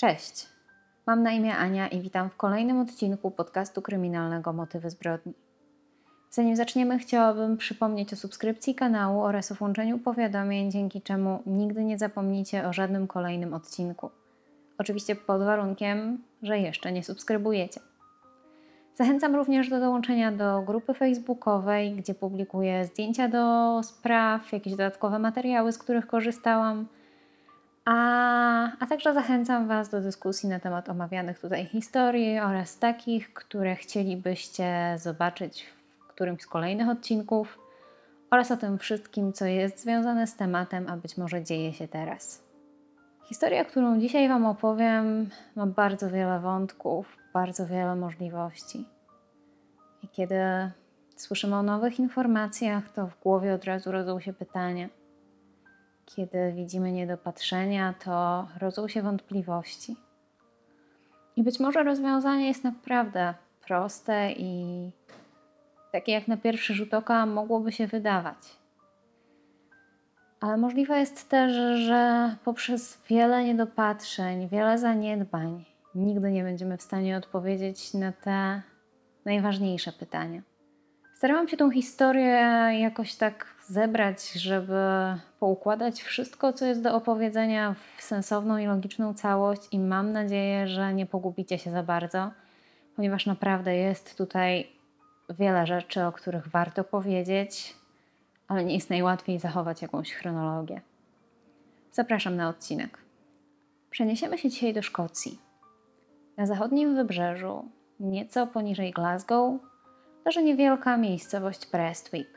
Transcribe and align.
Cześć. 0.00 0.46
Mam 1.06 1.22
na 1.22 1.32
imię 1.32 1.56
Ania 1.56 1.88
i 1.88 2.00
witam 2.00 2.30
w 2.30 2.36
kolejnym 2.36 2.80
odcinku 2.80 3.30
podcastu 3.30 3.82
kryminalnego 3.82 4.52
Motywy 4.52 4.90
zbrodni. 4.90 5.32
Zanim 6.30 6.56
zaczniemy, 6.56 6.98
chciałabym 6.98 7.56
przypomnieć 7.56 8.12
o 8.12 8.16
subskrypcji 8.16 8.74
kanału 8.74 9.22
oraz 9.22 9.52
o 9.52 9.54
włączeniu 9.54 9.98
powiadomień, 9.98 10.70
dzięki 10.70 11.02
czemu 11.02 11.42
nigdy 11.46 11.84
nie 11.84 11.98
zapomnicie 11.98 12.68
o 12.68 12.72
żadnym 12.72 13.06
kolejnym 13.06 13.54
odcinku. 13.54 14.10
Oczywiście 14.78 15.16
pod 15.16 15.42
warunkiem, 15.42 16.22
że 16.42 16.58
jeszcze 16.58 16.92
nie 16.92 17.04
subskrybujecie. 17.04 17.80
Zachęcam 18.94 19.34
również 19.34 19.70
do 19.70 19.80
dołączenia 19.80 20.32
do 20.32 20.62
grupy 20.62 20.94
facebookowej, 20.94 21.92
gdzie 21.92 22.14
publikuję 22.14 22.84
zdjęcia 22.84 23.28
do 23.28 23.80
spraw, 23.82 24.52
jakieś 24.52 24.72
dodatkowe 24.72 25.18
materiały, 25.18 25.72
z 25.72 25.78
których 25.78 26.06
korzystałam. 26.06 26.86
A, 27.90 28.72
a 28.80 28.86
także 28.86 29.14
zachęcam 29.14 29.68
Was 29.68 29.88
do 29.88 30.00
dyskusji 30.00 30.48
na 30.48 30.60
temat 30.60 30.88
omawianych 30.88 31.38
tutaj 31.38 31.66
historii 31.66 32.38
oraz 32.38 32.78
takich, 32.78 33.32
które 33.34 33.76
chcielibyście 33.76 34.96
zobaczyć 34.98 35.66
w 36.00 36.06
którymś 36.06 36.42
z 36.42 36.46
kolejnych 36.46 36.88
odcinków 36.88 37.58
oraz 38.30 38.50
o 38.50 38.56
tym 38.56 38.78
wszystkim, 38.78 39.32
co 39.32 39.46
jest 39.46 39.82
związane 39.82 40.26
z 40.26 40.36
tematem, 40.36 40.86
a 40.88 40.96
być 40.96 41.16
może 41.16 41.44
dzieje 41.44 41.72
się 41.72 41.88
teraz. 41.88 42.42
Historia, 43.28 43.64
którą 43.64 44.00
dzisiaj 44.00 44.28
Wam 44.28 44.46
opowiem, 44.46 45.28
ma 45.56 45.66
bardzo 45.66 46.10
wiele 46.10 46.40
wątków, 46.40 47.16
bardzo 47.32 47.66
wiele 47.66 47.96
możliwości. 47.96 48.86
I 50.02 50.08
kiedy 50.08 50.40
słyszymy 51.16 51.56
o 51.56 51.62
nowych 51.62 51.98
informacjach, 51.98 52.92
to 52.92 53.06
w 53.06 53.20
głowie 53.20 53.54
od 53.54 53.64
razu 53.64 53.92
rodzą 53.92 54.20
się 54.20 54.32
pytania. 54.32 54.88
Kiedy 56.16 56.52
widzimy 56.52 56.92
niedopatrzenia, 56.92 57.94
to 58.04 58.48
rodzą 58.60 58.88
się 58.88 59.02
wątpliwości. 59.02 59.96
I 61.36 61.42
być 61.42 61.60
może 61.60 61.82
rozwiązanie 61.82 62.48
jest 62.48 62.64
naprawdę 62.64 63.34
proste 63.66 64.32
i 64.32 64.90
takie 65.92 66.12
jak 66.12 66.28
na 66.28 66.36
pierwszy 66.36 66.74
rzut 66.74 66.94
oka 66.94 67.26
mogłoby 67.26 67.72
się 67.72 67.86
wydawać. 67.86 68.38
Ale 70.40 70.56
możliwe 70.56 70.98
jest 70.98 71.28
też, 71.28 71.52
że 71.86 72.36
poprzez 72.44 73.02
wiele 73.08 73.44
niedopatrzeń, 73.44 74.48
wiele 74.48 74.78
zaniedbań, 74.78 75.64
nigdy 75.94 76.30
nie 76.30 76.42
będziemy 76.42 76.76
w 76.76 76.82
stanie 76.82 77.16
odpowiedzieć 77.16 77.94
na 77.94 78.12
te 78.12 78.62
najważniejsze 79.24 79.92
pytania. 79.92 80.42
Starałam 81.18 81.48
się 81.48 81.56
tą 81.56 81.70
historię 81.70 82.40
jakoś 82.80 83.14
tak 83.14 83.46
zebrać, 83.66 84.32
żeby 84.32 84.74
poukładać 85.40 86.02
wszystko, 86.02 86.52
co 86.52 86.66
jest 86.66 86.82
do 86.82 86.94
opowiedzenia 86.94 87.74
w 87.96 88.02
sensowną 88.02 88.58
i 88.58 88.66
logiczną 88.66 89.14
całość, 89.14 89.62
i 89.72 89.78
mam 89.78 90.12
nadzieję, 90.12 90.68
że 90.68 90.94
nie 90.94 91.06
pogubicie 91.06 91.58
się 91.58 91.70
za 91.70 91.82
bardzo, 91.82 92.30
ponieważ 92.96 93.26
naprawdę 93.26 93.76
jest 93.76 94.18
tutaj 94.18 94.68
wiele 95.30 95.66
rzeczy, 95.66 96.04
o 96.04 96.12
których 96.12 96.48
warto 96.48 96.84
powiedzieć, 96.84 97.76
ale 98.48 98.64
nie 98.64 98.74
jest 98.74 98.90
najłatwiej 98.90 99.38
zachować 99.38 99.82
jakąś 99.82 100.12
chronologię. 100.12 100.80
Zapraszam 101.92 102.36
na 102.36 102.48
odcinek. 102.48 102.98
Przeniesiemy 103.90 104.38
się 104.38 104.50
dzisiaj 104.50 104.74
do 104.74 104.82
Szkocji. 104.82 105.38
Na 106.36 106.46
zachodnim 106.46 106.96
wybrzeżu, 106.96 107.68
nieco 108.00 108.46
poniżej 108.46 108.92
Glasgow, 108.92 109.60
leży 110.28 110.42
niewielka 110.42 110.96
miejscowość 110.96 111.66
Prestwick. 111.66 112.30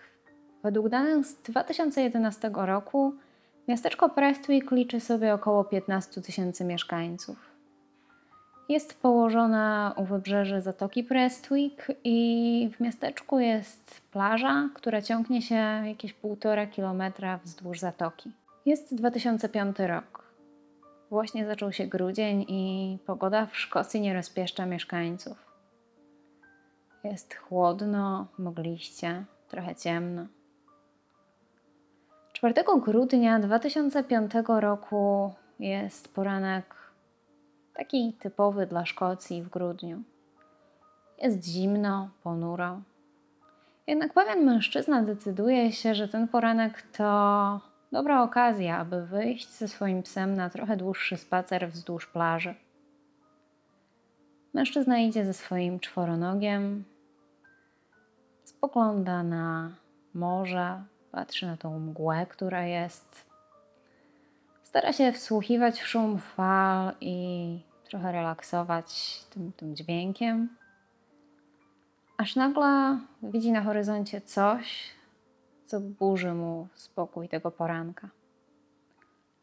Według 0.64 0.90
danych 0.90 1.26
z 1.26 1.36
2011 1.42 2.52
roku 2.54 3.14
miasteczko 3.68 4.10
Prestwick 4.10 4.72
liczy 4.72 5.00
sobie 5.00 5.34
około 5.34 5.64
15 5.64 6.22
tysięcy 6.22 6.66
mieszkańców. 6.66 7.38
Jest 8.70 9.02
położona 9.02 9.94
u 9.98 10.04
wybrzeży 10.04 10.62
Zatoki 10.62 11.04
Prestwick 11.04 11.92
i 12.04 12.70
w 12.78 12.80
miasteczku 12.80 13.40
jest 13.40 14.02
plaża, 14.12 14.70
która 14.74 15.02
ciągnie 15.02 15.42
się 15.42 15.84
jakieś 15.86 16.14
półtora 16.14 16.68
kilometra 16.68 17.40
wzdłuż 17.44 17.80
zatoki. 17.80 18.32
Jest 18.66 18.96
2005 18.96 19.80
rok. 19.80 20.24
Właśnie 21.10 21.46
zaczął 21.46 21.72
się 21.72 21.88
grudzień 21.88 22.46
i 22.48 22.98
pogoda 23.06 23.46
w 23.46 23.58
Szkocji 23.58 24.02
nie 24.02 24.14
rozpieszcza 24.14 24.66
mieszkańców. 24.66 25.51
Jest 27.04 27.34
chłodno, 27.36 28.28
mgliście, 28.38 29.26
trochę 29.48 29.76
ciemno. 29.76 30.26
4 32.34 32.54
grudnia 32.82 33.40
2005 33.40 34.32
roku 34.48 35.34
jest 35.60 36.14
poranek 36.14 36.76
taki 37.74 38.14
typowy 38.14 38.66
dla 38.66 38.86
Szkocji 38.86 39.44
w 39.44 39.50
grudniu. 39.50 40.02
Jest 41.22 41.46
zimno, 41.46 42.10
ponuro. 42.24 42.82
Jednak 43.88 44.14
pewien 44.14 44.46
mężczyzna 44.46 45.02
decyduje 45.02 45.72
się, 45.72 45.96
że 45.96 46.08
ten 46.08 46.28
poranek 46.28 46.82
to 46.82 47.62
dobra 47.92 48.24
okazja, 48.24 48.78
aby 48.78 49.06
wyjść 49.06 49.50
ze 49.50 49.68
swoim 49.68 50.04
psem 50.04 50.36
na 50.36 50.50
trochę 50.50 50.78
dłuższy 50.78 51.18
spacer 51.18 51.70
wzdłuż 51.70 52.08
plaży. 52.08 52.56
Mężczyzna 54.54 55.00
idzie 55.00 55.26
ze 55.26 55.34
swoim 55.34 55.80
czworonogiem, 55.80 56.84
spogląda 58.62 59.24
na 59.24 59.72
morze, 60.14 60.84
patrzy 61.12 61.46
na 61.46 61.58
tą 61.58 61.80
mgłę, 61.80 62.26
która 62.30 62.66
jest. 62.66 63.26
Stara 64.64 64.94
się 64.94 65.12
wsłuchiwać 65.12 65.82
w 65.82 65.88
szum 65.88 66.18
fal 66.18 66.94
i 67.02 67.60
trochę 67.84 68.12
relaksować 68.12 69.20
tym, 69.30 69.52
tym 69.58 69.76
dźwiękiem. 69.76 70.50
Aż 72.18 72.36
nagle 72.36 73.00
widzi 73.24 73.52
na 73.52 73.62
horyzoncie 73.62 74.22
coś, 74.22 74.90
co 75.66 75.80
burzy 75.80 76.34
mu 76.34 76.68
spokój 76.74 77.30
tego 77.30 77.52
poranka. 77.52 78.10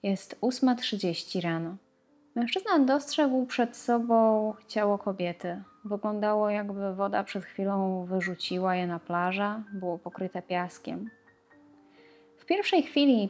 Jest 0.02 0.40
8.30 0.40 1.40
rano. 1.40 1.76
Mężczyzna 2.34 2.78
dostrzegł 2.78 3.46
przed 3.46 3.76
sobą 3.76 4.54
ciało 4.68 4.98
kobiety. 4.98 5.62
Wyglądało, 5.88 6.50
jakby 6.50 6.94
woda 6.94 7.24
przed 7.24 7.44
chwilą 7.44 8.04
wyrzuciła 8.04 8.74
je 8.74 8.86
na 8.86 8.98
plażę, 8.98 9.62
było 9.72 9.98
pokryte 9.98 10.42
piaskiem. 10.42 11.10
W 12.38 12.44
pierwszej 12.44 12.82
chwili 12.82 13.28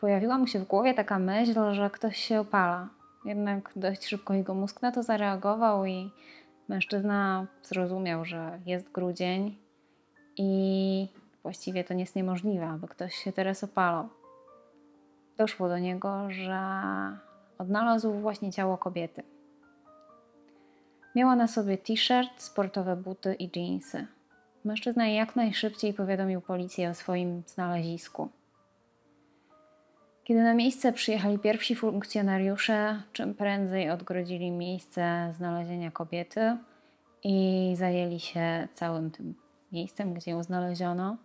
pojawiła 0.00 0.38
mu 0.38 0.46
się 0.46 0.58
w 0.58 0.64
głowie 0.64 0.94
taka 0.94 1.18
myśl, 1.18 1.54
że 1.72 1.90
ktoś 1.90 2.16
się 2.16 2.40
opala. 2.40 2.88
Jednak 3.24 3.70
dość 3.76 4.06
szybko 4.06 4.34
jego 4.34 4.54
mózg 4.54 4.82
na 4.82 4.92
to 4.92 5.02
zareagował 5.02 5.86
i 5.86 6.10
mężczyzna 6.68 7.46
zrozumiał, 7.62 8.24
że 8.24 8.58
jest 8.66 8.92
grudzień 8.92 9.58
i 10.36 11.08
właściwie 11.42 11.84
to 11.84 11.94
nie 11.94 12.00
jest 12.00 12.16
niemożliwe, 12.16 12.68
aby 12.68 12.88
ktoś 12.88 13.14
się 13.14 13.32
teraz 13.32 13.64
opalał. 13.64 14.08
Doszło 15.36 15.68
do 15.68 15.78
niego, 15.78 16.30
że 16.30 16.60
odnalazł 17.58 18.12
właśnie 18.12 18.52
ciało 18.52 18.78
kobiety. 18.78 19.22
Miała 21.14 21.36
na 21.36 21.48
sobie 21.48 21.78
t-shirt, 21.78 22.42
sportowe 22.42 22.96
buty 22.96 23.34
i 23.34 23.50
dżinsy. 23.50 24.06
Mężczyzna 24.64 25.08
jak 25.08 25.36
najszybciej 25.36 25.94
powiadomił 25.94 26.40
policję 26.40 26.90
o 26.90 26.94
swoim 26.94 27.42
znalezisku. 27.46 28.28
Kiedy 30.24 30.42
na 30.42 30.54
miejsce 30.54 30.92
przyjechali 30.92 31.38
pierwsi 31.38 31.76
funkcjonariusze, 31.76 33.02
czym 33.12 33.34
prędzej 33.34 33.90
odgrodzili 33.90 34.50
miejsce 34.50 35.32
znalezienia 35.36 35.90
kobiety 35.90 36.56
i 37.24 37.74
zajęli 37.76 38.20
się 38.20 38.68
całym 38.74 39.10
tym 39.10 39.34
miejscem, 39.72 40.14
gdzie 40.14 40.30
ją 40.30 40.42
znaleziono. 40.42 41.16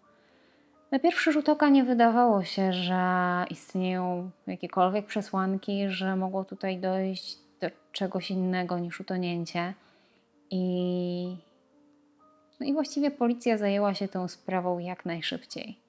Na 0.91 0.99
pierwszy 0.99 1.31
rzut 1.31 1.49
oka 1.49 1.69
nie 1.69 1.83
wydawało 1.83 2.43
się, 2.43 2.73
że 2.73 3.01
istnieją 3.49 4.31
jakiekolwiek 4.47 5.05
przesłanki, 5.05 5.89
że 5.89 6.15
mogło 6.15 6.45
tutaj 6.45 6.77
dojść 6.77 7.48
do 7.61 7.67
czegoś 7.91 8.31
innego 8.31 8.79
niż 8.79 8.99
utonięcie. 8.99 9.73
I, 10.51 11.37
no 12.59 12.65
i 12.65 12.73
właściwie 12.73 13.11
policja 13.11 13.57
zajęła 13.57 13.93
się 13.93 14.07
tą 14.07 14.27
sprawą 14.27 14.79
jak 14.79 15.05
najszybciej. 15.05 15.79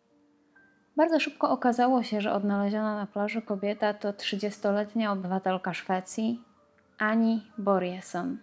Bardzo 0.96 1.20
szybko 1.20 1.50
okazało 1.50 2.02
się, 2.02 2.20
że 2.20 2.32
odnaleziona 2.32 2.96
na 2.96 3.06
plaży 3.06 3.42
kobieta 3.42 3.94
to 3.94 4.12
30-letnia 4.12 5.12
obywatelka 5.12 5.74
Szwecji, 5.74 6.42
Ani 6.98 7.46
Borjesson. 7.58 8.38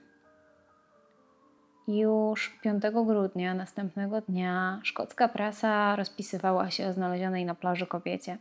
Już 1.88 2.59
5 2.62 2.83
grudnia 3.06 3.53
następnego 3.53 4.21
dnia 4.21 4.79
szkocka 4.83 5.27
prasa 5.27 5.95
rozpisywała 5.95 6.71
się 6.71 6.88
o 6.88 6.94
znalezionej 6.94 7.45
na 7.45 7.56
plaży 7.56 7.88
kobiecie. 7.88 8.38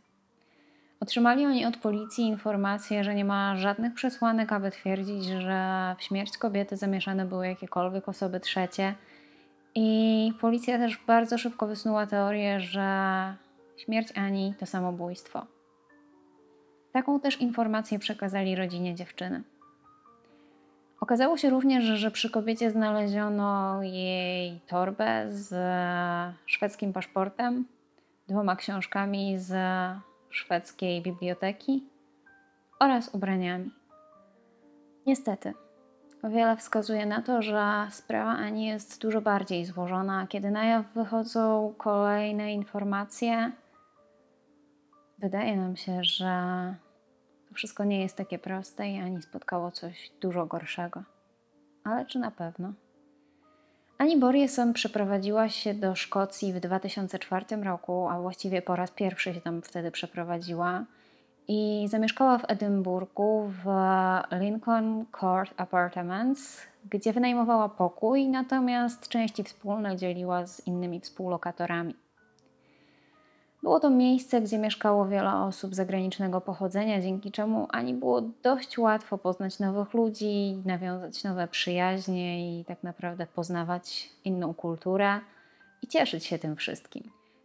Otrzymali 1.00 1.46
oni 1.46 1.66
od 1.66 1.76
policji 1.76 2.24
informację, 2.24 3.04
że 3.04 3.14
nie 3.14 3.24
ma 3.24 3.56
żadnych 3.56 3.94
przesłanek, 3.94 4.52
aby 4.52 4.70
twierdzić, 4.70 5.24
że 5.24 5.94
w 5.98 6.02
śmierć 6.02 6.38
kobiety 6.38 6.76
zamieszane 6.76 7.24
były 7.24 7.48
jakiekolwiek 7.48 8.08
osoby 8.08 8.40
trzecie. 8.40 8.94
I 9.74 10.32
policja 10.40 10.78
też 10.78 10.98
bardzo 11.06 11.38
szybko 11.38 11.66
wysnuła 11.66 12.06
teorię, 12.06 12.60
że 12.60 13.34
śmierć 13.76 14.08
Ani 14.14 14.54
to 14.58 14.66
samobójstwo. 14.66 15.46
Taką 16.92 17.20
też 17.20 17.40
informację 17.40 17.98
przekazali 17.98 18.56
rodzinie 18.56 18.94
dziewczyny. 18.94 19.42
Okazało 21.00 21.36
się 21.36 21.50
również, 21.50 21.84
że 21.84 22.10
przy 22.10 22.30
kobiecie 22.30 22.70
znaleziono 22.70 23.82
jej 23.82 24.60
torbę 24.66 25.26
z 25.28 25.54
szwedzkim 26.46 26.92
paszportem, 26.92 27.64
dwoma 28.28 28.56
książkami 28.56 29.38
z 29.38 29.54
szwedzkiej 30.30 31.02
biblioteki 31.02 31.84
oraz 32.80 33.14
ubraniami. 33.14 33.70
Niestety, 35.06 35.54
wiele 36.24 36.56
wskazuje 36.56 37.06
na 37.06 37.22
to, 37.22 37.42
że 37.42 37.86
sprawa 37.90 38.30
Ani 38.30 38.66
jest 38.66 39.02
dużo 39.02 39.20
bardziej 39.20 39.64
złożona. 39.64 40.26
Kiedy 40.26 40.50
na 40.50 40.64
jaw 40.64 40.86
wychodzą 40.94 41.74
kolejne 41.78 42.52
informacje, 42.52 43.52
wydaje 45.18 45.56
nam 45.56 45.76
się, 45.76 46.04
że 46.04 46.74
to 47.48 47.54
wszystko 47.54 47.84
nie 47.84 48.02
jest 48.02 48.16
takie 48.16 48.38
proste 48.38 48.88
i 48.88 48.98
Ani 48.98 49.22
spotkało 49.22 49.70
coś 49.70 50.10
dużo 50.20 50.46
gorszego. 50.46 51.02
Ale 51.84 52.06
czy 52.06 52.18
na 52.18 52.30
pewno? 52.30 52.72
Ani 53.98 54.16
Borieson 54.16 54.72
przeprowadziła 54.72 55.48
się 55.48 55.74
do 55.74 55.94
Szkocji 55.94 56.52
w 56.52 56.60
2004 56.60 57.56
roku, 57.56 58.08
a 58.08 58.20
właściwie 58.20 58.62
po 58.62 58.76
raz 58.76 58.90
pierwszy 58.90 59.34
się 59.34 59.40
tam 59.40 59.62
wtedy 59.62 59.90
przeprowadziła 59.90 60.84
i 61.48 61.86
zamieszkała 61.90 62.38
w 62.38 62.50
Edynburgu 62.50 63.52
w 63.64 63.66
Lincoln 64.40 65.04
Court 65.20 65.54
Apartments, 65.56 66.62
gdzie 66.90 67.12
wynajmowała 67.12 67.68
pokój, 67.68 68.28
natomiast 68.28 69.08
części 69.08 69.44
wspólne 69.44 69.96
dzieliła 69.96 70.46
z 70.46 70.66
innymi 70.66 71.00
współlokatorami. 71.00 71.94
Było 73.66 73.80
to 73.80 73.90
miejsce, 73.90 74.40
gdzie 74.40 74.58
mieszkało 74.58 75.06
wiele 75.06 75.34
osób 75.34 75.74
zagranicznego 75.74 76.40
pochodzenia, 76.40 77.00
dzięki 77.00 77.32
czemu 77.32 77.66
Ani 77.70 77.94
było 77.94 78.20
dość 78.42 78.78
łatwo 78.78 79.18
poznać 79.18 79.58
nowych 79.58 79.94
ludzi, 79.94 80.62
nawiązać 80.64 81.24
nowe 81.24 81.48
przyjaźnie 81.48 82.60
i 82.60 82.64
tak 82.64 82.82
naprawdę 82.82 83.26
poznawać 83.26 84.10
inną 84.24 84.54
kulturę 84.54 85.20
i 85.82 85.86
cieszyć 85.86 86.24
się 86.24 86.38
tym 86.38 86.56
wszystkim. 86.56 87.02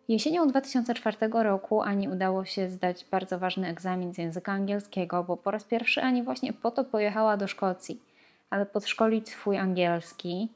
Jesienią 0.07 0.47
2004 0.47 1.17
roku 1.31 1.81
Ani 1.81 2.09
udało 2.09 2.45
się 2.45 2.69
zdać 2.69 3.05
bardzo 3.11 3.39
ważny 3.39 3.67
egzamin 3.67 4.13
z 4.13 4.17
języka 4.17 4.51
angielskiego, 4.51 5.23
bo 5.23 5.37
po 5.37 5.51
raz 5.51 5.63
pierwszy 5.63 6.01
Ani 6.01 6.23
właśnie 6.23 6.53
po 6.53 6.71
to 6.71 6.83
pojechała 6.83 7.37
do 7.37 7.47
Szkocji, 7.47 8.01
aby 8.49 8.65
podszkolić 8.65 9.29
swój 9.29 9.57
angielski 9.57 10.49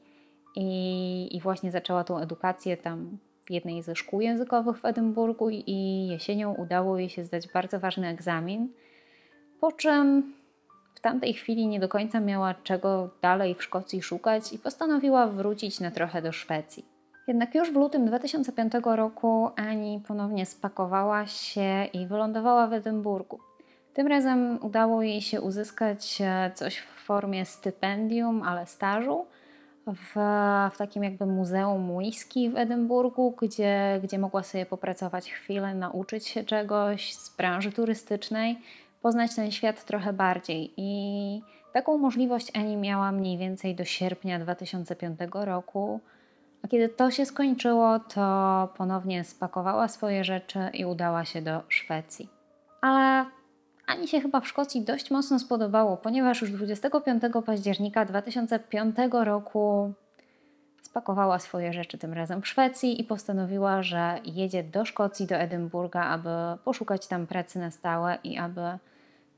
i, 0.56 1.36
i 1.36 1.40
właśnie 1.40 1.70
zaczęła 1.70 2.04
tą 2.04 2.18
edukację 2.18 2.76
tam 2.76 3.18
w 3.46 3.50
jednej 3.50 3.82
ze 3.82 3.96
szkół 3.96 4.20
językowych 4.20 4.78
w 4.78 4.84
Edynburgu 4.84 5.50
i 5.50 6.06
jesienią 6.10 6.54
udało 6.54 6.98
jej 6.98 7.08
się 7.08 7.24
zdać 7.24 7.48
bardzo 7.48 7.80
ważny 7.80 8.08
egzamin, 8.08 8.68
po 9.60 9.72
czym 9.72 10.34
w 10.94 11.00
tamtej 11.00 11.34
chwili 11.34 11.66
nie 11.66 11.80
do 11.80 11.88
końca 11.88 12.20
miała 12.20 12.54
czego 12.54 13.10
dalej 13.22 13.54
w 13.54 13.62
Szkocji 13.62 14.02
szukać 14.02 14.52
i 14.52 14.58
postanowiła 14.58 15.26
wrócić 15.26 15.80
na 15.80 15.90
trochę 15.90 16.22
do 16.22 16.32
Szwecji. 16.32 16.84
Jednak 17.26 17.54
już 17.54 17.72
w 17.72 17.76
lutym 17.76 18.06
2005 18.06 18.72
roku 18.84 19.50
Ani 19.56 20.02
ponownie 20.08 20.46
spakowała 20.46 21.26
się 21.26 21.84
i 21.92 22.06
wylądowała 22.06 22.66
w 22.66 22.72
Edynburgu. 22.72 23.38
Tym 23.94 24.06
razem 24.06 24.58
udało 24.62 25.02
jej 25.02 25.22
się 25.22 25.40
uzyskać 25.40 26.18
e, 26.20 26.50
coś 26.54 26.78
w 26.78 27.04
formie 27.04 27.44
stypendium, 27.44 28.42
ale 28.42 28.66
stażu 28.66 29.26
w, 29.86 30.14
w 30.74 30.78
takim 30.78 31.04
jakby 31.04 31.26
muzeum 31.26 31.90
whisky 31.96 32.50
w 32.50 32.56
Edynburgu, 32.56 33.34
gdzie, 33.42 34.00
gdzie 34.02 34.18
mogła 34.18 34.42
sobie 34.42 34.66
popracować 34.66 35.30
chwilę, 35.30 35.74
nauczyć 35.74 36.26
się 36.26 36.44
czegoś 36.44 37.14
z 37.14 37.36
branży 37.36 37.72
turystycznej, 37.72 38.58
poznać 39.02 39.34
ten 39.34 39.50
świat 39.50 39.84
trochę 39.84 40.12
bardziej. 40.12 40.72
I 40.76 41.42
taką 41.72 41.98
możliwość 41.98 42.56
Ani 42.56 42.76
miała 42.76 43.12
mniej 43.12 43.38
więcej 43.38 43.74
do 43.74 43.84
sierpnia 43.84 44.38
2005 44.38 45.18
roku. 45.32 46.00
A 46.62 46.68
kiedy 46.68 46.88
to 46.88 47.10
się 47.10 47.26
skończyło, 47.26 47.98
to 47.98 48.68
ponownie 48.76 49.24
spakowała 49.24 49.88
swoje 49.88 50.24
rzeczy 50.24 50.58
i 50.74 50.84
udała 50.84 51.24
się 51.24 51.42
do 51.42 51.62
Szwecji. 51.68 52.28
Ale 52.80 53.26
Ani 53.86 54.08
się 54.08 54.20
chyba 54.20 54.40
w 54.40 54.48
Szkocji 54.48 54.82
dość 54.82 55.10
mocno 55.10 55.38
spodobało, 55.38 55.96
ponieważ 55.96 56.40
już 56.40 56.52
25 56.52 57.22
października 57.46 58.04
2005 58.04 58.96
roku 59.12 59.92
spakowała 60.82 61.38
swoje 61.38 61.72
rzeczy 61.72 61.98
tym 61.98 62.12
razem 62.12 62.42
w 62.42 62.48
Szwecji 62.48 63.00
i 63.00 63.04
postanowiła, 63.04 63.82
że 63.82 64.20
jedzie 64.24 64.62
do 64.62 64.84
Szkocji, 64.84 65.26
do 65.26 65.34
Edynburga, 65.34 66.04
aby 66.04 66.28
poszukać 66.64 67.06
tam 67.06 67.26
pracy 67.26 67.58
na 67.58 67.70
stałe 67.70 68.18
i 68.24 68.38
aby 68.38 68.78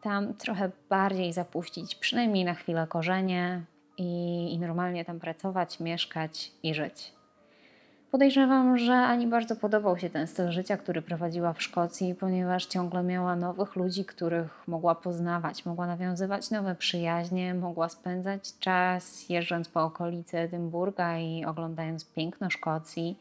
tam 0.01 0.35
trochę 0.35 0.71
bardziej 0.89 1.33
zapuścić, 1.33 1.95
przynajmniej 1.95 2.45
na 2.45 2.55
chwilę 2.55 2.87
korzenie 2.89 3.63
i, 3.99 4.53
i 4.53 4.59
normalnie 4.59 5.05
tam 5.05 5.21
pracować, 5.21 5.81
mieszkać 5.81 6.53
i 6.63 6.75
żyć. 6.75 7.18
Podejrzewam, 8.11 8.79
że 8.79 8.95
Ani 8.95 9.27
bardzo 9.27 9.57
podobał 9.57 9.99
się 9.99 10.11
ten 10.11 10.27
styl 10.27 10.51
życia, 10.51 10.77
który 10.77 11.03
prowadziła 11.03 11.53
w 11.53 11.63
Szkocji, 11.63 12.15
ponieważ 12.15 12.67
ciągle 12.67 13.03
miała 13.03 13.37
nowych 13.37 13.77
ludzi, 13.77 14.05
których 14.05 14.69
mogła 14.69 14.95
poznawać, 14.95 15.67
mogła 15.67 15.87
nawiązywać 15.87 16.51
nowe 16.51 16.75
przyjaźnie, 16.75 17.55
mogła 17.55 17.89
spędzać 17.89 18.59
czas 18.59 19.29
jeżdżąc 19.29 19.69
po 19.69 19.83
okolicy 19.83 20.39
Edynburga 20.39 21.19
i 21.19 21.45
oglądając 21.45 22.05
piękno 22.05 22.51
Szkocji. 22.51 23.19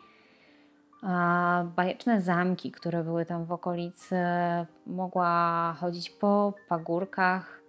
A 1.02 1.64
bajeczne 1.76 2.22
zamki, 2.22 2.72
które 2.72 3.04
były 3.04 3.26
tam 3.26 3.46
w 3.46 3.52
okolicy, 3.52 4.16
mogła 4.86 5.74
chodzić 5.80 6.10
po 6.10 6.54
pagórkach 6.70 7.62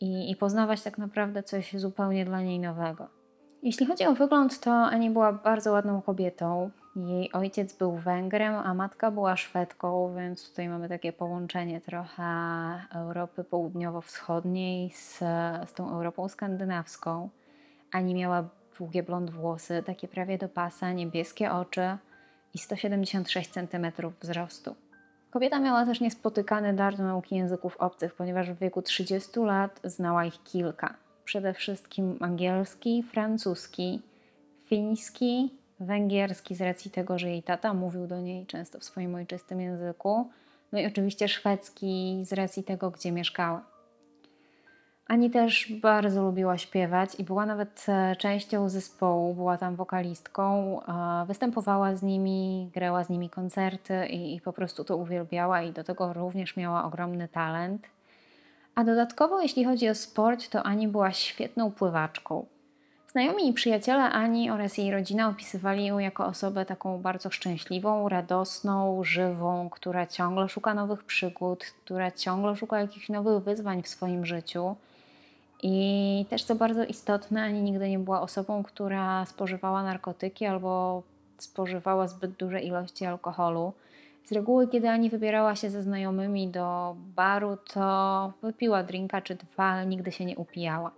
i, 0.00 0.30
i 0.30 0.36
poznawać 0.36 0.82
tak 0.82 0.98
naprawdę 0.98 1.42
coś 1.42 1.72
zupełnie 1.76 2.24
dla 2.24 2.40
niej 2.40 2.60
nowego. 2.60 3.21
Jeśli 3.62 3.86
chodzi 3.86 4.04
o 4.06 4.14
wygląd, 4.14 4.60
to 4.60 4.70
Ani 4.70 5.10
była 5.10 5.32
bardzo 5.32 5.72
ładną 5.72 6.02
kobietą. 6.02 6.70
Jej 6.96 7.32
ojciec 7.32 7.76
był 7.76 7.96
Węgrem, 7.96 8.54
a 8.54 8.74
matka 8.74 9.10
była 9.10 9.36
Szwedką, 9.36 10.14
więc 10.14 10.48
tutaj 10.48 10.68
mamy 10.68 10.88
takie 10.88 11.12
połączenie 11.12 11.80
trochę 11.80 12.24
Europy 12.94 13.44
Południowo-Wschodniej 13.44 14.90
z, 14.90 15.18
z 15.70 15.72
tą 15.72 15.90
Europą 15.90 16.28
skandynawską. 16.28 17.28
Ani 17.92 18.14
miała 18.14 18.44
długie 18.78 19.02
blond 19.02 19.30
włosy, 19.30 19.82
takie 19.86 20.08
prawie 20.08 20.38
do 20.38 20.48
pasa, 20.48 20.92
niebieskie 20.92 21.52
oczy 21.52 21.96
i 22.54 22.58
176 22.58 23.50
cm 23.50 23.86
wzrostu. 24.20 24.74
Kobieta 25.30 25.60
miała 25.60 25.86
też 25.86 26.00
niespotykany 26.00 26.74
dar 26.74 26.96
do 26.96 27.02
nauki 27.02 27.36
języków 27.36 27.76
obcych, 27.76 28.14
ponieważ 28.14 28.50
w 28.50 28.58
wieku 28.58 28.82
30 28.82 29.40
lat 29.40 29.80
znała 29.84 30.24
ich 30.24 30.42
kilka 30.42 30.94
przede 31.32 31.54
wszystkim 31.54 32.16
angielski, 32.20 33.02
francuski, 33.02 34.00
fiński, 34.64 35.50
węgierski 35.80 36.54
z 36.54 36.60
racji 36.60 36.90
tego, 36.90 37.18
że 37.18 37.30
jej 37.30 37.42
tata 37.42 37.74
mówił 37.74 38.06
do 38.06 38.20
niej 38.20 38.46
często 38.46 38.78
w 38.78 38.84
swoim 38.84 39.14
ojczystym 39.14 39.60
języku, 39.60 40.30
no 40.72 40.78
i 40.78 40.86
oczywiście 40.86 41.28
szwedzki 41.28 42.20
z 42.24 42.32
racji 42.32 42.64
tego, 42.64 42.90
gdzie 42.90 43.12
mieszkała. 43.12 43.62
Ani 45.06 45.30
też 45.30 45.72
bardzo 45.82 46.22
lubiła 46.22 46.58
śpiewać 46.58 47.14
i 47.20 47.24
była 47.24 47.46
nawet 47.46 47.86
e, 47.88 48.16
częścią 48.16 48.68
zespołu, 48.68 49.34
była 49.34 49.58
tam 49.58 49.76
wokalistką, 49.76 50.80
występowała 51.26 51.96
z 51.96 52.02
nimi, 52.02 52.70
grała 52.74 53.04
z 53.04 53.10
nimi 53.10 53.30
koncerty 53.30 54.06
i, 54.06 54.34
i 54.34 54.40
po 54.40 54.52
prostu 54.52 54.84
to 54.84 54.96
uwielbiała 54.96 55.62
i 55.62 55.72
do 55.72 55.84
tego 55.84 56.12
również 56.12 56.56
miała 56.56 56.84
ogromny 56.84 57.28
talent. 57.28 57.88
A 58.74 58.84
dodatkowo, 58.84 59.40
jeśli 59.40 59.64
chodzi 59.64 59.88
o 59.88 59.94
sport, 59.94 60.48
to 60.48 60.62
Ani 60.62 60.88
była 60.88 61.12
świetną 61.12 61.70
pływaczką. 61.70 62.46
Znajomi 63.10 63.48
i 63.48 63.52
przyjaciele 63.52 64.02
Ani 64.02 64.50
oraz 64.50 64.78
jej 64.78 64.90
rodzina 64.90 65.28
opisywali 65.28 65.86
ją 65.86 65.98
jako 65.98 66.26
osobę 66.26 66.66
taką 66.66 66.98
bardzo 66.98 67.30
szczęśliwą, 67.30 68.08
radosną, 68.08 69.04
żywą, 69.04 69.68
która 69.70 70.06
ciągle 70.06 70.48
szuka 70.48 70.74
nowych 70.74 71.04
przygód, 71.04 71.64
która 71.84 72.10
ciągle 72.10 72.56
szuka 72.56 72.80
jakichś 72.80 73.08
nowych 73.08 73.42
wyzwań 73.42 73.82
w 73.82 73.88
swoim 73.88 74.26
życiu. 74.26 74.76
I 75.62 76.26
też 76.30 76.44
co 76.44 76.54
bardzo 76.54 76.84
istotne, 76.84 77.42
Ani 77.42 77.62
nigdy 77.62 77.88
nie 77.88 77.98
była 77.98 78.20
osobą, 78.20 78.62
która 78.62 79.26
spożywała 79.26 79.82
narkotyki 79.82 80.46
albo 80.46 81.02
spożywała 81.38 82.08
zbyt 82.08 82.30
duże 82.30 82.60
ilości 82.60 83.06
alkoholu. 83.06 83.72
Z 84.24 84.32
reguły, 84.32 84.68
kiedy 84.68 84.88
Ani 84.88 85.10
wybierała 85.10 85.56
się 85.56 85.70
ze 85.70 85.82
znajomymi 85.82 86.48
do 86.48 86.96
baru, 86.96 87.56
to 87.56 88.32
wypiła 88.42 88.82
drinka 88.82 89.20
czy 89.20 89.34
dwa, 89.34 89.64
ale 89.64 89.86
nigdy 89.86 90.12
się 90.12 90.24
nie 90.24 90.36
upijała. 90.36 90.90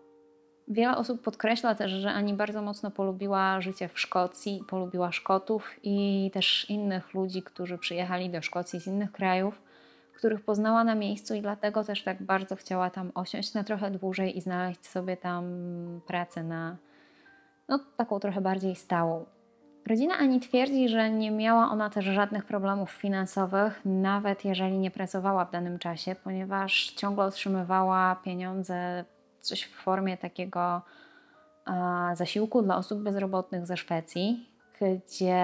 Wiele 0.69 0.97
osób 0.97 1.23
podkreśla 1.23 1.75
też, 1.75 1.93
że 1.93 2.12
Ani 2.12 2.35
bardzo 2.35 2.62
mocno 2.62 2.90
polubiła 2.90 3.61
życie 3.61 3.88
w 3.88 4.00
Szkocji, 4.00 4.64
polubiła 4.69 5.12
Szkotów 5.12 5.71
i 5.83 6.31
też 6.35 6.71
innych 6.71 7.14
ludzi, 7.14 7.43
którzy 7.43 7.78
przyjechali 7.78 8.31
do 8.31 8.43
Szkocji 8.43 8.81
z 8.81 8.87
innych 8.87 9.12
krajów, 9.12 9.62
których 10.16 10.45
poznała 10.45 10.85
na 10.85 10.95
miejscu 10.95 11.35
i 11.35 11.40
dlatego 11.40 11.85
też 11.85 12.02
tak 12.02 12.23
bardzo 12.23 12.57
chciała 12.57 12.90
tam 12.90 13.12
osiąść 13.14 13.54
na 13.54 13.64
trochę 13.64 13.90
dłużej 13.90 14.38
i 14.38 14.40
znaleźć 14.40 14.87
sobie 14.87 15.16
tam 15.16 15.45
pracę 16.07 16.43
na 16.43 16.76
no, 17.69 17.78
taką 17.97 18.21
trochę 18.21 18.40
bardziej 18.40 18.76
stałą. 18.76 19.25
Rodzina 19.86 20.14
Ani 20.18 20.40
twierdzi, 20.40 20.88
że 20.88 21.10
nie 21.10 21.30
miała 21.30 21.70
ona 21.70 21.90
też 21.90 22.04
żadnych 22.04 22.44
problemów 22.44 22.90
finansowych, 22.90 23.80
nawet 23.84 24.44
jeżeli 24.44 24.78
nie 24.78 24.90
pracowała 24.90 25.44
w 25.44 25.50
danym 25.50 25.78
czasie, 25.78 26.16
ponieważ 26.24 26.90
ciągle 26.90 27.24
otrzymywała 27.24 28.16
pieniądze, 28.16 29.04
coś 29.40 29.62
w 29.62 29.74
formie 29.74 30.16
takiego 30.16 30.82
zasiłku 32.14 32.62
dla 32.62 32.76
osób 32.76 33.02
bezrobotnych 33.02 33.66
ze 33.66 33.76
Szwecji, 33.76 34.48
gdzie 34.80 35.36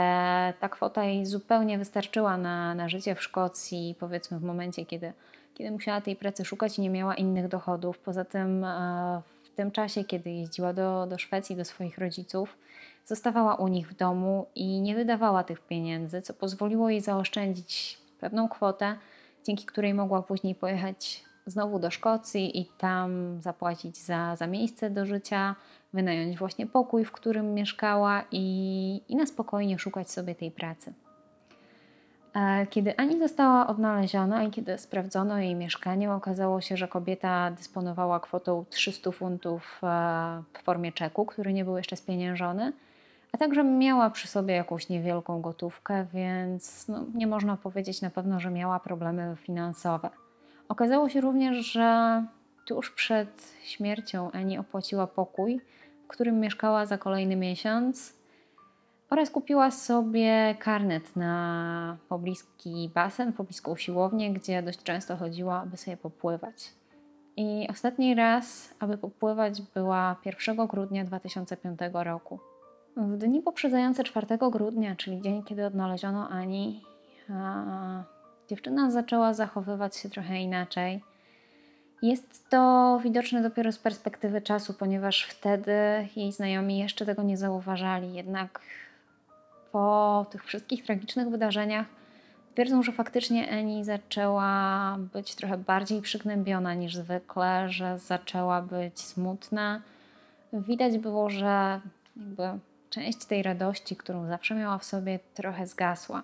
ta 0.60 0.68
kwota 0.68 1.04
jej 1.04 1.26
zupełnie 1.26 1.78
wystarczyła 1.78 2.36
na, 2.36 2.74
na 2.74 2.88
życie 2.88 3.14
w 3.14 3.22
Szkocji, 3.22 3.96
powiedzmy 4.00 4.38
w 4.38 4.42
momencie, 4.42 4.86
kiedy, 4.86 5.12
kiedy 5.54 5.70
musiała 5.70 6.00
tej 6.00 6.16
pracy 6.16 6.44
szukać 6.44 6.78
i 6.78 6.82
nie 6.82 6.90
miała 6.90 7.14
innych 7.14 7.48
dochodów. 7.48 7.98
Poza 7.98 8.24
tym 8.24 8.66
w 9.44 9.50
tym 9.56 9.70
czasie, 9.70 10.04
kiedy 10.04 10.30
jeździła 10.30 10.72
do, 10.72 11.06
do 11.06 11.18
Szwecji, 11.18 11.56
do 11.56 11.64
swoich 11.64 11.98
rodziców, 11.98 12.56
zostawała 13.04 13.54
u 13.54 13.68
nich 13.68 13.88
w 13.88 13.96
domu 13.96 14.46
i 14.54 14.80
nie 14.80 14.94
wydawała 14.94 15.44
tych 15.44 15.60
pieniędzy, 15.60 16.22
co 16.22 16.34
pozwoliło 16.34 16.90
jej 16.90 17.00
zaoszczędzić 17.00 17.98
pewną 18.20 18.48
kwotę, 18.48 18.96
dzięki 19.46 19.66
której 19.66 19.94
mogła 19.94 20.22
później 20.22 20.54
pojechać 20.54 21.24
znowu 21.46 21.78
do 21.78 21.90
Szkocji 21.90 22.60
i 22.60 22.66
tam 22.78 23.40
zapłacić 23.40 23.96
za, 23.96 24.36
za 24.36 24.46
miejsce 24.46 24.90
do 24.90 25.06
życia, 25.06 25.56
wynająć 25.92 26.38
właśnie 26.38 26.66
pokój, 26.66 27.04
w 27.04 27.12
którym 27.12 27.54
mieszkała 27.54 28.24
i, 28.30 29.02
i 29.08 29.16
na 29.16 29.26
spokojnie 29.26 29.78
szukać 29.78 30.10
sobie 30.10 30.34
tej 30.34 30.50
pracy. 30.50 30.92
E, 32.34 32.66
kiedy 32.66 32.96
Ani 32.96 33.18
została 33.18 33.66
odnaleziona 33.66 34.44
i 34.44 34.50
kiedy 34.50 34.78
sprawdzono 34.78 35.38
jej 35.38 35.54
mieszkanie, 35.54 36.12
okazało 36.12 36.60
się, 36.60 36.76
że 36.76 36.88
kobieta 36.88 37.50
dysponowała 37.50 38.20
kwotą 38.20 38.64
300 38.70 39.10
funtów 39.10 39.80
e, 39.82 40.42
w 40.52 40.62
formie 40.62 40.92
czeku, 40.92 41.26
który 41.26 41.52
nie 41.52 41.64
był 41.64 41.76
jeszcze 41.76 41.96
spieniężony, 41.96 42.72
a 43.32 43.38
także 43.38 43.64
miała 43.64 44.10
przy 44.10 44.28
sobie 44.28 44.54
jakąś 44.54 44.88
niewielką 44.88 45.40
gotówkę, 45.40 46.06
więc 46.14 46.88
no, 46.88 47.04
nie 47.14 47.26
można 47.26 47.56
powiedzieć 47.56 48.02
na 48.02 48.10
pewno, 48.10 48.40
że 48.40 48.50
miała 48.50 48.80
problemy 48.80 49.36
finansowe. 49.36 50.10
Okazało 50.68 51.08
się 51.08 51.20
również, 51.20 51.66
że 51.66 52.24
tuż 52.66 52.90
przed 52.90 53.54
śmiercią 53.62 54.30
Ani 54.30 54.58
opłaciła 54.58 55.06
pokój, 55.06 55.60
w 56.04 56.08
którym 56.08 56.40
mieszkała 56.40 56.86
za 56.86 56.98
kolejny 56.98 57.36
miesiąc 57.36 58.20
oraz 59.10 59.30
kupiła 59.30 59.70
sobie 59.70 60.54
karnet 60.58 61.16
na 61.16 61.96
pobliski 62.08 62.90
basen, 62.94 63.32
pobliską 63.32 63.76
siłownię, 63.76 64.32
gdzie 64.32 64.62
dość 64.62 64.82
często 64.82 65.16
chodziła, 65.16 65.60
aby 65.60 65.76
sobie 65.76 65.96
popływać. 65.96 66.72
I 67.36 67.66
ostatni 67.70 68.14
raz, 68.14 68.74
aby 68.78 68.98
popływać, 68.98 69.62
była 69.62 70.16
1 70.24 70.66
grudnia 70.66 71.04
2005 71.04 71.80
roku. 71.92 72.40
W 73.00 73.16
dni 73.16 73.42
poprzedzające 73.42 74.04
4 74.04 74.26
grudnia, 74.50 74.96
czyli 74.96 75.20
dzień, 75.20 75.42
kiedy 75.42 75.66
odnaleziono 75.66 76.28
Ani, 76.28 76.82
dziewczyna 78.48 78.90
zaczęła 78.90 79.34
zachowywać 79.34 79.96
się 79.96 80.10
trochę 80.10 80.40
inaczej. 80.40 81.02
Jest 82.02 82.48
to 82.50 83.00
widoczne 83.02 83.42
dopiero 83.42 83.72
z 83.72 83.78
perspektywy 83.78 84.42
czasu, 84.42 84.74
ponieważ 84.74 85.24
wtedy 85.24 85.72
jej 86.16 86.32
znajomi 86.32 86.78
jeszcze 86.78 87.06
tego 87.06 87.22
nie 87.22 87.36
zauważali. 87.36 88.12
Jednak 88.12 88.60
po 89.72 90.26
tych 90.30 90.44
wszystkich 90.44 90.84
tragicznych 90.84 91.28
wydarzeniach 91.28 91.86
twierdzą, 92.54 92.82
że 92.82 92.92
faktycznie 92.92 93.48
Eni 93.48 93.84
zaczęła 93.84 94.96
być 95.12 95.34
trochę 95.34 95.58
bardziej 95.58 96.02
przygnębiona 96.02 96.74
niż 96.74 96.96
zwykle, 96.96 97.68
że 97.68 97.98
zaczęła 97.98 98.62
być 98.62 99.00
smutna. 99.00 99.82
Widać 100.52 100.98
było, 100.98 101.30
że 101.30 101.80
jakby 102.16 102.58
część 102.90 103.24
tej 103.24 103.42
radości, 103.42 103.96
którą 103.96 104.26
zawsze 104.26 104.54
miała 104.54 104.78
w 104.78 104.84
sobie, 104.84 105.18
trochę 105.34 105.66
zgasła. 105.66 106.22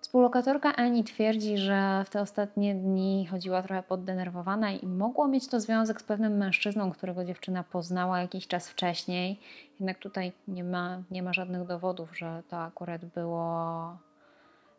Współlokatorka 0.00 0.76
Ani 0.76 1.04
twierdzi, 1.04 1.58
że 1.58 2.04
w 2.06 2.10
te 2.10 2.20
ostatnie 2.20 2.74
dni 2.74 3.26
chodziła 3.30 3.62
trochę 3.62 3.82
poddenerwowana 3.82 4.72
i 4.72 4.86
mogło 4.86 5.28
mieć 5.28 5.48
to 5.48 5.60
związek 5.60 6.00
z 6.00 6.04
pewnym 6.04 6.36
mężczyzną, 6.36 6.90
którego 6.90 7.24
dziewczyna 7.24 7.64
poznała 7.64 8.20
jakiś 8.20 8.46
czas 8.46 8.68
wcześniej. 8.68 9.40
Jednak 9.80 9.98
tutaj 9.98 10.32
nie 10.48 10.64
ma, 10.64 11.02
nie 11.10 11.22
ma 11.22 11.32
żadnych 11.32 11.66
dowodów, 11.66 12.18
że 12.18 12.42
to 12.48 12.58
akurat 12.58 13.04
było 13.04 13.96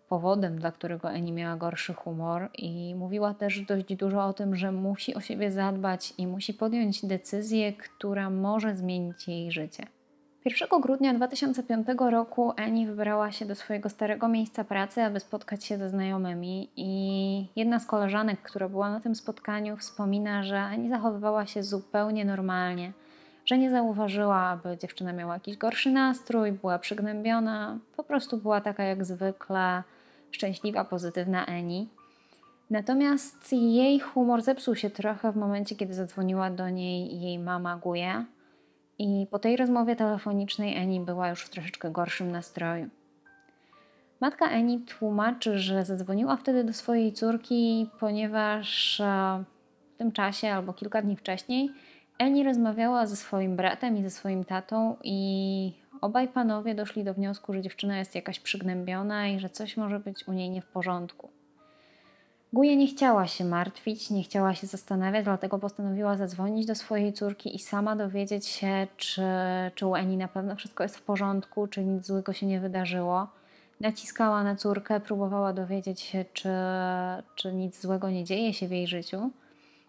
powodem, 0.10 0.60
dla 0.60 0.71
którego 0.71 1.12
Eni 1.12 1.31
miała 1.31 1.55
gorszy 1.55 1.93
humor 1.93 2.50
i 2.53 2.95
mówiła 2.95 3.33
też 3.33 3.62
dość 3.62 3.95
dużo 3.95 4.25
o 4.25 4.33
tym, 4.33 4.55
że 4.55 4.71
musi 4.71 5.15
o 5.15 5.21
siebie 5.21 5.51
zadbać 5.51 6.13
i 6.17 6.27
musi 6.27 6.53
podjąć 6.53 7.05
decyzję, 7.05 7.74
która 7.74 8.29
może 8.29 8.77
zmienić 8.77 9.27
jej 9.27 9.51
życie. 9.51 9.88
1 10.45 10.81
grudnia 10.81 11.13
2005 11.13 11.88
roku 12.10 12.53
Eni 12.57 12.88
wybrała 12.88 13.31
się 13.31 13.45
do 13.45 13.55
swojego 13.55 13.89
starego 13.89 14.27
miejsca 14.27 14.63
pracy, 14.63 15.01
aby 15.01 15.19
spotkać 15.19 15.65
się 15.65 15.77
ze 15.77 15.89
znajomymi 15.89 16.69
i 16.75 17.45
jedna 17.55 17.79
z 17.79 17.86
koleżanek, 17.86 18.41
która 18.41 18.69
była 18.69 18.91
na 18.91 19.00
tym 19.00 19.15
spotkaniu, 19.15 19.77
wspomina, 19.77 20.43
że 20.43 20.57
Eni 20.57 20.89
zachowywała 20.89 21.45
się 21.45 21.63
zupełnie 21.63 22.25
normalnie, 22.25 22.91
że 23.45 23.57
nie 23.57 23.71
zauważyła, 23.71 24.38
aby 24.38 24.77
dziewczyna 24.77 25.13
miała 25.13 25.33
jakiś 25.33 25.57
gorszy 25.57 25.91
nastrój, 25.91 26.51
była 26.51 26.79
przygnębiona, 26.79 27.77
po 27.98 28.03
prostu 28.03 28.38
była 28.38 28.62
taka 28.62 28.83
jak 28.83 29.05
zwykle 29.05 29.83
szczęśliwa, 30.31 30.86
pozytywna 30.86 31.45
Eni. 31.45 31.88
Natomiast 32.69 33.53
jej 33.53 34.00
humor 34.00 34.41
zepsuł 34.41 34.75
się 34.75 34.89
trochę 34.89 35.31
w 35.31 35.36
momencie, 35.36 35.75
kiedy 35.75 35.93
zadzwoniła 35.93 36.50
do 36.50 36.69
niej 36.69 37.21
jej 37.21 37.39
mama 37.39 37.77
Guja 37.77 38.25
i 39.01 39.27
po 39.27 39.39
tej 39.39 39.58
rozmowie 39.58 39.96
telefonicznej 39.96 40.77
Eni 40.77 41.00
była 41.00 41.29
już 41.29 41.43
w 41.43 41.50
troszeczkę 41.50 41.91
gorszym 41.91 42.31
nastroju. 42.31 42.89
Matka 44.20 44.50
Eni 44.50 44.79
tłumaczy, 44.79 45.60
że 45.60 45.86
zadzwoniła 45.86 46.38
wtedy 46.38 46.63
do 46.63 46.74
swojej 46.74 47.13
córki, 47.13 47.89
ponieważ 48.00 49.00
e, 49.00 49.43
w 49.96 49.98
tym 49.98 50.12
czasie 50.12 50.50
albo 50.50 50.74
kilka 50.74 51.01
dni 51.01 51.15
wcześniej 51.15 51.72
Eni 52.20 52.43
rozmawiała 52.43 53.08
ze 53.08 53.15
swoim 53.15 53.55
bratem 53.55 53.98
i 53.98 54.03
ze 54.03 54.10
swoim 54.10 54.43
tatą 54.43 54.96
i 55.03 55.74
obaj 56.01 56.27
panowie 56.27 56.75
doszli 56.75 57.03
do 57.03 57.13
wniosku, 57.13 57.53
że 57.53 57.62
dziewczyna 57.62 57.98
jest 57.98 58.15
jakaś 58.15 58.39
przygnębiona 58.39 59.27
i 59.27 59.39
że 59.39 59.50
coś 59.50 59.77
może 59.77 60.00
być 60.00 60.27
u 60.27 60.34
niej 60.34 60.50
nie 60.50 60.62
w 60.62 60.67
porządku. 60.67 61.29
Guja 62.53 62.75
nie 62.75 62.88
chciała 62.88 63.27
się 63.27 63.46
martwić, 63.46 64.10
nie 64.10 64.24
chciała 64.24 64.53
się 64.53 64.67
zastanawiać, 64.67 65.24
dlatego 65.24 65.60
postanowiła 65.60 66.17
zadzwonić 66.17 66.65
do 66.65 66.75
swojej 66.75 67.13
córki 67.13 67.55
i 67.55 67.60
sama 67.60 67.96
dowiedzieć 67.96 68.48
się, 68.48 68.88
czy, 68.98 69.22
czy 69.75 69.86
u 69.88 69.96
Eni 69.96 70.17
na 70.17 70.27
pewno 70.27 70.55
wszystko 70.55 70.84
jest 70.84 70.98
w 70.98 71.01
porządku, 71.01 71.67
czy 71.67 71.86
nic 71.86 72.05
złego 72.05 72.34
się 72.34 72.46
nie 72.46 72.60
wydarzyło. 72.60 73.27
Naciskała 73.79 74.43
na 74.43 74.55
córkę, 74.55 75.00
próbowała 75.00 75.53
dowiedzieć 75.53 76.01
się, 76.01 76.25
czy, 76.34 76.50
czy 77.36 77.53
nic 77.53 77.81
złego 77.81 78.10
nie 78.10 78.24
dzieje 78.24 78.53
się 78.53 78.67
w 78.67 78.72
jej 78.72 78.88
życiu. 78.88 79.31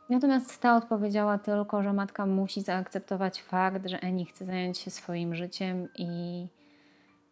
Natomiast 0.09 0.61
ta 0.61 0.76
odpowiedziała 0.76 1.38
tylko, 1.38 1.83
że 1.83 1.92
matka 1.92 2.26
musi 2.26 2.61
zaakceptować 2.61 3.42
fakt, 3.42 3.88
że 3.88 4.00
Eni 4.00 4.26
chce 4.26 4.45
zająć 4.45 4.78
się 4.78 4.90
swoim 4.90 5.35
życiem 5.35 5.88
i, 5.99 6.47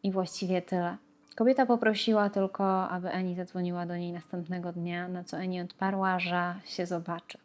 i 0.03 0.13
właściwie 0.13 0.63
tyle. 0.63 0.97
Kobieta 1.41 1.67
poprosiła 1.67 2.31
tylko, 2.31 2.89
aby 2.89 3.11
Eni 3.11 3.35
zadzwoniła 3.35 3.87
do 3.87 3.97
niej 3.97 4.13
następnego 4.13 4.73
dnia, 4.73 5.09
na 5.09 5.25
co 5.25 5.37
Eni 5.37 5.61
odparła, 5.61 6.19
że 6.19 6.55
się 6.65 6.87
zobaczy. 6.87 7.39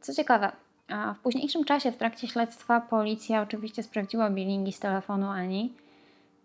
Co 0.00 0.14
ciekawe, 0.14 0.52
w 1.14 1.18
późniejszym 1.18 1.64
czasie, 1.64 1.92
w 1.92 1.96
trakcie 1.96 2.28
śledztwa, 2.28 2.80
policja 2.80 3.42
oczywiście 3.42 3.82
sprawdziła 3.82 4.30
bilingi 4.30 4.72
z 4.72 4.80
telefonu 4.80 5.32
Eni 5.32 5.72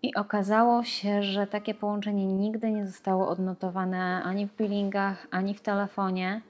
i 0.02 0.16
okazało 0.16 0.84
się, 0.84 1.24
że 1.24 1.48
takie 1.48 1.74
połączenie 1.74 2.26
nigdy 2.26 2.72
nie 2.72 2.88
zostało 2.88 3.30
odnotowane 3.30 4.24
ani 4.24 4.48
w 4.48 4.56
billingach, 4.56 5.28
ani 5.32 5.54
w 5.54 5.62
telefonie. 5.62 6.42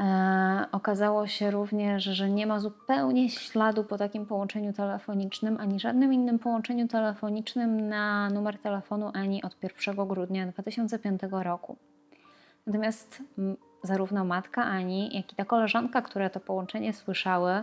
E, 0.00 0.66
okazało 0.72 1.26
się 1.26 1.50
również, 1.50 2.04
że 2.04 2.30
nie 2.30 2.46
ma 2.46 2.60
zupełnie 2.60 3.30
śladu 3.30 3.84
po 3.84 3.98
takim 3.98 4.26
połączeniu 4.26 4.72
telefonicznym, 4.72 5.56
ani 5.60 5.80
żadnym 5.80 6.12
innym 6.12 6.38
połączeniu 6.38 6.88
telefonicznym 6.88 7.88
na 7.88 8.30
numer 8.30 8.58
telefonu 8.58 9.10
ani 9.14 9.42
od 9.42 9.56
1 9.86 10.06
grudnia 10.06 10.46
2005 10.46 11.20
roku. 11.30 11.76
Natomiast 12.66 13.22
zarówno 13.82 14.24
matka 14.24 14.64
Ani, 14.64 15.16
jak 15.16 15.32
i 15.32 15.36
ta 15.36 15.44
koleżanka, 15.44 16.02
które 16.02 16.30
to 16.30 16.40
połączenie 16.40 16.92
słyszały, 16.92 17.62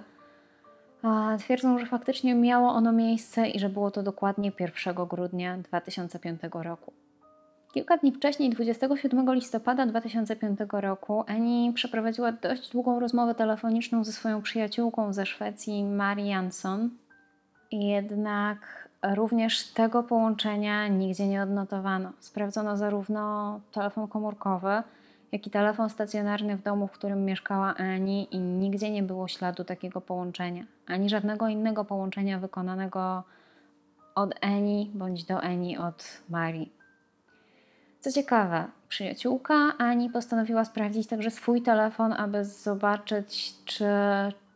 twierdzą, 1.40 1.80
że 1.80 1.86
faktycznie 1.86 2.36
miało 2.36 2.70
ono 2.70 2.92
miejsce 2.92 3.48
i 3.48 3.60
że 3.60 3.70
było 3.70 3.92
to 3.92 4.04
dokładnie 4.04 4.52
1 4.60 4.96
grudnia 5.08 5.58
2005 5.58 6.42
roku. 6.54 6.94
Kilka 7.74 7.98
dni 7.98 8.12
wcześniej, 8.12 8.50
27 8.50 9.34
listopada 9.34 9.86
2005 9.86 10.60
roku, 10.72 11.24
Eni 11.28 11.72
przeprowadziła 11.76 12.32
dość 12.32 12.72
długą 12.72 13.00
rozmowę 13.00 13.36
telefoniczną 13.36 14.04
ze 14.04 14.12
swoją 14.12 14.42
przyjaciółką 14.42 15.14
ze 15.14 15.26
Szwecji, 15.26 15.84
Mari 15.84 16.28
Jansson. 16.28 16.90
Jednak 17.72 18.90
również 19.16 19.68
tego 19.68 20.04
połączenia 20.04 20.88
nigdzie 20.88 21.28
nie 21.28 21.44
odnotowano. 21.44 22.12
Sprawdzono 22.20 22.78
zarówno 22.78 23.60
telefon 23.72 24.08
komórkowy, 24.08 24.84
jak 25.32 25.48
i 25.48 25.50
telefon 25.50 25.90
stacjonarny 25.90 26.58
w 26.58 26.64
domu, 26.64 26.88
w 26.88 26.92
którym 26.92 27.26
mieszkała 27.26 27.74
Eni 27.74 28.36
i 28.36 28.40
nigdzie 28.40 28.92
nie 28.92 29.04
było 29.04 29.28
śladu 29.28 29.64
takiego 29.64 30.02
połączenia, 30.02 30.64
ani 30.88 31.10
żadnego 31.10 31.48
innego 31.48 31.86
połączenia 31.86 32.40
wykonanego 32.40 33.24
od 34.16 34.36
Eni 34.42 34.92
bądź 34.94 35.24
do 35.24 35.42
Eni 35.42 35.78
od 35.78 36.22
Marii. 36.30 36.83
Co 38.04 38.12
ciekawe, 38.12 38.66
przyjaciółka 38.90 39.56
Ani 39.78 40.10
postanowiła 40.10 40.66
sprawdzić 40.66 41.08
także 41.08 41.32
swój 41.32 41.62
telefon, 41.62 42.14
aby 42.14 42.46
zobaczyć, 42.46 43.54
czy, 43.66 43.86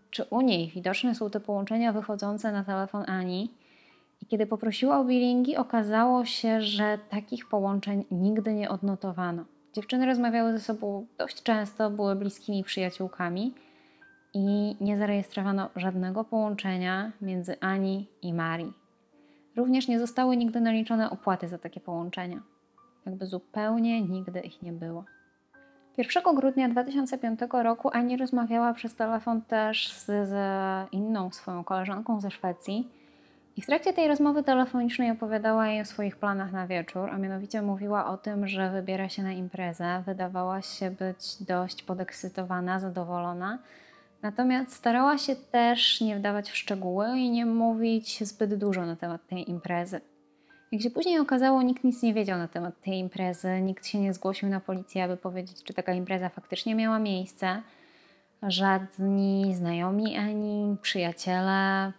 czy 0.09 0.23
u 0.23 0.41
niej 0.41 0.71
widoczne 0.75 1.15
są 1.15 1.29
te 1.29 1.39
połączenia 1.39 1.93
wychodzące 1.93 2.51
na 2.51 2.63
telefon 2.63 3.03
Ani. 3.09 3.51
I 4.21 4.25
kiedy 4.25 4.45
poprosiła 4.45 4.99
o 4.99 5.05
billingi, 5.05 5.57
okazało 5.57 6.25
się, 6.25 6.61
że 6.61 6.97
takich 7.09 7.49
połączeń 7.49 8.05
nigdy 8.11 8.53
nie 8.53 8.69
odnotowano. 8.69 9.45
Dziewczyny 9.73 10.05
rozmawiały 10.05 10.51
ze 10.51 10.59
sobą 10.59 11.05
dość 11.17 11.43
często, 11.43 11.89
były 11.89 12.15
bliskimi 12.15 12.63
przyjaciółkami 12.63 13.53
i 14.33 14.75
nie 14.81 14.97
zarejestrowano 14.97 15.69
żadnego 15.75 16.23
połączenia 16.23 17.11
między 17.21 17.59
Ani 17.59 18.07
i 18.21 18.33
Marii. 18.33 18.73
Również 19.55 19.87
nie 19.87 19.99
zostały 19.99 20.37
nigdy 20.37 20.61
naliczone 20.61 21.09
opłaty 21.09 21.47
za 21.47 21.57
takie 21.57 21.79
połączenia. 21.79 22.56
Jakby 23.07 23.25
zupełnie 23.25 24.01
nigdy 24.01 24.39
ich 24.39 24.61
nie 24.61 24.73
było. 24.73 25.03
1 25.97 26.35
grudnia 26.35 26.69
2005 26.69 27.39
roku 27.51 27.89
Ani 27.93 28.17
rozmawiała 28.17 28.73
przez 28.73 28.95
telefon 28.95 29.41
też 29.41 29.93
z, 29.93 30.05
z 30.05 30.33
inną 30.91 31.31
swoją 31.31 31.63
koleżanką 31.63 32.21
ze 32.21 32.31
Szwecji. 32.31 32.87
I 33.57 33.61
w 33.61 33.65
trakcie 33.65 33.93
tej 33.93 34.07
rozmowy 34.07 34.43
telefonicznej 34.43 35.11
opowiadała 35.11 35.67
jej 35.67 35.81
o 35.81 35.85
swoich 35.85 36.15
planach 36.15 36.51
na 36.51 36.67
wieczór, 36.67 37.09
a 37.09 37.17
mianowicie 37.17 37.61
mówiła 37.61 38.05
o 38.05 38.17
tym, 38.17 38.47
że 38.47 38.71
wybiera 38.71 39.09
się 39.09 39.23
na 39.23 39.31
imprezę. 39.31 40.03
Wydawała 40.05 40.61
się 40.61 40.91
być 40.91 41.43
dość 41.43 41.83
podekscytowana, 41.83 42.79
zadowolona. 42.79 43.59
Natomiast 44.21 44.73
starała 44.73 45.17
się 45.17 45.35
też 45.35 46.01
nie 46.01 46.15
wdawać 46.15 46.49
w 46.49 46.57
szczegóły 46.57 47.09
i 47.17 47.29
nie 47.29 47.45
mówić 47.45 48.23
zbyt 48.23 48.55
dużo 48.55 48.85
na 48.85 48.95
temat 48.95 49.27
tej 49.27 49.49
imprezy. 49.49 50.01
Jak 50.71 50.81
się 50.81 50.89
później 50.89 51.19
okazało, 51.19 51.61
nikt 51.61 51.83
nic 51.83 52.03
nie 52.03 52.13
wiedział 52.13 52.37
na 52.37 52.47
temat 52.47 52.81
tej 52.81 52.93
imprezy, 52.99 53.61
nikt 53.61 53.87
się 53.87 53.99
nie 53.99 54.13
zgłosił 54.13 54.49
na 54.49 54.59
policję, 54.59 55.03
aby 55.03 55.17
powiedzieć, 55.17 55.63
czy 55.63 55.73
taka 55.73 55.93
impreza 55.93 56.29
faktycznie 56.29 56.75
miała 56.75 56.99
miejsce. 56.99 57.61
Żadni 58.43 59.55
znajomi 59.55 60.17
ani 60.17 60.75
przyjaciele, 60.81 61.91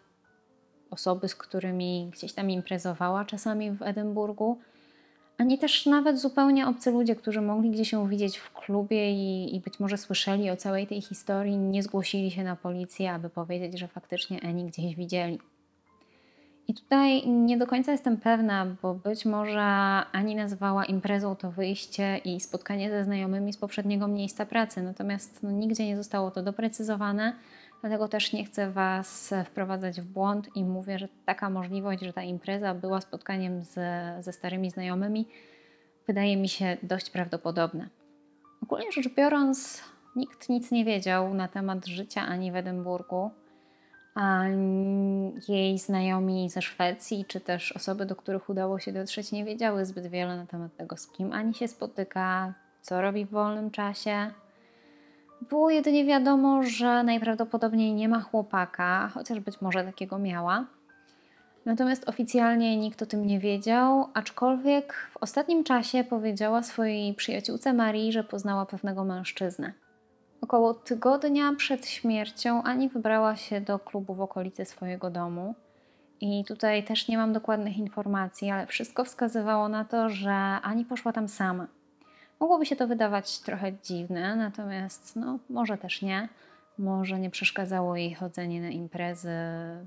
osoby, 0.91 1.29
z 1.29 1.35
którymi 1.35 2.11
gdzieś 2.13 2.33
tam 2.33 2.51
imprezowała 2.51 3.25
czasami 3.25 3.71
w 3.71 3.83
Edynburgu, 3.83 4.59
ani 5.39 5.59
też 5.59 5.87
nawet 5.87 6.21
zupełnie 6.21 6.67
obcy 6.67 6.91
ludzie, 6.91 7.17
którzy 7.17 7.41
mogli 7.41 7.71
gdzieś 7.71 7.91
się 7.91 8.09
widzieć 8.09 8.39
w 8.39 8.53
klubie 8.53 9.13
i, 9.13 9.57
i, 9.57 9.61
być 9.61 9.81
może 9.81 9.97
słyszeli 9.97 10.51
o 10.51 10.57
całej 10.57 10.87
tej 10.87 11.01
historii, 11.03 11.57
nie 11.57 11.83
zgłosili 11.83 12.31
się 12.31 12.45
na 12.45 12.57
policję, 12.57 13.13
aby 13.13 13.31
powiedzieć, 13.31 13.79
że 13.79 13.89
faktycznie 13.89 14.41
Eni 14.41 14.65
gdzieś 14.65 14.97
widzieli. 14.97 15.39
I 16.69 16.75
tutaj 16.75 17.29
nie 17.29 17.59
do 17.59 17.67
końca 17.67 17.93
jestem 17.93 18.17
pewna, 18.17 18.67
bo 18.83 18.95
być 18.95 19.25
może 19.25 19.63
Ani 20.13 20.35
nazwała 20.35 20.85
imprezą 20.85 21.37
to 21.37 21.51
wyjście 21.51 22.19
i 22.25 22.41
spotkanie 22.41 22.91
ze 22.91 23.05
znajomymi 23.05 23.53
z 23.53 23.57
poprzedniego 23.57 24.09
miejsca 24.09 24.47
pracy, 24.47 24.83
natomiast 24.83 25.43
no, 25.43 25.51
nigdzie 25.51 25.87
nie 25.87 25.97
zostało 25.97 26.31
to 26.31 26.43
doprecyzowane, 26.43 27.33
dlatego 27.81 28.09
też 28.09 28.33
nie 28.33 28.45
chcę 28.45 28.71
Was 28.71 29.35
wprowadzać 29.45 30.01
w 30.01 30.05
błąd 30.05 30.49
i 30.55 30.65
mówię, 30.65 30.99
że 30.99 31.09
taka 31.25 31.51
możliwość, 31.51 32.03
że 32.03 32.13
ta 32.13 32.23
impreza 32.23 32.75
była 32.75 33.01
spotkaniem 33.01 33.65
z, 33.65 33.75
ze 34.25 34.33
starymi 34.33 34.71
znajomymi, 34.71 35.29
wydaje 36.07 36.37
mi 36.37 36.49
się 36.49 36.77
dość 36.83 37.11
prawdopodobne. 37.11 37.89
Ogólnie 38.63 38.93
rzecz 38.93 39.15
biorąc, 39.15 39.83
nikt 40.17 40.49
nic 40.49 40.71
nie 40.71 40.85
wiedział 40.85 41.35
na 41.35 41.49
temat 41.49 41.87
życia 41.87 42.21
Ani 42.21 42.53
w 42.53 42.57
Edynburgu 42.57 43.31
a 44.15 44.45
jej 45.49 45.79
znajomi 45.79 46.51
ze 46.51 46.63
Szwecji, 46.63 47.25
czy 47.29 47.41
też 47.41 47.73
osoby, 47.73 48.07
do 48.07 48.17
których 48.17 48.49
udało 48.49 48.79
się 48.79 48.93
dotrzeć, 48.93 49.33
nie 49.33 49.45
wiedziały 49.45 49.87
zbyt 49.87 50.07
wiele 50.07 50.37
na 50.37 50.47
temat 50.47 50.77
tego, 50.77 50.97
z 50.97 51.09
kim 51.09 51.33
Ani 51.33 51.55
się 51.55 51.69
spotyka, 51.69 52.55
co 52.83 53.03
robi 53.03 53.25
w 53.25 53.31
wolnym 53.31 53.71
czasie. 53.71 54.31
Było 55.49 55.71
jedynie 55.71 56.05
wiadomo, 56.05 56.63
że 56.63 57.03
najprawdopodobniej 57.03 57.95
nie 57.95 58.09
ma 58.09 58.21
chłopaka, 58.21 59.11
chociaż 59.15 59.41
być 59.41 59.61
może 59.61 59.85
takiego 59.85 60.19
miała. 60.19 60.67
Natomiast 61.65 62.09
oficjalnie 62.09 62.77
nikt 62.77 63.03
o 63.03 63.07
tym 63.07 63.27
nie 63.27 63.39
wiedział, 63.41 64.09
aczkolwiek 64.15 64.95
w 65.13 65.17
ostatnim 65.17 65.65
czasie 65.65 66.05
powiedziała 66.05 66.63
swojej 66.63 67.15
przyjaciółce 67.15 67.73
Marii, 67.73 68.13
że 68.13 68.25
poznała 68.25 68.67
pewnego 68.67 69.05
mężczyznę. 69.05 69.73
Około 70.41 70.75
tygodnia 70.75 71.55
przed 71.57 71.87
śmiercią 71.87 72.63
Ani 72.63 72.89
wybrała 72.89 73.37
się 73.37 73.61
do 73.61 73.79
klubu 73.79 74.15
w 74.15 74.21
okolicy 74.21 74.65
swojego 74.65 75.11
domu. 75.11 75.55
I 76.21 76.45
tutaj 76.45 76.85
też 76.85 77.09
nie 77.09 77.19
mam 77.19 77.33
dokładnych 77.33 77.79
informacji, 77.79 78.51
ale 78.51 78.67
wszystko 78.67 79.05
wskazywało 79.05 79.69
na 79.69 79.85
to, 79.85 80.09
że 80.09 80.33
Ani 80.63 80.85
poszła 80.85 81.13
tam 81.13 81.29
sama. 81.29 81.67
Mogłoby 82.41 82.67
się 82.67 82.77
to 82.77 82.87
wydawać 82.87 83.39
trochę 83.39 83.73
dziwne, 83.73 84.37
natomiast 84.37 85.17
no, 85.17 85.39
może 85.51 85.79
też 85.79 86.03
nie. 86.03 86.29
Może 86.79 87.19
nie 87.19 87.31
przeszkadzało 87.31 87.97
jej 87.97 88.15
chodzenie 88.15 88.61
na 88.61 88.69
imprezy 88.69 89.31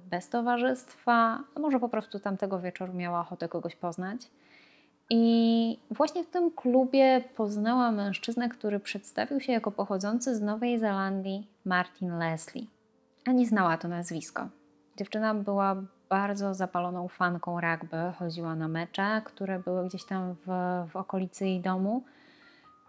bez 0.09 0.29
towarzystwa, 0.29 1.39
a 1.55 1.59
może 1.59 1.79
po 1.79 1.89
prostu 1.89 2.19
tamtego 2.19 2.59
wieczoru 2.59 2.93
miała 2.93 3.19
ochotę 3.19 3.49
kogoś 3.49 3.75
poznać. 3.75 4.21
I 5.13 5.77
właśnie 5.89 6.23
w 6.23 6.29
tym 6.29 6.51
klubie 6.51 7.23
poznała 7.35 7.91
mężczyznę, 7.91 8.49
który 8.49 8.79
przedstawił 8.79 9.39
się 9.39 9.51
jako 9.53 9.71
pochodzący 9.71 10.35
z 10.35 10.41
Nowej 10.41 10.79
Zelandii 10.79 11.47
Martin 11.65 12.17
Leslie. 12.17 12.65
Ani 13.25 13.45
znała 13.45 13.77
to 13.77 13.87
nazwisko. 13.87 14.47
Dziewczyna 14.97 15.33
była 15.33 15.75
bardzo 16.09 16.53
zapaloną 16.53 17.07
fanką 17.07 17.61
rugby, 17.61 17.97
chodziła 18.19 18.55
na 18.55 18.67
mecze, 18.67 19.21
które 19.25 19.59
były 19.59 19.87
gdzieś 19.87 20.05
tam 20.05 20.35
w, 20.45 20.49
w 20.91 20.95
okolicy 20.95 21.45
jej 21.45 21.61
domu. 21.61 22.03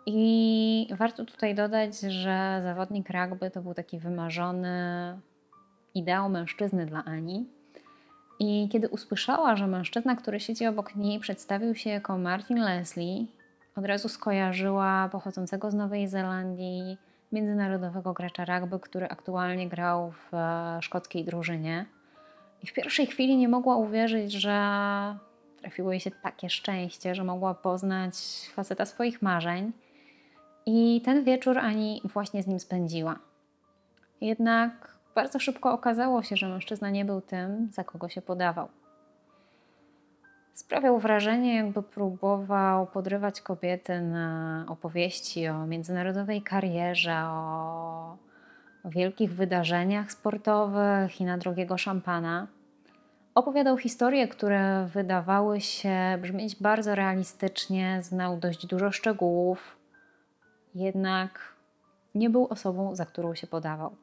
I 0.07 0.89
warto 0.99 1.25
tutaj 1.25 1.55
dodać, 1.55 2.01
że 2.01 2.61
zawodnik 2.63 3.11
rugby 3.11 3.51
to 3.51 3.63
był 3.63 3.75
taki 3.75 3.99
wymarzony 3.99 5.19
ideał 5.95 6.29
mężczyzny 6.29 6.87
dla 6.87 7.05
Ani. 7.05 7.47
I 8.39 8.69
kiedy 8.73 8.89
usłyszała, 8.89 9.57
że 9.57 9.67
mężczyzna, 9.67 10.17
który 10.17 10.41
siedzi 10.41 10.67
obok 10.67 10.97
niej, 10.97 11.21
przedstawił 11.21 11.75
się 11.75 11.91
jako 11.91 12.19
Martin 12.19 12.61
Leslie, 12.61 13.27
od 13.77 13.85
razu 13.85 14.09
skojarzyła 14.09 15.09
pochodzącego 15.13 15.71
z 15.71 15.75
Nowej 15.75 16.09
Zelandii 16.09 16.99
międzynarodowego 17.33 18.13
gracza 18.13 18.45
rugby, 18.45 18.81
który 18.81 19.09
aktualnie 19.09 19.69
grał 19.69 20.13
w 20.13 20.35
e, 20.35 20.79
szkockiej 20.83 21.25
drużynie. 21.25 21.87
I 22.63 22.67
w 22.67 22.73
pierwszej 22.73 23.07
chwili 23.07 23.37
nie 23.37 23.49
mogła 23.49 23.77
uwierzyć, 23.77 24.33
że 24.33 24.57
trafiło 25.61 25.91
jej 25.91 26.01
się 26.01 26.11
takie 26.11 26.51
szczęście, 26.51 27.15
że 27.15 27.25
mogła 27.25 27.55
poznać 27.55 28.15
faceta 28.53 28.87
swoich 28.87 29.23
marzeń. 29.23 29.73
I 30.67 31.03
ten 31.05 31.25
wieczór 31.25 31.59
Ani 31.59 32.01
właśnie 32.05 32.43
z 32.43 32.47
nim 32.47 32.61
spędziła. 32.61 33.19
Jednak 34.21 34.92
bardzo 35.15 35.39
szybko 35.39 35.73
okazało 35.73 36.23
się, 36.23 36.37
że 36.37 36.49
mężczyzna 36.49 36.91
nie 36.91 37.05
był 37.05 37.21
tym, 37.21 37.69
za 37.73 37.85
kogo 37.85 38.09
się 38.09 38.23
podawał. 38.23 38.69
Sprawiał 40.55 40.99
wrażenie, 40.99 41.57
jakby 41.57 41.83
próbował 41.83 42.87
podrywać 42.87 43.41
kobiety 43.41 44.01
na 44.01 44.65
opowieści 44.69 45.49
o 45.49 45.67
międzynarodowej 45.67 46.43
karierze, 46.43 47.23
o, 47.27 48.17
wielkich 48.85 49.35
wydarzeniach 49.35 50.13
sportowych 50.13 51.21
i 51.21 51.25
na 51.25 51.39
drogiego 51.39 51.79
szampana. 51.79 52.47
Opowiadał 53.35 53.77
historie, 53.79 54.29
które 54.29 54.87
wydawały 54.87 55.61
się 55.61 56.19
brzmieć 56.23 56.63
bardzo 56.63 56.95
realistycznie, 56.95 57.99
znał 58.03 58.37
dość 58.37 58.67
dużo 58.67 58.93
szczegółów, 58.93 59.77
jednak 60.75 61.55
nie 62.15 62.31
był 62.31 62.47
osobą, 62.47 62.95
za 62.95 63.07
którą 63.07 63.35
się 63.35 63.47
podawał. 63.47 63.97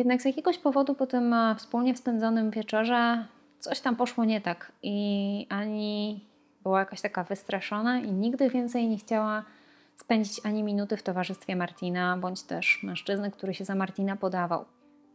Jednak 0.00 0.22
z 0.22 0.24
jakiegoś 0.24 0.58
powodu 0.58 0.94
po 0.94 1.06
tym 1.06 1.32
e, 1.34 1.54
wspólnie 1.54 1.96
spędzonym 1.96 2.50
wieczorze 2.50 3.24
coś 3.58 3.80
tam 3.80 3.96
poszło 3.96 4.24
nie 4.24 4.40
tak 4.40 4.72
i 4.82 5.46
Ani 5.50 6.20
była 6.62 6.78
jakaś 6.78 7.00
taka 7.00 7.24
wystraszona 7.24 7.98
i 7.98 8.12
nigdy 8.12 8.50
więcej 8.50 8.88
nie 8.88 8.98
chciała 8.98 9.44
spędzić 9.96 10.40
ani 10.44 10.62
minuty 10.62 10.96
w 10.96 11.02
towarzystwie 11.02 11.56
Martina, 11.56 12.16
bądź 12.16 12.42
też 12.42 12.82
mężczyzny, 12.82 13.30
który 13.30 13.54
się 13.54 13.64
za 13.64 13.74
Martina 13.74 14.16
podawał. 14.16 14.64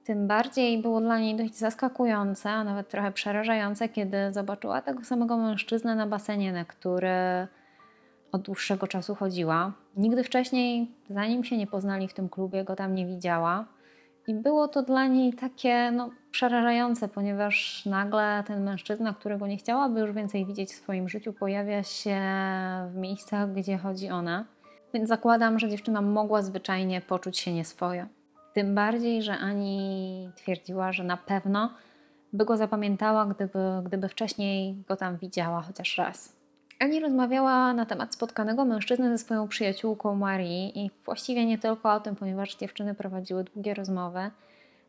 Tym 0.03 0.27
bardziej 0.27 0.81
było 0.81 1.01
dla 1.01 1.19
niej 1.19 1.35
dość 1.35 1.55
zaskakujące, 1.55 2.49
a 2.49 2.63
nawet 2.63 2.89
trochę 2.89 3.11
przerażające, 3.11 3.89
kiedy 3.89 4.17
zobaczyła 4.31 4.81
tego 4.81 5.03
samego 5.03 5.37
mężczyznę 5.37 5.95
na 5.95 6.07
basenie, 6.07 6.53
na 6.53 6.65
który 6.65 7.47
od 8.31 8.41
dłuższego 8.41 8.87
czasu 8.87 9.15
chodziła. 9.15 9.71
Nigdy 9.97 10.23
wcześniej, 10.23 10.91
zanim 11.09 11.43
się 11.43 11.57
nie 11.57 11.67
poznali 11.67 12.07
w 12.07 12.13
tym 12.13 12.29
klubie, 12.29 12.63
go 12.63 12.75
tam 12.75 12.95
nie 12.95 13.05
widziała. 13.05 13.74
I 14.27 14.33
było 14.33 14.67
to 14.67 14.83
dla 14.83 15.07
niej 15.07 15.33
takie 15.33 15.91
no, 15.91 16.09
przerażające, 16.31 17.07
ponieważ 17.07 17.85
nagle 17.85 18.43
ten 18.47 18.63
mężczyzna, 18.63 19.13
którego 19.13 19.47
nie 19.47 19.57
chciałaby 19.57 19.99
już 19.99 20.11
więcej 20.11 20.45
widzieć 20.45 20.69
w 20.69 20.75
swoim 20.75 21.09
życiu, 21.09 21.33
pojawia 21.33 21.83
się 21.83 22.21
w 22.89 22.95
miejscach, 22.95 23.53
gdzie 23.53 23.77
chodzi 23.77 24.09
ona. 24.09 24.45
Więc 24.93 25.09
zakładam, 25.09 25.59
że 25.59 25.69
dziewczyna 25.69 26.01
mogła 26.01 26.41
zwyczajnie 26.41 27.01
poczuć 27.01 27.37
się 27.37 27.53
nieswojo. 27.53 28.05
Tym 28.53 28.75
bardziej, 28.75 29.21
że 29.21 29.37
Ani 29.37 30.29
twierdziła, 30.35 30.91
że 30.91 31.03
na 31.03 31.17
pewno 31.17 31.69
by 32.33 32.45
go 32.45 32.57
zapamiętała, 32.57 33.25
gdyby, 33.25 33.59
gdyby 33.85 34.09
wcześniej 34.09 34.83
go 34.87 34.95
tam 34.95 35.17
widziała 35.17 35.61
chociaż 35.61 35.97
raz. 35.97 36.34
Ani 36.79 36.99
rozmawiała 36.99 37.73
na 37.73 37.85
temat 37.85 38.13
spotkanego 38.13 38.65
mężczyzny 38.65 39.09
ze 39.09 39.17
swoją 39.17 39.47
przyjaciółką 39.47 40.15
Marii 40.15 40.85
i 40.85 40.91
właściwie 41.05 41.45
nie 41.45 41.57
tylko 41.57 41.93
o 41.93 41.99
tym, 41.99 42.15
ponieważ 42.15 42.55
dziewczyny 42.55 42.95
prowadziły 42.95 43.43
długie 43.43 43.73
rozmowy, 43.73 44.31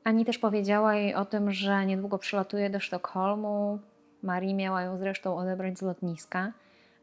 Ani 0.06 0.24
też 0.24 0.38
powiedziała 0.38 0.94
jej 0.94 1.14
o 1.14 1.24
tym, 1.24 1.52
że 1.52 1.86
niedługo 1.86 2.18
przylatuje 2.18 2.70
do 2.70 2.80
Sztokholmu. 2.80 3.78
Marii 4.22 4.54
miała 4.54 4.82
ją 4.82 4.98
zresztą 4.98 5.36
odebrać 5.36 5.78
z 5.78 5.82
lotniska. 5.82 6.52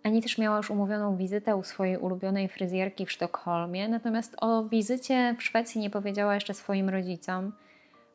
Ani 0.04 0.22
też 0.22 0.38
miała 0.38 0.58
już 0.58 0.72
umówioną 0.72 1.18
wizytę 1.18 1.56
u 1.56 1.64
swojej 1.64 1.98
ulubionej 1.98 2.50
fryzjerki 2.50 3.06
w 3.06 3.12
Sztokholmie, 3.12 3.90
natomiast 3.90 4.36
o 4.42 4.64
wizycie 4.64 5.36
w 5.40 5.44
Szwecji 5.44 5.82
nie 5.82 5.90
powiedziała 5.90 6.36
jeszcze 6.36 6.54
swoim 6.54 6.90
rodzicom. 6.90 7.54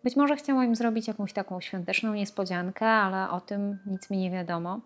Być 0.05 0.17
może 0.17 0.37
chciała 0.37 0.65
im 0.65 0.77
zrobić 0.77 1.09
jakąś 1.09 1.33
taką 1.33 1.61
świąteczną 1.61 2.15
niespodziankę, 2.15 2.87
ale 2.87 3.31
o 3.31 3.41
tym 3.41 3.79
nic 3.87 4.11
mi 4.11 4.19
nie 4.19 4.31
wiadomo. 4.31 4.81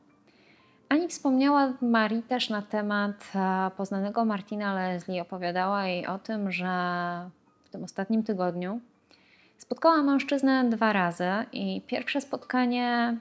Ani 0.92 1.09
wspomniała 1.09 1.72
Marii 1.83 2.22
też 2.22 2.50
na 2.50 2.62
temat 2.62 3.33
e, 3.35 3.70
poznanego 3.76 4.24
Martina 4.24 4.74
Leslie. 4.74 5.22
Opowiadała 5.22 5.87
jej 5.87 6.07
o 6.07 6.18
tym, 6.18 6.52
że 6.52 6.66
w 7.64 7.68
tym 7.68 7.85
ostatnim 7.85 8.22
tygodniu 8.22 8.81
spotkała 9.59 10.02
mężczyznę 10.02 10.70
dwa 10.70 10.92
razy 10.92 11.28
i 11.52 11.83
pierwsze 11.87 12.20
spotkanie 12.20 13.16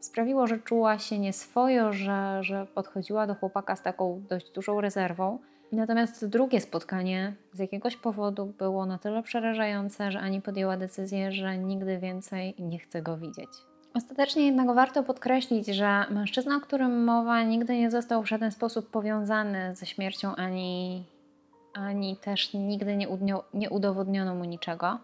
sprawiło, 0.00 0.46
że 0.46 0.58
czuła 0.58 0.98
się 0.98 1.18
nieswojo, 1.18 1.92
że, 1.92 2.38
że 2.40 2.66
podchodziła 2.74 3.26
do 3.26 3.34
chłopaka 3.34 3.76
z 3.76 3.82
taką 3.82 4.22
dość 4.28 4.50
dużą 4.50 4.80
rezerwą. 4.80 5.38
Natomiast 5.72 6.26
drugie 6.26 6.60
spotkanie 6.60 7.34
z 7.52 7.58
jakiegoś 7.58 7.96
powodu 7.96 8.46
było 8.46 8.86
na 8.86 8.98
tyle 8.98 9.22
przerażające, 9.22 10.12
że 10.12 10.20
Ani 10.20 10.42
podjęła 10.42 10.76
decyzję, 10.76 11.32
że 11.32 11.58
nigdy 11.58 11.98
więcej 11.98 12.54
nie 12.58 12.78
chce 12.78 13.02
go 13.02 13.16
widzieć. 13.16 13.75
Ostatecznie 13.96 14.46
jednak 14.46 14.74
warto 14.74 15.02
podkreślić, 15.02 15.66
że 15.66 16.04
mężczyzna, 16.10 16.56
o 16.56 16.60
którym 16.60 17.04
mowa, 17.04 17.42
nigdy 17.42 17.76
nie 17.78 17.90
został 17.90 18.22
w 18.22 18.28
żaden 18.28 18.52
sposób 18.52 18.90
powiązany 18.90 19.74
ze 19.74 19.86
śmiercią 19.86 20.34
Ani, 20.34 21.04
ani 21.74 22.16
też 22.16 22.54
nigdy 22.54 22.96
nie, 22.96 23.08
nie 23.54 23.70
udowodniono 23.70 24.34
mu 24.34 24.44
niczego. 24.44 24.98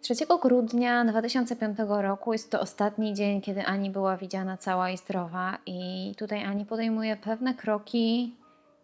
3 0.00 0.14
grudnia 0.42 1.04
2005 1.04 1.78
roku 1.88 2.32
jest 2.32 2.50
to 2.50 2.60
ostatni 2.60 3.14
dzień, 3.14 3.40
kiedy 3.40 3.64
Ani 3.64 3.90
była 3.90 4.16
widziana 4.16 4.56
cała 4.56 4.90
i 4.90 4.96
zdrowa, 4.96 5.58
i 5.66 6.12
tutaj 6.18 6.44
Ani 6.44 6.66
podejmuje 6.66 7.16
pewne 7.16 7.54
kroki 7.54 8.34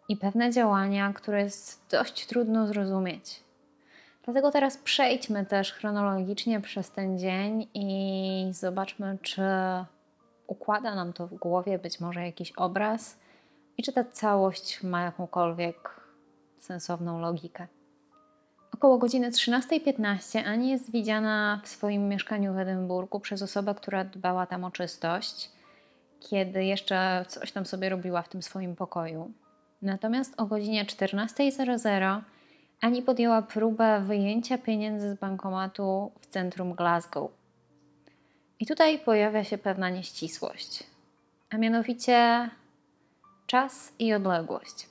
i 0.09 0.17
pewne 0.17 0.51
działania, 0.51 1.13
które 1.13 1.43
jest 1.43 1.87
dość 1.91 2.27
trudno 2.27 2.67
zrozumieć. 2.67 3.50
Dlatego 4.31 4.51
teraz 4.51 4.77
przejdźmy 4.77 5.47
też 5.47 5.73
chronologicznie 5.73 6.61
przez 6.61 6.91
ten 6.91 7.19
dzień 7.19 7.67
i 7.75 8.49
zobaczmy, 8.51 9.19
czy 9.23 9.43
układa 10.47 10.95
nam 10.95 11.13
to 11.13 11.27
w 11.27 11.35
głowie 11.35 11.79
być 11.79 12.01
może 12.01 12.27
jakiś 12.27 12.53
obraz 12.53 13.19
i 13.79 13.83
czy 13.83 13.93
ta 13.93 14.05
całość 14.05 14.83
ma 14.83 15.03
jakąkolwiek 15.03 16.01
sensowną 16.59 17.21
logikę. 17.21 17.67
Około 18.75 18.99
godziny 18.99 19.31
13.15 19.31 20.43
Ani 20.47 20.71
jest 20.71 20.91
widziana 20.91 21.61
w 21.65 21.69
swoim 21.69 22.09
mieszkaniu 22.09 22.55
w 22.55 22.59
Edynburgu 22.59 23.21
przez 23.21 23.43
osobę, 23.43 23.75
która 23.75 24.05
dbała 24.05 24.47
tam 24.47 24.65
o 24.65 24.71
czystość, 24.71 25.51
kiedy 26.21 26.65
jeszcze 26.65 27.25
coś 27.29 27.53
tam 27.53 27.67
sobie 27.67 27.89
robiła 27.89 28.23
w 28.23 28.29
tym 28.29 28.43
swoim 28.43 28.77
pokoju. 28.77 29.33
Natomiast 29.83 30.41
o 30.41 30.47
godzinie 30.47 30.85
14.00 30.85 32.21
Ani 32.81 33.03
podjęła 33.03 33.43
próbę 33.43 34.01
wyjęcia 34.01 34.59
pieniędzy 34.59 35.11
z 35.11 35.19
bankomatu 35.19 36.13
w 36.21 36.27
centrum 36.27 36.75
Glasgow. 36.75 37.31
I 38.61 38.67
tutaj 38.67 38.99
pojawia 38.99 39.45
się 39.45 39.59
pewna 39.59 39.91
nieścisłość, 39.91 40.85
a 41.51 41.59
mianowicie 41.59 42.51
czas 43.47 43.93
i 43.99 44.15
odległość. 44.15 44.89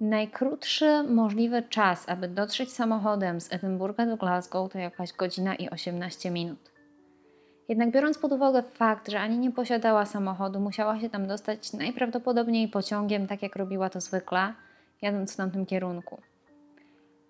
Najkrótszy 0.00 1.02
możliwy 1.02 1.62
czas, 1.62 2.08
aby 2.08 2.28
dotrzeć 2.28 2.72
samochodem 2.72 3.40
z 3.40 3.52
Edynburga 3.52 4.06
do 4.06 4.16
Glasgow, 4.16 4.72
to 4.72 4.78
jakaś 4.78 5.12
godzina 5.12 5.54
i 5.54 5.70
18 5.70 6.30
minut. 6.30 6.70
Jednak 7.68 7.90
biorąc 7.90 8.18
pod 8.18 8.32
uwagę 8.32 8.62
fakt, 8.62 9.10
że 9.10 9.20
ani 9.20 9.38
nie 9.38 9.50
posiadała 9.50 10.06
samochodu, 10.06 10.60
musiała 10.60 11.00
się 11.00 11.10
tam 11.10 11.26
dostać 11.26 11.72
najprawdopodobniej 11.72 12.68
pociągiem, 12.68 13.26
tak 13.26 13.42
jak 13.42 13.56
robiła 13.56 13.90
to 13.90 14.00
zwykle, 14.00 14.54
jadąc 15.02 15.32
w 15.32 15.36
tamtym 15.36 15.66
kierunku. 15.66 16.22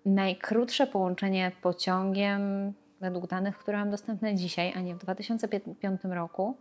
Najkrótsze 0.05 0.87
połączenie 0.87 1.51
pociągiem, 1.61 2.73
według 3.01 3.27
danych, 3.27 3.57
które 3.57 3.77
mam 3.77 3.89
dostępne 3.89 4.35
dzisiaj, 4.35 4.73
a 4.75 4.79
nie 4.79 4.95
w 4.95 4.97
2005 4.97 6.01
roku, 6.03 6.57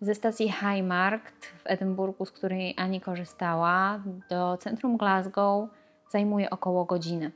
ze 0.00 0.14
stacji 0.14 0.52
Highmarkt 0.52 1.46
w 1.46 1.62
Edynburgu, 1.64 2.26
z 2.26 2.32
której 2.32 2.74
Ani 2.76 3.00
korzystała, 3.00 4.02
do 4.30 4.56
centrum 4.56 4.96
Glasgow 4.96 5.68
zajmuje 6.10 6.50
około 6.50 6.84
godziny. 6.84 7.32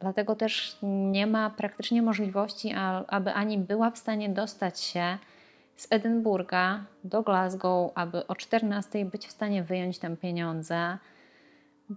Dlatego 0.00 0.34
też 0.36 0.78
nie 0.82 1.26
ma 1.26 1.50
praktycznie 1.50 2.02
możliwości, 2.02 2.74
aby 3.08 3.32
Ani 3.32 3.58
była 3.58 3.90
w 3.90 3.98
stanie 3.98 4.28
dostać 4.28 4.80
się 4.80 5.18
z 5.76 5.86
Edynburga 5.90 6.84
do 7.04 7.22
Glasgow, 7.22 7.92
aby 7.94 8.26
o 8.26 8.34
14 8.34 9.04
być 9.04 9.26
w 9.26 9.30
stanie 9.30 9.62
wyjąć 9.62 9.98
tam 9.98 10.16
pieniądze, 10.16 10.98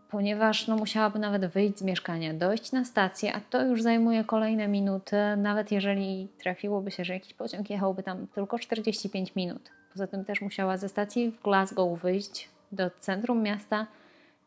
ponieważ 0.10 0.68
no, 0.68 0.76
musiałaby 0.76 1.20
nawet 1.20 1.46
wyjść 1.46 1.78
z 1.78 1.82
mieszkania, 1.82 2.34
dojść 2.34 2.72
na 2.72 2.86
stację, 2.86 3.34
a 3.34 3.42
to 3.50 3.66
już 3.66 3.82
zajmuje 3.82 4.24
kolejne 4.24 4.68
minuty, 4.68 5.18
nawet 5.38 5.72
jeżeli 5.72 6.28
trafiłoby 6.38 6.92
się, 6.92 7.06
że 7.06 7.14
jakiś 7.14 7.34
pociąg 7.34 7.70
jechałby 7.70 8.04
tam 8.04 8.28
tylko 8.28 8.60
45 8.60 9.36
minut. 9.36 9.72
Poza 9.94 10.08
tym 10.08 10.26
też 10.26 10.42
musiała 10.42 10.78
ze 10.78 10.90
stacji 10.90 11.32
w 11.32 11.42
Glasgow 11.42 12.02
wyjść 12.02 12.50
do 12.72 12.92
centrum 13.00 13.44
miasta 13.44 13.88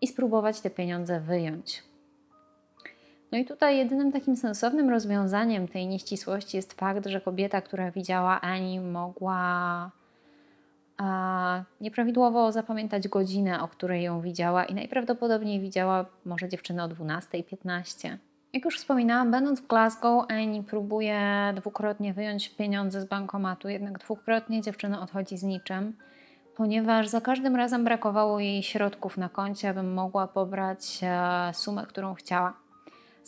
i 0.00 0.06
spróbować 0.06 0.61
te 0.61 0.70
pieniądze 0.70 1.20
wyjąć. 1.20 1.82
No 3.32 3.38
i 3.38 3.44
tutaj 3.44 3.78
jedynym 3.78 4.12
takim 4.12 4.37
sensownym 4.37 4.90
rozwiązaniem 4.90 5.68
tej 5.68 5.87
nieścisłości 5.87 6.56
jest 6.56 6.72
fakt, 6.72 7.06
że 7.06 7.20
kobieta, 7.20 7.61
która 7.61 7.90
widziała 7.90 8.40
Ani, 8.40 8.80
mogła 8.80 9.90
a, 10.98 11.62
nieprawidłowo 11.80 12.52
zapamiętać 12.52 13.08
godzinę, 13.08 13.62
o 13.62 13.68
której 13.68 14.02
ją 14.02 14.20
widziała 14.20 14.64
i 14.64 14.74
najprawdopodobniej 14.74 15.61
widziała 15.61 16.04
może 16.24 16.48
dziewczynę 16.48 16.84
o 16.84 16.88
12.15. 16.88 18.16
Jak 18.52 18.64
już 18.64 18.78
wspominałam, 18.78 19.30
będąc 19.30 19.61
w 19.61 19.66
Glasgow, 19.66 20.26
Annie 20.28 20.62
próbuje 20.62 21.52
dwukrotnie 21.56 22.14
wyjąć 22.14 22.48
pieniądze 22.48 23.00
z 23.00 23.04
bankomatu, 23.04 23.68
jednak 23.68 23.98
dwukrotnie 23.98 24.62
dziewczyna 24.62 25.00
odchodzi 25.02 25.38
z 25.38 25.42
niczym, 25.42 25.96
ponieważ 26.56 27.08
za 27.08 27.20
każdym 27.20 27.56
razem 27.56 27.84
brakowało 27.84 28.40
jej 28.40 28.62
środków 28.62 29.16
na 29.16 29.28
koncie, 29.28 29.68
aby 29.68 29.82
mogła 29.82 30.28
pobrać 30.28 31.00
e, 31.02 31.50
sumę, 31.54 31.87
którą 31.88 32.14
chciała. 32.14 32.67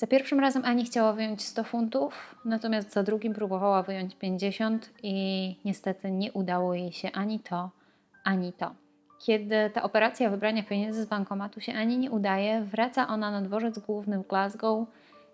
Za 0.00 0.06
pierwszym 0.06 0.40
razem 0.40 0.64
Ani 0.64 0.84
chciała 0.84 1.12
wyjąć 1.12 1.42
100 1.42 1.64
funtów, 1.64 2.34
natomiast 2.44 2.92
za 2.92 3.02
drugim 3.02 3.34
próbowała 3.34 3.82
wyjąć 3.82 4.14
50 4.14 4.90
i 5.02 5.56
niestety 5.64 6.10
nie 6.10 6.32
udało 6.32 6.74
jej 6.74 6.92
się 6.92 7.12
ani 7.12 7.40
to, 7.40 7.70
ani 8.24 8.52
to. 8.52 8.74
Kiedy 9.26 9.70
ta 9.74 9.82
operacja 9.82 10.30
wybrania 10.30 10.62
pieniędzy 10.62 11.04
z 11.04 11.06
bankomatu 11.06 11.60
się 11.60 11.72
ani 11.72 11.98
nie 11.98 12.10
udaje, 12.10 12.60
wraca 12.60 13.08
ona 13.08 13.30
na 13.30 13.42
dworzec 13.42 13.78
główny 13.78 14.18
w 14.18 14.26
Glasgow 14.26 14.88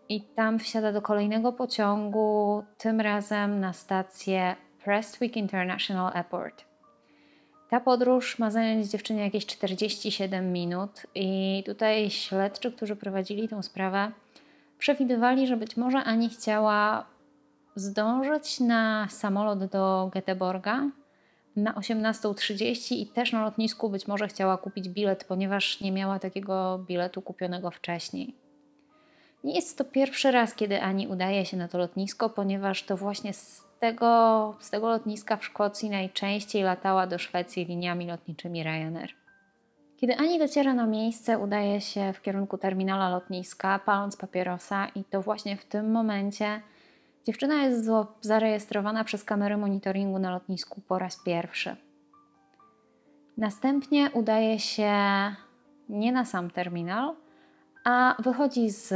i 0.08 0.20
tam 0.20 0.58
wsiada 0.58 0.92
do 0.92 1.02
kolejnego 1.02 1.52
pociągu, 1.52 2.64
tym 2.78 3.00
razem 3.00 3.60
na 3.60 3.72
stację 3.72 4.56
Prestwick 4.84 5.36
International 5.36 6.12
Airport. 6.16 6.64
Ta 7.70 7.80
podróż 7.80 8.38
ma 8.38 8.50
zająć 8.50 8.86
dziewczynie 8.86 9.22
jakieś 9.22 9.46
47 9.46 10.52
minut 10.52 11.06
i 11.14 11.62
tutaj 11.66 12.10
śledczy, 12.10 12.72
którzy 12.72 12.96
prowadzili 12.96 13.48
tę 13.48 13.62
sprawę, 13.62 14.12
przewidywali, 14.78 15.46
że 15.46 15.56
być 15.56 15.76
może 15.76 15.98
Ani 15.98 16.28
chciała 16.28 17.06
zdążyć 17.76 18.60
na 18.60 19.08
samolot 19.10 19.64
do 19.64 20.10
Göteborga 20.14 20.90
na 21.56 21.72
18.30 21.72 22.94
i 22.94 23.06
też 23.06 23.32
na 23.32 23.44
lotnisku 23.44 23.90
być 23.90 24.06
może 24.06 24.28
chciała 24.28 24.58
kupić 24.58 24.88
bilet, 24.88 25.24
ponieważ 25.24 25.80
nie 25.80 25.92
miała 25.92 26.18
takiego 26.18 26.78
biletu 26.88 27.22
kupionego 27.22 27.70
wcześniej. 27.70 28.34
Nie 29.44 29.54
jest 29.54 29.78
to 29.78 29.84
pierwszy 29.84 30.30
raz, 30.30 30.54
kiedy 30.54 30.82
Ani 30.82 31.08
udaje 31.08 31.46
się 31.46 31.56
na 31.56 31.68
to 31.68 31.78
lotnisko, 31.78 32.30
ponieważ 32.30 32.82
to 32.82 32.96
właśnie 32.96 33.32
z 33.32 33.64
tego, 33.80 34.54
z 34.60 34.70
tego 34.70 34.88
lotniska 34.88 35.36
w 35.36 35.44
Szkocji 35.44 35.90
najczęściej 35.90 36.62
latała 36.62 37.06
do 37.06 37.18
Szwecji 37.18 37.64
liniami 37.64 38.06
lotniczymi 38.06 38.62
Ryanair. 38.62 39.25
Kiedy 39.96 40.16
Ani 40.16 40.38
dociera 40.38 40.74
na 40.74 40.86
miejsce, 40.86 41.38
udaje 41.38 41.80
się 41.80 42.12
w 42.12 42.22
kierunku 42.22 42.58
terminala 42.58 43.08
lotniska, 43.08 43.78
paląc 43.78 44.16
papierosa, 44.16 44.86
i 44.88 45.04
to 45.04 45.22
właśnie 45.22 45.56
w 45.56 45.64
tym 45.64 45.90
momencie 45.90 46.60
dziewczyna 47.24 47.54
jest 47.54 47.90
zarejestrowana 48.20 49.04
przez 49.04 49.24
kamery 49.24 49.56
monitoringu 49.56 50.18
na 50.18 50.30
lotnisku 50.30 50.80
po 50.88 50.98
raz 50.98 51.22
pierwszy. 51.24 51.76
Następnie 53.36 54.10
udaje 54.10 54.58
się 54.58 54.92
nie 55.88 56.12
na 56.12 56.24
sam 56.24 56.50
terminal, 56.50 57.14
a 57.84 58.16
wychodzi 58.18 58.70
z, 58.70 58.94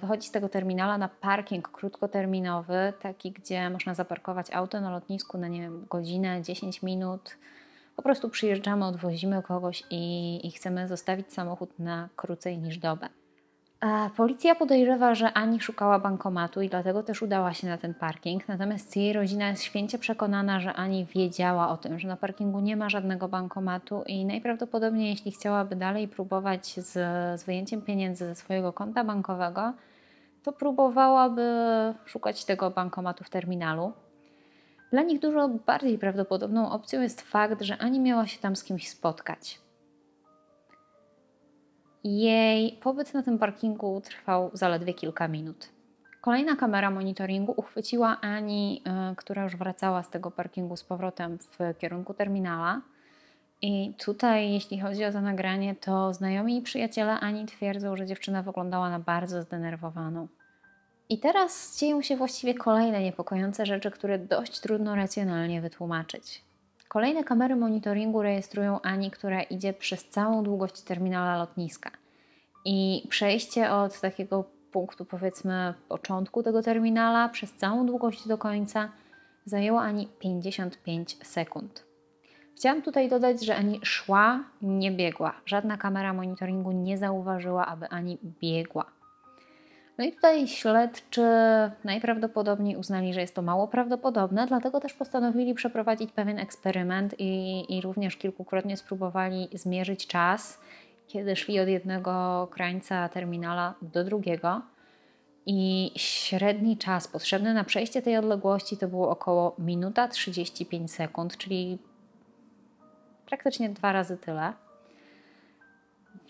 wychodzi 0.00 0.28
z 0.28 0.30
tego 0.30 0.48
terminala 0.48 0.98
na 0.98 1.08
parking 1.08 1.68
krótkoterminowy, 1.68 2.92
taki, 3.02 3.32
gdzie 3.32 3.70
można 3.70 3.94
zaparkować 3.94 4.46
auto 4.52 4.80
na 4.80 4.90
lotnisku 4.90 5.38
na 5.38 5.48
nie 5.48 5.60
wiem, 5.60 5.86
godzinę, 5.90 6.42
10 6.42 6.82
minut. 6.82 7.36
Po 7.96 8.02
prostu 8.02 8.28
przyjeżdżamy, 8.28 8.84
odwozimy 8.84 9.42
kogoś 9.42 9.84
i, 9.90 10.46
i 10.46 10.50
chcemy 10.50 10.88
zostawić 10.88 11.32
samochód 11.32 11.78
na 11.78 12.08
krócej 12.16 12.58
niż 12.58 12.78
dobę. 12.78 13.08
Policja 14.16 14.54
podejrzewa, 14.54 15.14
że 15.14 15.32
Ani 15.32 15.60
szukała 15.60 15.98
bankomatu 15.98 16.60
i 16.62 16.68
dlatego 16.68 17.02
też 17.02 17.22
udała 17.22 17.54
się 17.54 17.66
na 17.66 17.78
ten 17.78 17.94
parking. 17.94 18.48
Natomiast 18.48 18.96
jej 18.96 19.12
rodzina 19.12 19.48
jest 19.48 19.62
święcie 19.62 19.98
przekonana, 19.98 20.60
że 20.60 20.72
Ani 20.72 21.04
wiedziała 21.04 21.68
o 21.68 21.76
tym, 21.76 21.98
że 21.98 22.08
na 22.08 22.16
parkingu 22.16 22.60
nie 22.60 22.76
ma 22.76 22.88
żadnego 22.88 23.28
bankomatu 23.28 24.02
i 24.06 24.24
najprawdopodobniej, 24.24 25.10
jeśli 25.10 25.32
chciałaby 25.32 25.76
dalej 25.76 26.08
próbować 26.08 26.66
z, 26.80 26.92
z 27.40 27.44
wyjęciem 27.44 27.82
pieniędzy 27.82 28.26
ze 28.26 28.34
swojego 28.34 28.72
konta 28.72 29.04
bankowego, 29.04 29.72
to 30.42 30.52
próbowałaby 30.52 31.52
szukać 32.04 32.44
tego 32.44 32.70
bankomatu 32.70 33.24
w 33.24 33.30
terminalu. 33.30 33.92
Dla 34.90 35.02
nich 35.02 35.20
dużo 35.20 35.48
bardziej 35.48 35.98
prawdopodobną 35.98 36.70
opcją 36.70 37.00
jest 37.00 37.20
fakt, 37.20 37.62
że 37.62 37.78
Ani 37.78 38.00
miała 38.00 38.26
się 38.26 38.38
tam 38.38 38.56
z 38.56 38.64
kimś 38.64 38.88
spotkać. 38.88 39.60
Jej 42.04 42.72
pobyt 42.72 43.14
na 43.14 43.22
tym 43.22 43.38
parkingu 43.38 44.00
trwał 44.00 44.50
zaledwie 44.52 44.94
kilka 44.94 45.28
minut. 45.28 45.68
Kolejna 46.20 46.56
kamera 46.56 46.90
monitoringu 46.90 47.54
uchwyciła 47.56 48.20
Ani, 48.20 48.82
y, 49.12 49.16
która 49.16 49.44
już 49.44 49.56
wracała 49.56 50.02
z 50.02 50.10
tego 50.10 50.30
parkingu 50.30 50.76
z 50.76 50.84
powrotem 50.84 51.38
w 51.38 51.78
kierunku 51.78 52.14
terminala. 52.14 52.80
I 53.62 53.94
tutaj, 54.04 54.52
jeśli 54.52 54.80
chodzi 54.80 55.04
o 55.04 55.12
to 55.12 55.20
nagranie, 55.20 55.74
to 55.74 56.14
znajomi 56.14 56.58
i 56.58 56.62
przyjaciele 56.62 57.20
Ani 57.20 57.46
twierdzą, 57.46 57.96
że 57.96 58.06
dziewczyna 58.06 58.42
wyglądała 58.42 58.90
na 58.90 58.98
bardzo 58.98 59.42
zdenerwowaną. 59.42 60.28
I 61.10 61.18
teraz 61.18 61.78
dzieją 61.78 62.02
się 62.02 62.16
właściwie 62.16 62.54
kolejne 62.54 63.02
niepokojące 63.02 63.66
rzeczy, 63.66 63.90
które 63.90 64.18
dość 64.18 64.60
trudno 64.60 64.94
racjonalnie 64.94 65.60
wytłumaczyć. 65.60 66.42
Kolejne 66.88 67.24
kamery 67.24 67.56
monitoringu 67.56 68.22
rejestrują 68.22 68.80
Ani, 68.80 69.10
która 69.10 69.42
idzie 69.42 69.72
przez 69.72 70.08
całą 70.08 70.42
długość 70.42 70.80
terminala 70.80 71.38
lotniska. 71.38 71.90
I 72.64 73.06
przejście 73.08 73.72
od 73.72 74.00
takiego 74.00 74.44
punktu, 74.72 75.04
powiedzmy, 75.04 75.74
początku 75.88 76.42
tego 76.42 76.62
terminala 76.62 77.28
przez 77.28 77.52
całą 77.52 77.86
długość 77.86 78.28
do 78.28 78.38
końca 78.38 78.88
zajęło 79.44 79.80
Ani 79.80 80.08
55 80.18 81.16
sekund. 81.26 81.84
Chciałam 82.56 82.82
tutaj 82.82 83.08
dodać, 83.08 83.44
że 83.44 83.56
Ani 83.56 83.80
szła, 83.82 84.44
nie 84.62 84.90
biegła. 84.92 85.34
Żadna 85.46 85.76
kamera 85.76 86.12
monitoringu 86.12 86.72
nie 86.72 86.98
zauważyła, 86.98 87.66
aby 87.66 87.88
Ani 87.88 88.18
biegła. 88.40 88.99
No 90.00 90.06
i 90.06 90.12
tutaj 90.12 90.48
śledczy 90.48 91.22
najprawdopodobniej 91.84 92.76
uznali, 92.76 93.14
że 93.14 93.20
jest 93.20 93.34
to 93.34 93.42
mało 93.42 93.68
prawdopodobne, 93.68 94.46
dlatego 94.46 94.80
też 94.80 94.92
postanowili 94.94 95.54
przeprowadzić 95.54 96.12
pewien 96.12 96.38
eksperyment 96.38 97.14
i, 97.18 97.64
i 97.76 97.80
również 97.80 98.16
kilkukrotnie 98.16 98.76
spróbowali 98.76 99.48
zmierzyć 99.52 100.06
czas, 100.06 100.60
kiedy 101.06 101.36
szli 101.36 101.60
od 101.60 101.68
jednego 101.68 102.48
krańca 102.50 103.08
terminala 103.08 103.74
do 103.82 104.04
drugiego. 104.04 104.62
I 105.46 105.90
średni 105.96 106.76
czas 106.76 107.08
potrzebny 107.08 107.54
na 107.54 107.64
przejście 107.64 108.02
tej 108.02 108.16
odległości 108.16 108.76
to 108.76 108.88
było 108.88 109.10
około 109.10 109.54
minuta 109.58 110.08
35 110.08 110.92
sekund, 110.92 111.36
czyli 111.36 111.78
praktycznie 113.26 113.68
dwa 113.68 113.92
razy 113.92 114.16
tyle. 114.16 114.52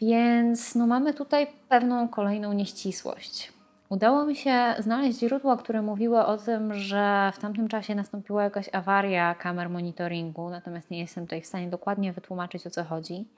Więc 0.00 0.74
no, 0.74 0.86
mamy 0.86 1.14
tutaj 1.14 1.46
pewną 1.68 2.08
kolejną 2.08 2.52
nieścisłość. 2.52 3.59
Udało 3.90 4.24
mi 4.24 4.36
się 4.36 4.74
znaleźć 4.78 5.18
źródła, 5.18 5.56
które 5.56 5.82
mówiły 5.82 6.24
o 6.24 6.36
tym, 6.36 6.74
że 6.74 7.32
w 7.34 7.38
tamtym 7.38 7.68
czasie 7.68 7.94
nastąpiła 7.94 8.44
jakaś 8.44 8.68
awaria 8.72 9.34
kamer 9.34 9.70
monitoringu, 9.70 10.50
natomiast 10.50 10.90
nie 10.90 11.00
jestem 11.00 11.24
tutaj 11.24 11.42
w 11.42 11.46
stanie 11.46 11.70
dokładnie 11.70 12.12
wytłumaczyć 12.12 12.66
o 12.66 12.70
co 12.70 12.84
chodzi. 12.84 13.28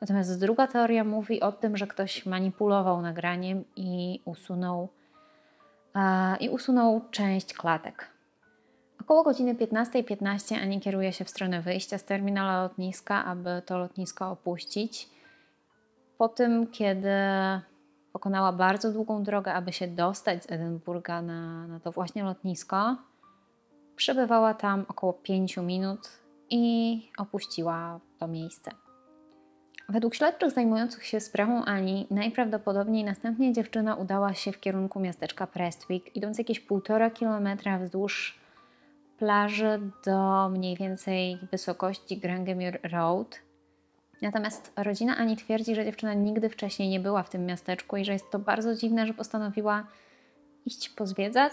Natomiast 0.00 0.40
druga 0.40 0.66
teoria 0.66 1.04
mówi 1.04 1.40
o 1.40 1.52
tym, 1.52 1.76
że 1.76 1.86
ktoś 1.86 2.26
manipulował 2.26 3.02
nagraniem 3.02 3.64
i 3.76 4.20
usunął, 4.24 4.88
e, 5.94 6.36
i 6.36 6.48
usunął 6.48 7.00
część 7.10 7.54
klatek. 7.54 8.10
Około 9.00 9.22
godziny 9.22 9.54
15.15 9.54 10.04
.15 10.04 10.62
Ani 10.62 10.80
kieruje 10.80 11.12
się 11.12 11.24
w 11.24 11.30
stronę 11.30 11.62
wyjścia 11.62 11.98
z 11.98 12.04
terminala 12.04 12.62
lotniska, 12.62 13.24
aby 13.24 13.62
to 13.66 13.78
lotnisko 13.78 14.30
opuścić. 14.30 15.08
Po 16.18 16.28
tym, 16.28 16.66
kiedy 16.66 17.10
Pokonała 18.12 18.52
bardzo 18.52 18.92
długą 18.92 19.22
drogę, 19.22 19.54
aby 19.54 19.72
się 19.72 19.88
dostać 19.88 20.44
z 20.44 20.52
Edynburga 20.52 21.22
na, 21.22 21.66
na 21.66 21.80
to 21.80 21.92
właśnie 21.92 22.24
lotnisko. 22.24 22.96
Przebywała 23.96 24.54
tam 24.54 24.84
około 24.88 25.12
5 25.12 25.56
minut 25.56 26.08
i 26.50 27.10
opuściła 27.18 28.00
to 28.18 28.28
miejsce. 28.28 28.70
Według 29.88 30.14
śledczych 30.14 30.50
zajmujących 30.50 31.06
się 31.06 31.20
sprawą 31.20 31.64
Ani, 31.64 32.06
najprawdopodobniej 32.10 33.04
następnie 33.04 33.52
dziewczyna 33.52 33.94
udała 33.94 34.34
się 34.34 34.52
w 34.52 34.60
kierunku 34.60 35.00
miasteczka 35.00 35.46
Prestwick, 35.46 36.16
idąc 36.16 36.38
jakieś 36.38 36.60
półtora 36.60 37.10
kilometra 37.10 37.78
wzdłuż 37.78 38.38
plaży 39.18 39.80
do 40.06 40.48
mniej 40.48 40.76
więcej 40.76 41.38
wysokości 41.52 42.18
Grangemere 42.18 42.78
Road, 42.82 43.38
Natomiast 44.22 44.72
rodzina 44.76 45.16
Ani 45.16 45.36
twierdzi, 45.36 45.74
że 45.74 45.84
dziewczyna 45.84 46.14
nigdy 46.14 46.48
wcześniej 46.48 46.88
nie 46.88 47.00
była 47.00 47.22
w 47.22 47.30
tym 47.30 47.46
miasteczku 47.46 47.96
i 47.96 48.04
że 48.04 48.12
jest 48.12 48.30
to 48.30 48.38
bardzo 48.38 48.74
dziwne, 48.74 49.06
że 49.06 49.14
postanowiła 49.14 49.86
iść 50.66 50.88
pozwiedzać. 50.88 51.52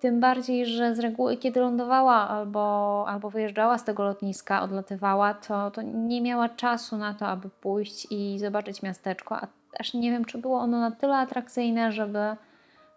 Tym 0.00 0.20
bardziej, 0.20 0.66
że 0.66 0.94
z 0.94 0.98
reguły, 0.98 1.36
kiedy 1.36 1.60
lądowała 1.60 2.28
albo, 2.28 3.04
albo 3.08 3.30
wyjeżdżała 3.30 3.78
z 3.78 3.84
tego 3.84 4.04
lotniska, 4.04 4.62
odlatywała, 4.62 5.34
to, 5.34 5.70
to 5.70 5.82
nie 5.82 6.22
miała 6.22 6.48
czasu 6.48 6.96
na 6.96 7.14
to, 7.14 7.26
aby 7.26 7.48
pójść 7.50 8.06
i 8.10 8.38
zobaczyć 8.38 8.82
miasteczko, 8.82 9.36
a 9.36 9.48
też 9.78 9.94
nie 9.94 10.10
wiem, 10.10 10.24
czy 10.24 10.38
było 10.38 10.58
ono 10.58 10.80
na 10.80 10.90
tyle 10.90 11.16
atrakcyjne, 11.16 11.92
żeby 11.92 12.36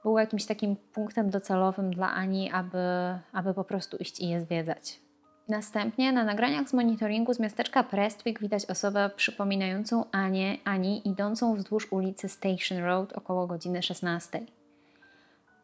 było 0.04 0.20
jakimś 0.20 0.46
takim 0.46 0.76
punktem 0.76 1.30
docelowym 1.30 1.94
dla 1.94 2.12
Ani, 2.14 2.52
aby, 2.52 2.78
aby 3.34 3.54
po 3.54 3.64
prostu 3.64 3.98
iść 3.98 4.20
i 4.20 4.30
je 4.30 4.42
zwiedzać. 4.42 5.07
Następnie 5.50 6.12
na 6.12 6.24
nagraniach 6.24 6.70
z 6.70 6.74
monitoringu 6.74 7.34
z 7.34 7.40
miasteczka 7.40 7.84
Prestwick 7.84 8.40
widać 8.40 8.66
osobę 8.66 9.10
przypominającą 9.16 10.06
Anię, 10.12 10.58
Ani 10.64 11.08
idącą 11.08 11.56
wzdłuż 11.56 11.92
ulicy 11.92 12.30
Station 12.30 12.78
Road 12.78 13.14
około 13.14 13.48
godziny 13.48 13.82
16. 13.84 14.42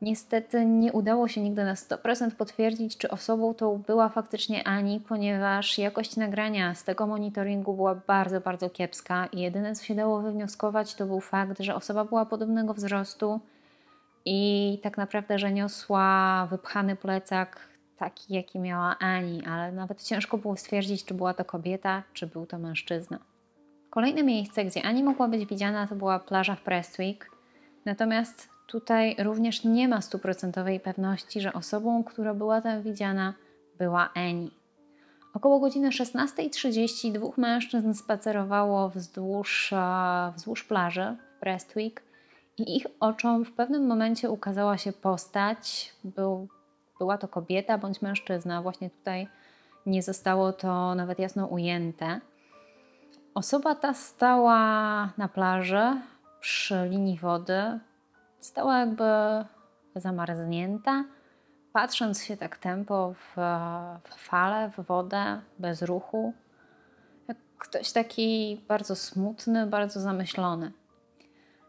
Niestety 0.01 0.65
nie 0.65 0.91
udało 0.93 1.27
się 1.27 1.41
nigdy 1.41 1.63
na 1.63 1.73
100% 1.73 2.31
potwierdzić, 2.31 2.97
czy 2.97 3.09
osobą 3.09 3.53
tą 3.53 3.77
była 3.77 4.09
faktycznie 4.09 4.67
Ani, 4.67 4.99
ponieważ 4.99 5.77
jakość 5.77 6.15
nagrania 6.15 6.75
z 6.75 6.83
tego 6.83 7.07
monitoringu 7.07 7.73
była 7.73 7.95
bardzo, 7.95 8.41
bardzo 8.41 8.69
kiepska 8.69 9.25
i 9.25 9.41
jedyne 9.41 9.75
co 9.75 9.83
się 9.83 9.95
dało 9.95 10.21
wywnioskować 10.21 10.95
to 10.95 11.05
był 11.05 11.21
fakt, 11.21 11.59
że 11.59 11.75
osoba 11.75 12.05
była 12.05 12.25
podobnego 12.25 12.73
wzrostu 12.73 13.39
i 14.25 14.79
tak 14.83 14.97
naprawdę, 14.97 15.39
że 15.39 15.51
niosła 15.51 16.47
wypchany 16.51 16.95
plecak 16.95 17.72
taki, 18.03 18.33
jaki 18.33 18.59
miała 18.59 18.95
Ani, 18.99 19.45
ale 19.45 19.71
nawet 19.71 20.03
ciężko 20.03 20.37
było 20.37 20.57
stwierdzić, 20.57 21.05
czy 21.05 21.13
była 21.13 21.33
to 21.33 21.45
kobieta, 21.45 22.03
czy 22.13 22.27
był 22.27 22.45
to 22.45 22.59
mężczyzna. 22.59 23.19
Kolejne 23.89 24.23
miejsce, 24.23 24.65
gdzie 24.65 24.83
Ani 24.83 25.03
mogła 25.03 25.27
być 25.27 25.45
widziana, 25.45 25.87
to 25.87 25.95
była 25.95 26.19
plaża 26.19 26.55
w 26.55 26.61
Prestwick. 26.61 27.25
Natomiast 27.85 28.49
tutaj 28.67 29.15
również 29.19 29.63
nie 29.63 29.87
ma 29.87 30.01
stuprocentowej 30.01 30.79
pewności, 30.79 31.41
że 31.41 31.53
osobą, 31.53 32.03
która 32.03 32.33
była 32.33 32.61
tam 32.61 32.81
widziana, 32.81 33.33
była 33.77 34.09
Annie. 34.13 34.49
Około 35.33 35.59
godziny 35.59 35.89
16.30 35.89 37.11
dwóch 37.11 37.37
mężczyzn 37.37 37.93
spacerowało 37.93 38.89
wzdłuż, 38.89 39.73
wzdłuż 40.35 40.63
plaży 40.63 41.15
w 41.35 41.39
Prestwick 41.39 42.01
i 42.57 42.77
ich 42.77 42.87
oczom 42.99 43.45
w 43.45 43.51
pewnym 43.51 43.87
momencie 43.87 44.29
ukazała 44.29 44.77
się 44.77 44.93
postać. 44.93 45.93
Był 46.03 46.47
była 47.03 47.17
to 47.17 47.27
kobieta 47.27 47.77
bądź 47.77 48.01
mężczyzna. 48.01 48.61
Właśnie 48.61 48.89
tutaj 48.89 49.27
nie 49.85 50.03
zostało 50.03 50.53
to 50.53 50.95
nawet 50.95 51.19
jasno 51.19 51.45
ujęte. 51.45 52.19
Osoba 53.35 53.75
ta 53.75 53.93
stała 53.93 54.59
na 55.17 55.27
plaży 55.27 56.01
przy 56.39 56.87
linii 56.89 57.17
wody, 57.17 57.79
stała 58.39 58.79
jakby 58.79 59.03
zamarznięta, 59.95 61.03
patrząc 61.73 62.23
się 62.23 62.37
tak 62.37 62.57
tempo 62.57 63.13
w, 63.13 63.35
w 64.03 64.15
fale, 64.15 64.69
w 64.69 64.85
wodę, 64.85 65.41
bez 65.59 65.81
ruchu. 65.81 66.33
Jak 67.27 67.37
ktoś 67.57 67.91
taki 67.91 68.61
bardzo 68.67 68.95
smutny, 68.95 69.67
bardzo 69.67 69.99
zamyślony. 69.99 70.71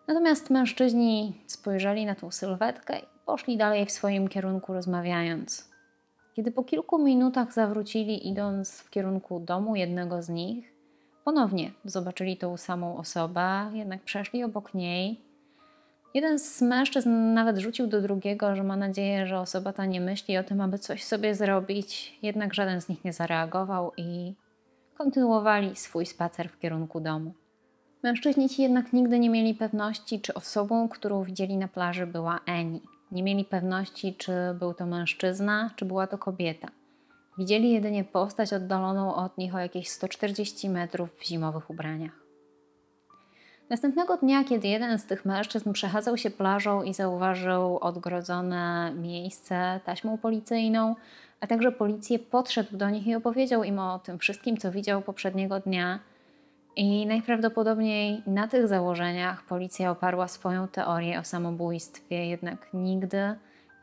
Natomiast 0.06 0.50
mężczyźni 0.50 1.42
spojrzeli 1.46 2.06
na 2.06 2.14
tą 2.14 2.30
sylwetkę 2.30 3.00
poszli 3.26 3.56
dalej 3.56 3.86
w 3.86 3.90
swoim 3.90 4.28
kierunku 4.28 4.72
rozmawiając. 4.72 5.70
Kiedy 6.34 6.50
po 6.50 6.64
kilku 6.64 6.98
minutach 6.98 7.52
zawrócili, 7.52 8.28
idąc 8.28 8.80
w 8.80 8.90
kierunku 8.90 9.40
domu 9.40 9.76
jednego 9.76 10.22
z 10.22 10.28
nich, 10.28 10.72
ponownie 11.24 11.70
zobaczyli 11.84 12.36
tą 12.36 12.56
samą 12.56 12.96
osobę, 12.96 13.70
jednak 13.72 14.02
przeszli 14.02 14.44
obok 14.44 14.74
niej. 14.74 15.20
Jeden 16.14 16.38
z 16.38 16.62
mężczyzn 16.62 17.34
nawet 17.34 17.58
rzucił 17.58 17.86
do 17.86 18.02
drugiego, 18.02 18.56
że 18.56 18.62
ma 18.62 18.76
nadzieję, 18.76 19.26
że 19.26 19.38
osoba 19.38 19.72
ta 19.72 19.86
nie 19.86 20.00
myśli 20.00 20.38
o 20.38 20.44
tym, 20.44 20.60
aby 20.60 20.78
coś 20.78 21.04
sobie 21.04 21.34
zrobić, 21.34 22.18
jednak 22.22 22.54
żaden 22.54 22.80
z 22.80 22.88
nich 22.88 23.04
nie 23.04 23.12
zareagował 23.12 23.92
i 23.96 24.34
kontynuowali 24.98 25.76
swój 25.76 26.06
spacer 26.06 26.48
w 26.48 26.58
kierunku 26.58 27.00
domu. 27.00 27.32
Mężczyźni 28.04 28.48
ci 28.48 28.62
jednak 28.62 28.92
nigdy 28.92 29.18
nie 29.18 29.30
mieli 29.30 29.54
pewności, 29.54 30.20
czy 30.20 30.34
osobą, 30.34 30.88
którą 30.88 31.22
widzieli 31.22 31.56
na 31.56 31.68
plaży, 31.68 32.06
była 32.06 32.40
Eni. 32.46 32.82
Nie 33.12 33.22
mieli 33.22 33.44
pewności, 33.44 34.14
czy 34.14 34.32
był 34.58 34.74
to 34.74 34.86
mężczyzna, 34.86 35.70
czy 35.76 35.84
była 35.84 36.06
to 36.06 36.18
kobieta. 36.18 36.68
Widzieli 37.38 37.72
jedynie 37.72 38.04
postać 38.04 38.52
oddaloną 38.52 39.14
od 39.14 39.38
nich 39.38 39.54
o 39.54 39.58
jakieś 39.58 39.88
140 39.88 40.68
metrów 40.68 41.14
w 41.18 41.26
zimowych 41.26 41.70
ubraniach. 41.70 42.12
Następnego 43.70 44.16
dnia, 44.16 44.44
kiedy 44.44 44.68
jeden 44.68 44.98
z 44.98 45.06
tych 45.06 45.24
mężczyzn 45.24 45.72
przechadzał 45.72 46.16
się 46.16 46.30
plażą 46.30 46.82
i 46.82 46.94
zauważył 46.94 47.78
odgrodzone 47.78 48.92
miejsce 48.94 49.80
taśmą 49.84 50.18
policyjną, 50.18 50.96
a 51.40 51.46
także 51.46 51.72
policję, 51.72 52.18
podszedł 52.18 52.76
do 52.76 52.90
nich 52.90 53.06
i 53.06 53.14
opowiedział 53.14 53.64
im 53.64 53.78
o 53.78 53.98
tym 53.98 54.18
wszystkim, 54.18 54.56
co 54.56 54.72
widział 54.72 55.02
poprzedniego 55.02 55.60
dnia. 55.60 56.00
I 56.76 57.06
najprawdopodobniej 57.06 58.22
na 58.26 58.48
tych 58.48 58.68
założeniach 58.68 59.42
policja 59.42 59.90
oparła 59.90 60.28
swoją 60.28 60.68
teorię 60.68 61.20
o 61.20 61.24
samobójstwie, 61.24 62.26
jednak 62.26 62.68
nigdy 62.72 63.34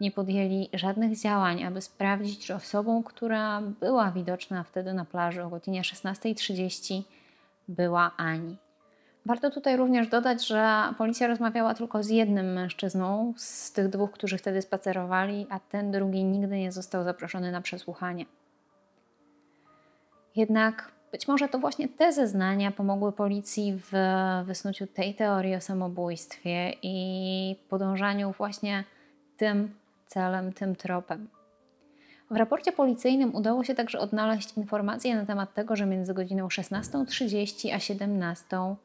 nie 0.01 0.11
podjęli 0.11 0.69
żadnych 0.73 1.19
działań, 1.19 1.63
aby 1.63 1.81
sprawdzić, 1.81 2.45
czy 2.45 2.55
osobą, 2.55 3.03
która 3.03 3.61
była 3.61 4.11
widoczna 4.11 4.63
wtedy 4.63 4.93
na 4.93 5.05
plaży 5.05 5.43
o 5.43 5.49
godzinie 5.49 5.81
16.30 5.81 7.01
była 7.67 8.11
Ani. 8.17 8.57
Warto 9.25 9.51
tutaj 9.51 9.77
również 9.77 10.07
dodać, 10.07 10.47
że 10.47 10.79
policja 10.97 11.27
rozmawiała 11.27 11.73
tylko 11.73 12.03
z 12.03 12.09
jednym 12.09 12.53
mężczyzną 12.53 13.33
z 13.37 13.71
tych 13.71 13.89
dwóch, 13.89 14.11
którzy 14.11 14.37
wtedy 14.37 14.61
spacerowali, 14.61 15.47
a 15.49 15.59
ten 15.59 15.91
drugi 15.91 16.23
nigdy 16.23 16.57
nie 16.57 16.71
został 16.71 17.03
zaproszony 17.03 17.51
na 17.51 17.61
przesłuchanie. 17.61 18.25
Jednak 20.35 20.91
być 21.11 21.27
może 21.27 21.49
to 21.49 21.59
właśnie 21.59 21.89
te 21.89 22.13
zeznania 22.13 22.71
pomogły 22.71 23.11
policji 23.11 23.81
w 23.91 23.93
wysnuciu 24.45 24.87
tej 24.87 25.15
teorii 25.15 25.55
o 25.55 25.61
samobójstwie 25.61 26.73
i 26.83 27.55
podążaniu 27.69 28.33
właśnie 28.37 28.83
tym 29.37 29.75
celem, 30.07 30.53
tym 30.53 30.75
tropem. 30.75 31.27
W 32.31 32.35
raporcie 32.35 32.71
policyjnym 32.71 33.35
udało 33.35 33.63
się 33.63 33.75
także 33.75 33.99
odnaleźć 33.99 34.57
informacje 34.57 35.15
na 35.15 35.25
temat 35.25 35.53
tego, 35.53 35.75
że 35.75 35.85
między 35.85 36.13
godziną 36.13 36.47
16.30 36.47 37.73
a 37.73 37.77
17.00 37.77 38.75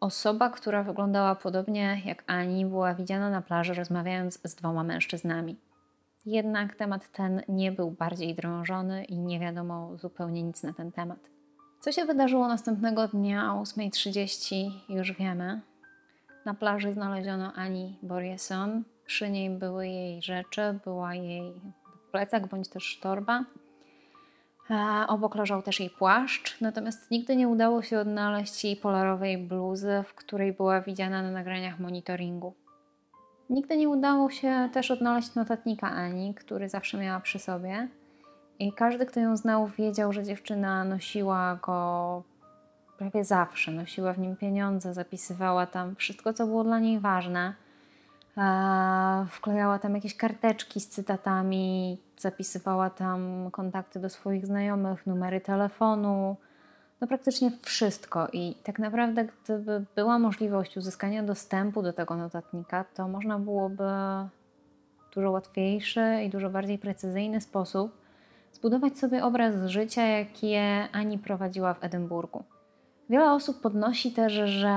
Osoba, 0.00 0.50
która 0.50 0.82
wyglądała 0.82 1.34
podobnie 1.34 2.02
jak 2.04 2.24
Ani, 2.26 2.66
była 2.66 2.94
widziana 2.94 3.30
na 3.30 3.42
plaży 3.42 3.74
rozmawiając 3.74 4.40
z 4.44 4.54
dwoma 4.54 4.84
mężczyznami. 4.84 5.56
Jednak 6.26 6.74
temat 6.74 7.12
ten 7.12 7.42
nie 7.48 7.72
był 7.72 7.90
bardziej 7.90 8.34
drążony 8.34 9.04
i 9.04 9.18
nie 9.18 9.40
wiadomo 9.40 9.96
zupełnie 9.96 10.42
nic 10.42 10.62
na 10.62 10.72
ten 10.72 10.92
temat. 10.92 11.18
Co 11.86 11.92
się 11.92 12.04
wydarzyło 12.04 12.48
następnego 12.48 13.08
dnia 13.08 13.54
o 13.54 13.62
8.30 13.62 14.70
już 14.88 15.12
wiemy. 15.12 15.60
Na 16.44 16.54
plaży 16.54 16.92
znaleziono 16.92 17.52
Ani 17.52 17.98
Borieson. 18.02 18.84
Przy 19.04 19.30
niej 19.30 19.50
były 19.50 19.88
jej 19.88 20.22
rzeczy, 20.22 20.78
była 20.84 21.14
jej 21.14 21.52
plecak 22.12 22.46
bądź 22.46 22.68
też 22.68 22.98
torba. 23.02 23.44
Obok 25.08 25.34
leżał 25.34 25.62
też 25.62 25.80
jej 25.80 25.90
płaszcz, 25.90 26.60
natomiast 26.60 27.10
nigdy 27.10 27.36
nie 27.36 27.48
udało 27.48 27.82
się 27.82 27.98
odnaleźć 27.98 28.64
jej 28.64 28.76
polarowej 28.76 29.38
bluzy, 29.38 30.04
w 30.06 30.14
której 30.14 30.52
była 30.52 30.80
widziana 30.80 31.22
na 31.22 31.30
nagraniach 31.30 31.80
monitoringu. 31.80 32.54
Nigdy 33.50 33.76
nie 33.76 33.88
udało 33.88 34.30
się 34.30 34.68
też 34.72 34.90
odnaleźć 34.90 35.34
notatnika 35.34 35.90
Ani, 35.90 36.34
który 36.34 36.68
zawsze 36.68 36.98
miała 36.98 37.20
przy 37.20 37.38
sobie. 37.38 37.88
I 38.58 38.72
każdy, 38.72 39.06
kto 39.06 39.20
ją 39.20 39.36
znał, 39.36 39.66
wiedział, 39.66 40.12
że 40.12 40.24
dziewczyna 40.24 40.84
nosiła 40.84 41.58
go 41.62 42.22
prawie 42.98 43.24
zawsze. 43.24 43.72
Nosiła 43.72 44.12
w 44.12 44.18
nim 44.18 44.36
pieniądze, 44.36 44.94
zapisywała 44.94 45.66
tam 45.66 45.96
wszystko, 45.96 46.32
co 46.32 46.46
było 46.46 46.64
dla 46.64 46.78
niej 46.78 47.00
ważne. 47.00 47.54
Wklejała 49.30 49.78
tam 49.78 49.94
jakieś 49.94 50.16
karteczki 50.16 50.80
z 50.80 50.88
cytatami, 50.88 51.98
zapisywała 52.18 52.90
tam 52.90 53.50
kontakty 53.50 54.00
do 54.00 54.08
swoich 54.08 54.46
znajomych, 54.46 55.06
numery 55.06 55.40
telefonu, 55.40 56.36
no 57.00 57.06
praktycznie 57.06 57.50
wszystko. 57.62 58.28
I 58.32 58.54
tak 58.64 58.78
naprawdę, 58.78 59.24
gdyby 59.44 59.84
była 59.94 60.18
możliwość 60.18 60.76
uzyskania 60.76 61.22
dostępu 61.22 61.82
do 61.82 61.92
tego 61.92 62.16
notatnika, 62.16 62.84
to 62.94 63.08
można 63.08 63.38
byłoby 63.38 63.84
w 64.98 65.14
dużo 65.14 65.30
łatwiejszy 65.30 66.22
i 66.26 66.30
dużo 66.30 66.50
bardziej 66.50 66.78
precyzyjny 66.78 67.40
sposób 67.40 68.05
zbudować 68.56 68.98
sobie 68.98 69.24
obraz 69.24 69.54
życia, 69.66 70.02
jakie 70.02 70.88
Ani 70.92 71.18
prowadziła 71.18 71.74
w 71.74 71.84
Edynburgu. 71.84 72.44
Wiele 73.10 73.32
osób 73.32 73.60
podnosi 73.60 74.12
też, 74.12 74.32
że 74.32 74.74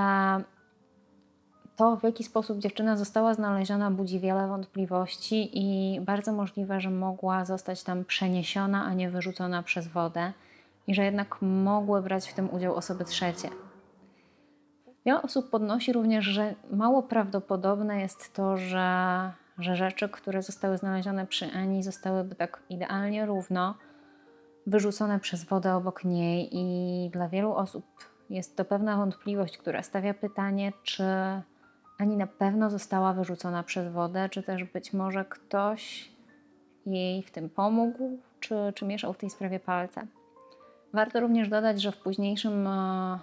to, 1.76 1.98
w 1.98 2.04
jaki 2.04 2.24
sposób 2.24 2.60
dziewczyna 2.60 2.98
została 2.98 3.34
znaleziona, 3.34 3.92
budzi 3.92 4.20
wiele 4.20 4.48
wątpliwości 4.48 5.50
i 5.54 6.02
bardzo 6.02 6.34
możliwe, 6.34 6.82
że 6.82 6.89
mogła 6.89 7.46
zostać 7.46 7.84
tam 7.84 8.06
przeniesiona, 8.06 8.86
a 8.86 8.94
nie 8.94 9.10
wyrzucona 9.10 9.63
przez 9.63 9.88
wodę 9.88 10.34
i 10.88 10.96
że 10.96 11.04
jednak 11.04 11.42
mogły 11.42 12.02
brać 12.02 12.30
w 12.30 12.34
tym 12.34 12.54
udział 12.54 12.76
osoby 12.76 13.06
trzecie. 13.06 13.50
Wiele 15.06 15.22
osób 15.22 15.50
podnosi 15.50 15.94
również, 15.94 16.26
że 16.26 16.56
mało 16.72 17.04
prawdopodobne 17.04 18.02
jest 18.02 18.34
to, 18.34 18.58
że, 18.58 19.32
że 19.60 19.76
rzeczy, 19.76 20.10
które 20.10 20.41
zostały 20.41 20.78
znalezione 20.78 21.28
przy 21.28 21.52
Ani, 21.52 21.84
zostałyby 21.84 22.36
tak 22.36 22.63
idealnie 22.69 23.26
równo 23.26 23.76
wyrzucone 24.67 25.19
przez 25.19 25.43
wodę 25.43 25.76
obok 25.76 26.04
niej, 26.04 26.50
i 26.52 27.10
dla 27.10 27.30
wielu 27.30 27.54
osób 27.54 27.86
jest 28.30 28.58
to 28.58 28.65
pewna 28.65 28.98
wątpliwość, 28.98 29.58
która 29.58 29.84
stawia 29.84 30.13
pytanie, 30.13 30.74
czy 30.84 31.04
ani 31.98 32.17
na 32.17 32.28
pewno 32.28 32.69
została 32.69 33.13
wyrzucona 33.13 33.63
przez 33.63 33.93
wodę, 33.93 34.30
czy 34.30 34.43
też 34.43 34.63
być 34.63 34.93
może 34.93 35.26
ktoś 35.26 36.12
jej 36.86 37.24
w 37.24 37.32
tym 37.32 37.50
pomógł, 37.50 38.19
czy, 38.39 38.56
czy 38.76 38.86
mieszał 38.86 39.13
w 39.13 39.17
tej 39.17 39.30
sprawie 39.30 39.60
palce. 39.60 40.08
Warto 40.93 41.19
również 41.19 41.50
dodać, 41.50 41.82
że 41.82 41.91
w 41.91 41.98
późniejszym, 41.98 42.67
e, 42.67 43.19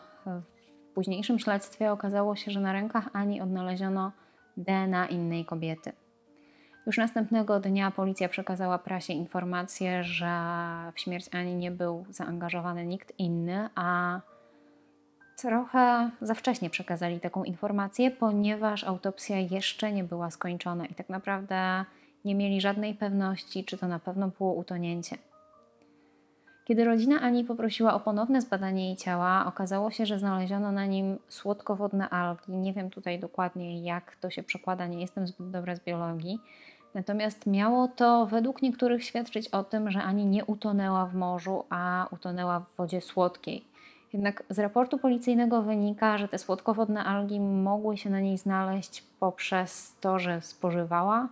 w 0.91 0.95
późniejszym 0.95 1.39
śledztwie 1.39 1.93
okazało 1.93 2.37
się, 2.37 2.51
że 2.51 2.61
na 2.61 2.73
rękach 2.73 3.09
Ani 3.13 3.41
odnaleziono 3.41 4.13
DNA 4.57 5.07
innej 5.07 5.45
kobiety. 5.45 5.93
Już 6.87 6.99
następnego 6.99 7.61
dnia 7.61 7.91
policja 7.91 8.29
przekazała 8.29 8.79
prasie 8.79 9.13
informację, 9.13 10.05
że 10.05 10.31
w 10.95 11.01
śmierć 11.01 11.29
Ani 11.35 11.55
nie 11.55 11.71
był 11.71 12.05
zaangażowany 12.11 12.87
nikt 12.87 13.13
inny, 13.19 13.69
a 13.75 14.21
trochę 15.37 16.11
za 16.21 16.35
wcześnie 16.35 16.71
przekazali 16.71 17.21
taką 17.21 17.45
informację, 17.45 18.11
ponieważ 18.11 18.85
autopsja 18.85 19.39
jeszcze 19.39 19.93
nie 19.93 20.05
była 20.05 20.31
skończona 20.31 20.87
i 20.87 20.95
tak 20.95 21.09
naprawdę 21.09 21.85
nie 22.25 22.35
mieli 22.35 22.61
żadnej 22.61 22.95
pewności, 22.95 23.65
czy 23.65 23.79
to 23.79 23.89
na 23.89 23.99
pewno 23.99 24.29
było 24.29 24.53
utonięcie. 24.53 25.17
Kiedy 26.65 26.85
rodzina 26.85 27.21
Ani 27.21 27.45
poprosiła 27.45 27.95
o 27.95 28.01
ponowne 28.01 28.41
zbadanie 28.41 28.87
jej 28.87 28.97
ciała, 28.97 29.47
okazało 29.47 29.91
się, 29.91 30.07
że 30.07 30.19
znaleziono 30.19 30.73
na 30.73 30.87
nim 30.87 31.19
słodkowodne 31.29 32.09
algi. 32.09 32.53
Nie 32.53 32.73
wiem 32.73 32.91
tutaj 32.91 33.19
dokładnie, 33.19 33.83
jak 33.83 34.17
to 34.17 34.31
się 34.31 34.43
przekłada, 34.43 34.87
nie 34.87 35.01
jestem 35.01 35.27
zbyt 35.27 35.51
dobra 35.51 35.77
z 35.77 35.81
biologii. 35.81 36.41
Natomiast 36.97 37.47
miało 37.47 37.89
to 37.89 38.27
według 38.27 38.63
niektórych 38.63 39.05
świadczyć 39.05 39.49
o 39.49 39.65
tym, 39.65 39.91
że 39.91 40.03
Ani 40.03 40.27
nie 40.27 40.45
utonęła 40.45 41.07
w 41.07 41.15
morzu, 41.15 41.65
a 41.71 42.07
utonęła 42.11 42.61
w 42.61 42.77
wodzie 42.77 43.01
słodkiej. 43.01 43.65
Jednak 44.13 44.43
z 44.51 44.59
raportu 44.59 44.99
policyjnego 44.99 45.63
wynika, 45.63 46.19
że 46.19 46.29
te 46.29 46.39
słodkowodne 46.39 47.05
algi 47.05 47.41
mogły 47.41 47.97
się 47.97 48.11
na 48.11 48.21
niej 48.21 48.39
znaleźć 48.39 49.05
poprzez 49.21 49.97
to, 50.01 50.19
że 50.19 50.41
spożywała 50.41 51.29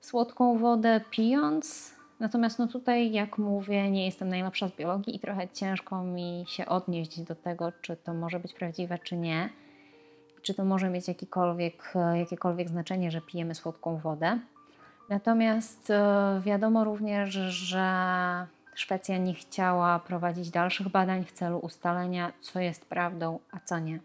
słodką 0.00 0.58
wodę 0.58 1.00
pijąc. 1.10 1.94
Natomiast 2.20 2.58
no 2.58 2.66
tutaj, 2.66 3.12
jak 3.12 3.38
mówię, 3.38 3.90
nie 3.90 4.04
jestem 4.04 4.28
najlepsza 4.28 4.68
z 4.68 4.72
biologii 4.72 5.16
i 5.16 5.20
trochę 5.20 5.48
ciężko 5.48 6.02
mi 6.02 6.44
się 6.48 6.66
odnieść 6.66 7.20
do 7.20 7.34
tego, 7.34 7.72
czy 7.80 7.96
to 7.96 8.14
może 8.14 8.40
być 8.40 8.54
prawdziwe, 8.54 8.98
czy 8.98 9.16
nie. 9.16 9.50
Czy 10.42 10.54
to 10.54 10.64
może 10.64 10.90
mieć 10.90 11.08
jakiekolwiek, 11.08 11.94
jakiekolwiek 12.14 12.68
znaczenie, 12.68 13.10
że 13.10 13.20
pijemy 13.20 13.54
słodką 13.54 13.96
wodę. 13.96 14.38
Natomiast 15.08 15.90
e, 15.90 16.40
wiadomo 16.44 16.84
również, 16.84 17.30
że 17.34 17.86
Szwecja 18.74 19.18
nie 19.18 19.34
chciała 19.34 19.98
prowadzić 19.98 20.50
dalszych 20.50 20.88
badań 20.88 21.24
w 21.24 21.32
celu 21.32 21.58
ustalenia, 21.58 22.32
co 22.40 22.60
jest 22.60 22.84
prawdą, 22.84 23.38
a 23.52 23.60
co 23.60 23.78
nie. 23.78 23.98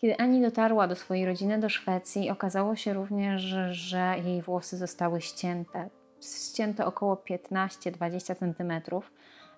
Kiedy 0.00 0.16
Ani 0.16 0.42
dotarła 0.42 0.88
do 0.88 0.96
swojej 0.96 1.26
rodziny 1.26 1.58
do 1.58 1.68
Szwecji, 1.68 2.30
okazało 2.30 2.76
się 2.76 2.92
również, 2.92 3.42
że 3.70 4.14
jej 4.24 4.42
włosy 4.42 4.76
zostały 4.76 5.20
ścięte. 5.20 5.88
Ścięte 6.20 6.86
około 6.86 7.14
15-20 7.14 8.36
cm. 8.36 9.00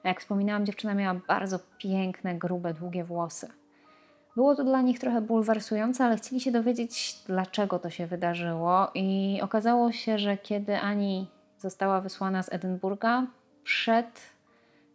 Jak 0.05 0.21
wspominałam, 0.21 0.67
dziewczyna 0.67 0.95
miała 0.95 1.21
bardzo 1.29 1.59
piękne, 1.79 2.35
grube, 2.35 2.75
długie 2.75 3.05
włosy. 3.05 3.49
Było 4.37 4.55
to 4.55 4.65
dla 4.65 4.83
nich 4.83 4.99
trochę 4.99 5.21
bulwersujące, 5.21 6.05
ale 6.05 6.17
chcieli 6.17 6.41
się 6.41 6.53
dowiedzieć, 6.53 7.23
dlaczego 7.27 7.79
to 7.79 7.91
się 7.91 8.07
wydarzyło. 8.07 8.91
I 8.95 9.41
okazało 9.43 9.93
się, 9.93 10.19
że 10.19 10.37
kiedy 10.37 10.79
Ani 10.79 11.27
została 11.59 12.01
wysłana 12.01 12.43
z 12.43 12.53
Edynburga, 12.53 13.27
przed 13.65 14.37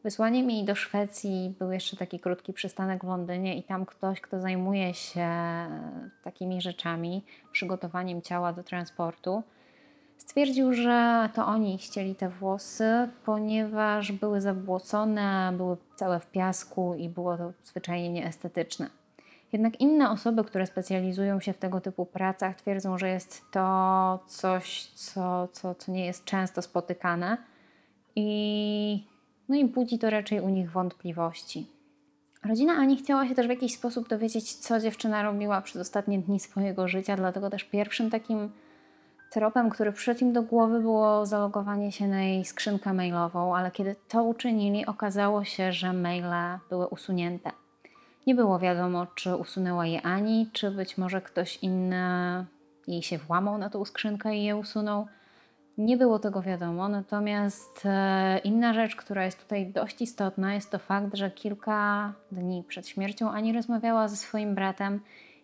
Wysłaniem 0.03 0.49
jej 0.49 0.65
do 0.65 0.75
Szwecji 0.75 1.55
był 1.59 1.71
jeszcze 1.71 1.97
taki 1.97 2.19
krótki 2.19 2.53
przystanek 2.53 3.05
w 3.05 3.07
Londynie, 3.07 3.57
i 3.57 3.63
tam 3.63 3.85
ktoś, 3.85 4.21
kto 4.21 4.39
zajmuje 4.39 4.93
się 4.93 5.29
takimi 6.23 6.61
rzeczami, 6.61 7.23
przygotowaniem 7.51 8.21
ciała 8.21 8.53
do 8.53 8.63
transportu, 8.63 9.43
stwierdził, 10.17 10.73
że 10.73 11.29
to 11.33 11.45
oni 11.45 11.79
ścieli 11.79 12.15
te 12.15 12.29
włosy, 12.29 13.09
ponieważ 13.25 14.11
były 14.11 14.41
zabłocone, 14.41 15.53
były 15.57 15.77
całe 15.95 16.19
w 16.19 16.27
piasku 16.31 16.95
i 16.95 17.09
było 17.09 17.37
to 17.37 17.51
zwyczajnie 17.63 18.09
nieestetyczne. 18.09 19.00
Jednak 19.53 19.81
inne 19.81 20.09
osoby, 20.09 20.43
które 20.43 20.67
specjalizują 20.67 21.39
się 21.39 21.53
w 21.53 21.57
tego 21.57 21.81
typu 21.81 22.05
pracach, 22.05 22.55
twierdzą, 22.55 22.97
że 22.97 23.09
jest 23.09 23.41
to 23.51 24.19
coś, 24.27 24.85
co, 24.85 25.47
co, 25.47 25.75
co 25.75 25.91
nie 25.91 26.05
jest 26.05 26.25
często 26.25 26.61
spotykane 26.61 27.37
i, 28.15 29.07
no 29.49 29.55
i 29.55 29.65
budzi 29.65 29.99
to 29.99 30.09
raczej 30.09 30.39
u 30.39 30.49
nich 30.49 30.71
wątpliwości. 30.71 31.67
Rodzina 32.45 32.73
Ani 32.73 32.97
chciała 32.97 33.27
się 33.27 33.35
też 33.35 33.47
w 33.47 33.49
jakiś 33.49 33.75
sposób 33.75 34.09
dowiedzieć, 34.09 34.53
co 34.53 34.79
dziewczyna 34.79 35.23
robiła 35.23 35.61
przez 35.61 35.81
ostatnie 35.81 36.19
dni 36.19 36.39
swojego 36.39 36.87
życia, 36.87 37.15
dlatego 37.15 37.49
też 37.49 37.63
pierwszym 37.63 38.09
takim 38.09 38.51
tropem, 39.31 39.69
który 39.69 39.91
przyszedł 39.91 40.21
im 40.21 40.33
do 40.33 40.43
głowy, 40.43 40.79
było 40.79 41.25
zalogowanie 41.25 41.91
się 41.91 42.07
na 42.07 42.21
jej 42.21 42.45
skrzynkę 42.45 42.93
mailową, 42.93 43.55
ale 43.55 43.71
kiedy 43.71 43.95
to 44.07 44.23
uczynili, 44.23 44.85
okazało 44.85 45.43
się, 45.43 45.73
że 45.73 45.93
maile 45.93 46.59
były 46.69 46.87
usunięte. 46.87 47.51
Nie 48.27 48.35
było 48.35 48.59
wiadomo, 48.59 49.07
czy 49.15 49.35
usunęła 49.35 49.85
je 49.85 50.01
Ani, 50.01 50.49
czy 50.53 50.71
być 50.71 50.97
może 50.97 51.21
ktoś 51.21 51.57
inny 51.57 52.45
jej 52.87 53.03
się 53.03 53.17
włamał 53.17 53.57
na 53.57 53.69
tą 53.69 53.85
skrzynkę 53.85 54.35
i 54.35 54.43
je 54.43 54.55
usunął. 54.55 55.07
Nie 55.77 55.97
było 55.97 56.19
tego 56.19 56.41
wiadomo, 56.41 56.89
natomiast 56.89 57.85
e, 57.85 58.39
inna 58.43 58.73
rzecz, 58.73 58.95
która 58.95 59.25
jest 59.25 59.39
tutaj 59.39 59.67
dość 59.67 60.01
istotna, 60.01 60.53
jest 60.53 60.71
to 60.71 60.79
fakt, 60.79 61.15
że 61.15 61.31
kilka 61.31 62.13
dni 62.31 62.63
przed 62.67 62.87
śmiercią 62.87 63.31
Ani 63.31 63.53
rozmawiała 63.53 64.07
ze 64.07 64.15
swoim 64.15 64.55
bratem 64.55 64.99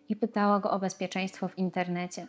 i 0.10 0.16
pytała 0.16 0.60
go 0.60 0.72
o 0.72 0.80
bezpieczeństwo 0.80 1.48
w 1.48 1.58
internecie. 1.58 2.28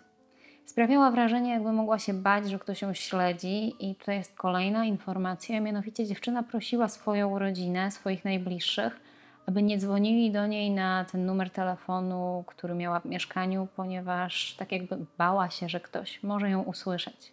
Sprawiała 0.65 1.11
wrażenie, 1.11 1.51
jakby 1.51 1.73
mogła 1.73 1.99
się 1.99 2.15
bać, 2.15 2.51
że 2.51 2.59
ktoś 2.59 2.83
ją 2.83 2.95
śledzi, 2.95 3.75
i 3.91 3.95
tutaj 3.95 4.17
jest 4.17 4.37
kolejna 4.37 4.85
informacja. 4.85 5.61
Mianowicie, 5.61 6.07
dziewczyna 6.07 6.43
prosiła 6.43 6.89
swoją 6.89 7.39
rodzinę, 7.39 7.91
swoich 7.91 8.25
najbliższych, 8.25 9.01
aby 9.49 9.63
nie 9.63 9.79
dzwonili 9.79 10.31
do 10.31 10.47
niej 10.47 10.71
na 10.71 11.05
ten 11.05 11.27
numer 11.27 11.51
telefonu, 11.51 12.45
który 12.47 12.75
miała 12.75 13.01
w 13.01 13.05
mieszkaniu, 13.05 13.69
ponieważ 13.77 14.55
tak 14.59 14.73
jakby 14.73 14.97
bała 15.19 15.51
się, 15.51 15.69
że 15.69 15.81
ktoś 15.81 16.23
może 16.23 16.51
ją 16.51 16.63
usłyszeć. 16.63 17.33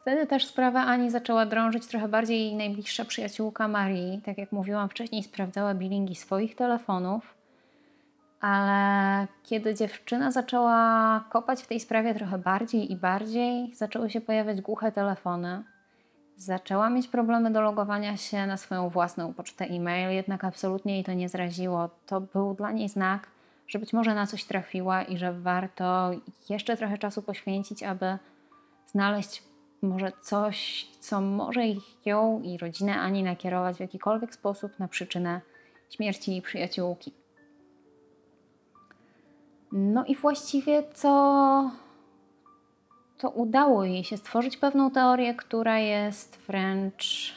Wtedy 0.00 0.26
też 0.26 0.46
sprawę 0.46 0.80
Ani 0.80 1.10
zaczęła 1.10 1.46
drążyć 1.46 1.86
trochę 1.86 2.08
bardziej 2.08 2.40
jej 2.40 2.54
najbliższa 2.54 3.04
przyjaciółka 3.04 3.68
Marii. 3.68 4.20
Tak 4.24 4.38
jak 4.38 4.52
mówiłam 4.52 4.88
wcześniej, 4.88 5.22
sprawdzała 5.22 5.74
bilingi 5.74 6.14
swoich 6.14 6.56
telefonów, 6.56 7.34
ale 8.40 9.26
kiedy 9.42 9.74
dziewczyna 9.74 10.30
zaczęła 10.30 11.24
kopać 11.30 11.62
w 11.62 11.66
tej 11.66 11.80
sprawie 11.80 12.14
trochę 12.14 12.38
bardziej 12.38 12.92
i 12.92 12.96
bardziej, 12.96 13.74
zaczęły 13.74 14.10
się 14.10 14.20
pojawiać 14.20 14.60
głuche 14.60 14.92
telefony. 14.92 15.62
Zaczęła 16.44 16.90
mieć 16.90 17.08
problemy 17.08 17.50
do 17.50 17.60
logowania 17.60 18.16
się 18.16 18.46
na 18.46 18.56
swoją 18.56 18.88
własną 18.88 19.34
pocztę 19.34 19.64
e-mail, 19.64 20.10
jednak 20.10 20.44
absolutnie 20.44 20.94
jej 20.94 21.04
to 21.04 21.12
nie 21.12 21.28
zraziło. 21.28 21.90
To 22.06 22.20
był 22.20 22.54
dla 22.54 22.72
niej 22.72 22.88
znak, 22.88 23.26
że 23.68 23.78
być 23.78 23.92
może 23.92 24.14
na 24.14 24.26
coś 24.26 24.44
trafiła 24.44 25.02
i 25.02 25.18
że 25.18 25.32
warto 25.32 26.10
jeszcze 26.48 26.76
trochę 26.76 26.98
czasu 26.98 27.22
poświęcić, 27.22 27.82
aby 27.82 28.18
znaleźć 28.86 29.42
może 29.82 30.12
coś, 30.22 30.88
co 31.00 31.20
może 31.20 31.66
ich 31.66 32.06
ją 32.06 32.40
i 32.42 32.58
rodzinę 32.58 33.00
Ani 33.00 33.22
nakierować 33.22 33.76
w 33.76 33.80
jakikolwiek 33.80 34.34
sposób 34.34 34.78
na 34.78 34.88
przyczynę 34.88 35.40
śmierci 35.90 36.30
jej 36.30 36.42
przyjaciółki. 36.42 37.12
No 39.72 40.04
i 40.04 40.16
właściwie 40.16 40.82
to, 40.82 41.70
to 43.22 43.30
udało 43.30 43.84
jej 43.84 44.04
się 44.04 44.16
stworzyć 44.16 44.56
pewną 44.56 44.90
teorię, 44.90 45.34
która 45.34 45.78
jest 45.78 46.38
wręcz 46.46 47.34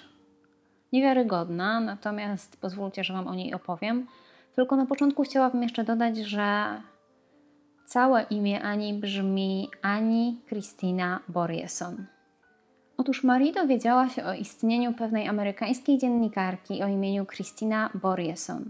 niewiarygodna, 0.93 1.79
natomiast 1.79 2.57
pozwólcie, 2.61 3.03
że 3.03 3.13
Wam 3.13 3.27
o 3.27 3.35
niej 3.35 3.53
opowiem. 3.53 4.07
Tylko 4.55 4.75
na 4.75 4.85
początku 4.85 5.23
chciałabym 5.23 5.63
jeszcze 5.63 5.83
dodać, 5.83 6.17
że 6.17 6.81
całe 7.85 8.23
imię 8.23 8.63
Ani 8.63 8.93
brzmi 8.93 9.69
Ani 9.81 10.41
Christina 10.47 11.19
Borjeson. 11.27 12.05
Otóż 12.97 13.23
Marie 13.23 13.53
dowiedziała 13.53 14.09
się 14.09 14.25
o 14.25 14.33
istnieniu 14.33 14.93
pewnej 14.93 15.27
amerykańskiej 15.27 15.97
dziennikarki 15.97 16.83
o 16.83 16.87
imieniu 16.87 17.25
Christina 17.25 17.89
Borjeson. 17.93 18.69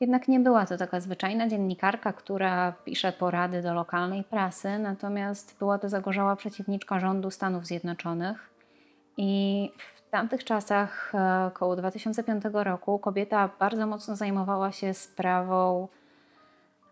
Jednak 0.00 0.28
nie 0.28 0.40
była 0.40 0.66
to 0.66 0.76
taka 0.76 1.00
zwyczajna 1.00 1.48
dziennikarka, 1.48 2.12
która 2.12 2.72
pisze 2.72 3.12
porady 3.12 3.62
do 3.62 3.74
lokalnej 3.74 4.24
prasy, 4.24 4.78
natomiast 4.78 5.58
była 5.58 5.78
to 5.78 5.88
zagorzała 5.88 6.36
przeciwniczka 6.36 7.00
rządu 7.00 7.30
Stanów 7.30 7.66
Zjednoczonych. 7.66 8.50
I 9.16 9.72
w 9.78 10.10
tamtych 10.10 10.44
czasach, 10.44 11.12
e, 11.14 11.46
około 11.46 11.76
2005 11.76 12.44
roku, 12.64 12.98
kobieta 12.98 13.50
bardzo 13.58 13.86
mocno 13.86 14.16
zajmowała 14.16 14.72
się 14.72 14.94
sprawą 14.94 15.88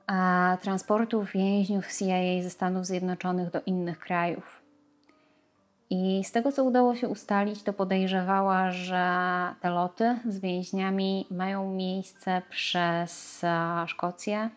a, 0.07 0.57
transportu 0.63 1.23
więźniów 1.23 1.87
CIA 1.99 2.43
ze 2.43 2.51
Stanów 2.51 2.87
Zjednoczonych 2.87 3.51
do 3.51 3.61
innych 3.67 3.99
krajów. 3.99 4.66
I 5.91 6.24
z 6.24 6.32
tego, 6.32 6.53
co 6.53 6.64
udało 6.64 6.95
się 6.95 7.09
ustalić, 7.09 7.62
to 7.62 7.72
podejrzewała, 7.72 8.70
że 8.70 9.05
te 9.61 9.70
loty 9.70 10.18
z 10.28 10.39
więźniami 10.39 11.26
mają 11.30 11.72
miejsce 11.72 12.43
przez 12.51 13.45
Szkocję, 13.87 14.51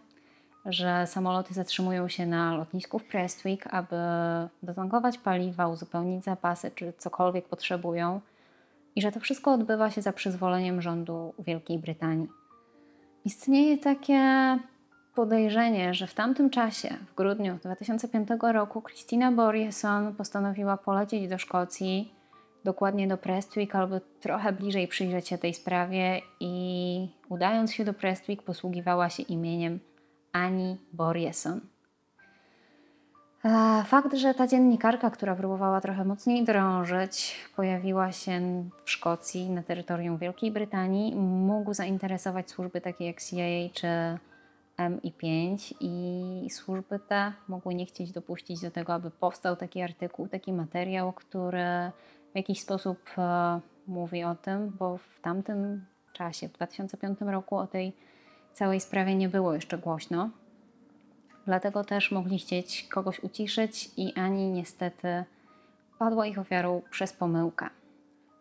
że 0.66 1.08
samoloty 1.08 1.54
zatrzymują 1.54 2.08
się 2.08 2.26
na 2.26 2.56
lotnisku 2.56 3.00
w 3.00 3.04
Prestwick, 3.04 3.68
aby 3.72 3.96
dotankować 4.64 5.18
paliwa, 5.18 5.68
uzupełnić 5.68 6.24
zapasy 6.24 6.72
czy 6.76 6.94
cokolwiek 6.98 7.48
potrzebują, 7.48 8.22
i 8.96 9.02
że 9.02 9.12
to 9.12 9.20
wszystko 9.20 9.54
odbywa 9.54 9.92
się 9.92 10.02
za 10.02 10.14
przyzwoleniem 10.14 10.82
rządu 10.82 11.34
Wielkiej 11.40 11.80
Brytanii. 11.80 12.28
Istnieje 13.26 13.78
takie 13.78 14.58
podejrzenie, 15.20 15.94
że 15.94 16.08
w 16.08 16.14
tamtym 16.14 16.50
czasie, 16.50 16.90
w 17.12 17.16
grudniu 17.16 17.60
2005 17.64 18.30
roku, 18.54 18.82
Christina 18.82 19.32
Borjeson 19.32 20.16
postanowiła 20.16 20.78
polecieć 20.78 21.28
do 21.28 21.38
Szkocji, 21.38 22.14
dokładnie 22.64 23.08
do 23.08 23.18
Prestwick, 23.18 23.76
albo 23.76 24.00
trochę 24.20 24.54
bliżej 24.54 24.88
przyjrzeć 24.88 25.28
się 25.28 25.38
tej 25.38 25.54
sprawie 25.54 26.22
i 26.40 27.10
udając 27.30 27.74
się 27.74 27.86
do 27.86 27.94
Prestwick 27.94 28.44
posługiwała 28.44 29.10
się 29.10 29.24
imieniem 29.24 29.80
Ani 30.34 30.78
Borjeson. 30.94 31.62
Fakt, 33.86 34.14
że 34.14 34.34
ta 34.34 34.48
dziennikarka, 34.48 35.10
która 35.10 35.36
próbowała 35.36 35.82
trochę 35.82 36.06
mocniej 36.06 36.44
drążyć, 36.46 37.36
pojawiła 37.56 38.12
się 38.12 38.64
w 38.86 38.92
Szkocji, 38.92 39.50
na 39.50 39.64
terytorium 39.64 40.18
Wielkiej 40.18 40.52
Brytanii, 40.52 41.16
mógł 41.16 41.74
zainteresować 41.74 42.52
służby 42.52 42.82
takie 42.82 43.06
jak 43.06 43.22
CIA 43.22 43.74
czy 43.74 43.88
MI5 44.80 45.74
i 45.80 46.50
służby 46.50 47.00
te 47.00 47.34
mogły 47.48 47.76
nie 47.76 47.86
chcieć 47.86 48.12
dopuścić 48.12 48.62
do 48.62 48.72
tego, 48.72 48.94
aby 48.94 49.12
powstał 49.12 49.56
taki 49.56 49.82
artykuł, 49.82 50.28
taki 50.28 50.54
materiał, 50.54 51.14
który 51.14 51.92
w 52.34 52.36
jakiś 52.36 52.62
sposób 52.62 53.00
e, 53.18 53.60
mówi 53.88 54.24
o 54.24 54.36
tym, 54.36 54.70
bo 54.80 54.98
w 54.98 55.20
tamtym 55.22 55.86
czasie, 56.14 56.50
w 56.50 56.54
2005 56.54 57.20
roku 57.22 57.58
o 57.58 57.68
tej 57.68 57.94
całej 58.54 58.80
sprawie 58.80 59.16
nie 59.16 59.30
było 59.30 59.54
jeszcze 59.54 59.78
głośno. 59.78 60.30
Dlatego 61.46 61.84
też 61.84 62.12
mogli 62.12 62.40
chcieć 62.40 62.88
kogoś 62.92 63.20
uciszyć 63.20 63.92
i 63.98 64.14
Ani 64.14 64.52
niestety 64.52 65.24
padła 66.00 66.28
ich 66.28 66.40
ofiarą 66.40 66.82
przez 66.90 67.14
pomyłkę. 67.14 67.70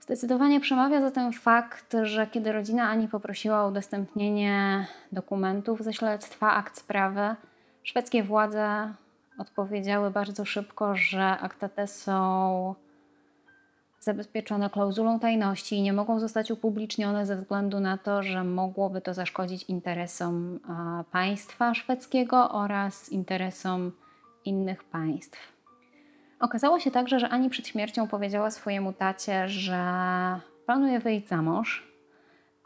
Zdecydowanie 0.08 0.60
przemawia 0.60 1.00
za 1.00 1.10
ten 1.10 1.32
fakt, 1.32 1.96
że 2.02 2.26
kiedy 2.26 2.52
rodzina 2.52 2.88
Ani 2.88 3.08
poprosiła 3.08 3.64
o 3.64 3.68
udostępnienie 3.68 4.86
dokumentów 5.12 5.82
ze 5.82 5.92
śledztwa, 5.92 6.52
akt 6.52 6.78
sprawy, 6.78 7.36
szwedzkie 7.82 8.22
władze 8.22 8.94
odpowiedziały 9.38 10.10
bardzo 10.10 10.44
szybko, 10.44 10.96
że 10.96 11.24
akta 11.24 11.68
te 11.68 11.86
są 11.86 12.74
zabezpieczone 14.00 14.70
klauzulą 14.70 15.20
tajności 15.20 15.76
i 15.76 15.82
nie 15.82 15.92
mogą 15.92 16.20
zostać 16.20 16.50
upublicznione 16.50 17.26
ze 17.26 17.36
względu 17.36 17.80
na 17.80 17.98
to, 17.98 18.22
że 18.22 18.44
mogłoby 18.44 19.00
to 19.00 19.14
zaszkodzić 19.14 19.62
interesom 19.62 20.60
państwa 21.12 21.74
szwedzkiego 21.74 22.50
oraz 22.50 23.08
interesom 23.08 23.92
innych 24.44 24.84
państw. 24.84 25.57
Okazało 26.40 26.80
się 26.80 26.90
także, 26.90 27.20
że 27.20 27.28
Ani 27.28 27.50
przed 27.50 27.68
śmiercią 27.68 28.08
powiedziała 28.08 28.50
swojemu 28.50 28.92
tacie, 28.92 29.48
że 29.48 29.84
planuje 30.66 31.00
wyjść 31.00 31.28
za 31.28 31.42
mąż. 31.42 31.88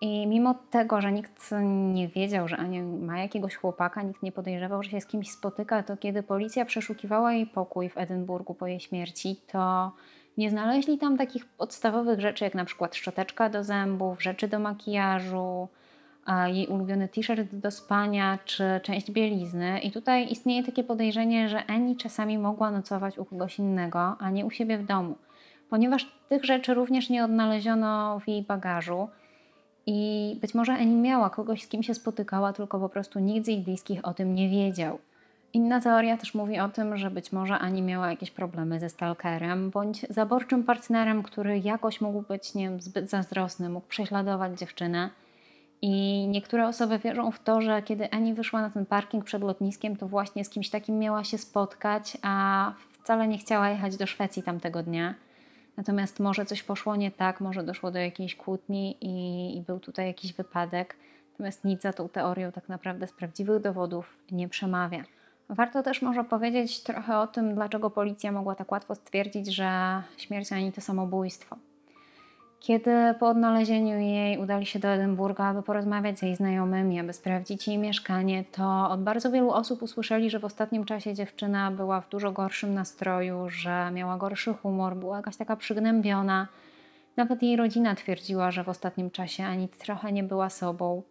I 0.00 0.26
mimo 0.26 0.54
tego, 0.70 1.00
że 1.00 1.12
nikt 1.12 1.50
nie 1.92 2.08
wiedział, 2.08 2.48
że 2.48 2.56
Ania 2.56 2.82
ma 2.82 3.18
jakiegoś 3.18 3.54
chłopaka, 3.56 4.02
nikt 4.02 4.22
nie 4.22 4.32
podejrzewał, 4.32 4.82
że 4.82 4.90
się 4.90 5.00
z 5.00 5.06
kimś 5.06 5.30
spotyka, 5.30 5.82
to 5.82 5.96
kiedy 5.96 6.22
policja 6.22 6.64
przeszukiwała 6.64 7.32
jej 7.32 7.46
pokój 7.46 7.88
w 7.88 7.98
Edynburgu 7.98 8.54
po 8.54 8.66
jej 8.66 8.80
śmierci, 8.80 9.40
to 9.52 9.92
Nie 10.36 10.50
znaleźli 10.50 10.98
tam 10.98 11.18
takich 11.18 11.46
podstawowych 11.46 12.20
rzeczy, 12.20 12.44
jak 12.44 12.54
na 12.54 12.64
przykład 12.64 12.96
szczoteczka 12.96 13.48
do 13.48 13.64
zębów, 13.64 14.22
rzeczy 14.22 14.48
do 14.48 14.58
makijażu, 14.58 15.68
jej 16.46 16.66
ulubiony 16.66 17.08
t-shirt 17.08 17.54
do 17.54 17.70
spania 17.70 18.38
czy 18.44 18.64
część 18.82 19.10
bielizny. 19.10 19.80
I 19.80 19.90
tutaj 19.90 20.32
istnieje 20.32 20.64
takie 20.64 20.84
podejrzenie, 20.84 21.48
że 21.48 21.66
Annie 21.66 21.96
czasami 21.96 22.38
mogła 22.38 22.70
nocować 22.70 23.18
u 23.18 23.24
kogoś 23.24 23.58
innego, 23.58 24.16
a 24.18 24.30
nie 24.30 24.46
u 24.46 24.50
siebie 24.50 24.78
w 24.78 24.86
domu, 24.86 25.14
ponieważ 25.70 26.12
tych 26.28 26.44
rzeczy 26.44 26.74
również 26.74 27.10
nie 27.10 27.24
odnaleziono 27.24 28.20
w 28.20 28.28
jej 28.28 28.42
bagażu. 28.42 29.08
I 29.86 30.38
być 30.40 30.54
może 30.54 30.72
Annie 30.72 30.96
miała 30.96 31.30
kogoś, 31.30 31.62
z 31.62 31.68
kim 31.68 31.82
się 31.82 31.94
spotykała, 31.94 32.52
tylko 32.52 32.80
po 32.80 32.88
prostu 32.88 33.18
nikt 33.18 33.46
z 33.46 33.48
jej 33.48 33.60
bliskich 33.60 34.00
o 34.02 34.14
tym 34.14 34.34
nie 34.34 34.48
wiedział. 34.48 34.98
Inna 35.54 35.80
teoria 35.80 36.16
też 36.16 36.34
mówi 36.34 36.60
o 36.60 36.68
tym, 36.68 36.96
że 36.96 37.10
być 37.10 37.32
może 37.32 37.58
Ani 37.58 37.82
miała 37.82 38.10
jakieś 38.10 38.30
problemy 38.30 38.80
ze 38.80 38.88
stalkerem 38.88 39.70
bądź 39.70 40.06
zaborczym 40.10 40.64
partnerem, 40.64 41.22
który 41.22 41.58
jakoś 41.58 42.00
mógł 42.00 42.22
być 42.22 42.54
nie 42.54 42.64
wiem, 42.64 42.80
zbyt 42.80 43.10
zazdrosny, 43.10 43.68
mógł 43.68 43.86
prześladować 43.86 44.58
dziewczynę. 44.58 45.10
I 45.82 46.26
niektóre 46.28 46.68
osoby 46.68 46.98
wierzą 46.98 47.30
w 47.30 47.42
to, 47.42 47.60
że 47.60 47.82
kiedy 47.82 48.10
Ani 48.10 48.34
wyszła 48.34 48.60
na 48.60 48.70
ten 48.70 48.86
parking 48.86 49.24
przed 49.24 49.42
lotniskiem, 49.42 49.96
to 49.96 50.08
właśnie 50.08 50.44
z 50.44 50.48
kimś 50.48 50.70
takim 50.70 50.98
miała 50.98 51.24
się 51.24 51.38
spotkać, 51.38 52.18
a 52.22 52.72
wcale 52.92 53.28
nie 53.28 53.38
chciała 53.38 53.68
jechać 53.68 53.96
do 53.96 54.06
Szwecji 54.06 54.42
tamtego 54.42 54.82
dnia. 54.82 55.14
Natomiast 55.76 56.20
może 56.20 56.46
coś 56.46 56.62
poszło 56.62 56.96
nie 56.96 57.10
tak, 57.10 57.40
może 57.40 57.62
doszło 57.62 57.90
do 57.90 57.98
jakiejś 57.98 58.36
kłótni 58.36 58.96
i, 59.00 59.56
i 59.56 59.60
był 59.60 59.80
tutaj 59.80 60.06
jakiś 60.06 60.32
wypadek. 60.32 60.96
Natomiast 61.32 61.64
nic 61.64 61.82
za 61.82 61.92
tą 61.92 62.08
teorią 62.08 62.52
tak 62.52 62.68
naprawdę 62.68 63.06
z 63.06 63.12
prawdziwych 63.12 63.62
dowodów 63.62 64.18
nie 64.30 64.48
przemawia. 64.48 65.04
Warto 65.48 65.82
też 65.82 66.02
może 66.02 66.24
powiedzieć 66.24 66.82
trochę 66.82 67.18
o 67.18 67.26
tym, 67.26 67.54
dlaczego 67.54 67.90
policja 67.90 68.32
mogła 68.32 68.54
tak 68.54 68.72
łatwo 68.72 68.94
stwierdzić, 68.94 69.54
że 69.54 70.02
śmierć 70.16 70.52
Ani 70.52 70.72
to 70.72 70.80
samobójstwo. 70.80 71.56
Kiedy 72.62 73.14
po 73.20 73.28
odnalezieniu 73.28 73.98
jej 73.98 74.38
udali 74.38 74.66
się 74.66 74.78
do 74.78 74.88
Edynburga, 74.88 75.44
aby 75.44 75.62
porozmawiać 75.62 76.18
z 76.18 76.22
jej 76.22 76.36
znajomymi, 76.36 77.00
aby 77.00 77.12
sprawdzić 77.12 77.68
jej 77.68 77.78
mieszkanie, 77.78 78.44
to 78.52 78.90
od 78.90 79.02
bardzo 79.02 79.30
wielu 79.30 79.50
osób 79.50 79.82
usłyszeli, 79.82 80.30
że 80.30 80.38
w 80.38 80.44
ostatnim 80.44 80.84
czasie 80.84 81.14
dziewczyna 81.14 81.70
była 81.70 82.00
w 82.00 82.08
dużo 82.08 82.32
gorszym 82.32 82.74
nastroju, 82.74 83.48
że 83.48 83.90
miała 83.90 84.16
gorszy 84.16 84.54
humor, 84.54 84.96
była 84.96 85.16
jakaś 85.16 85.36
taka 85.36 85.56
przygnębiona. 85.56 86.48
Nawet 87.16 87.42
jej 87.42 87.56
rodzina 87.56 87.94
twierdziła, 87.94 88.50
że 88.50 88.64
w 88.64 88.68
ostatnim 88.68 89.10
czasie 89.10 89.44
ani 89.44 89.68
trochę 89.68 90.12
nie 90.12 90.22
była 90.24 90.50
sobą. 90.50 91.02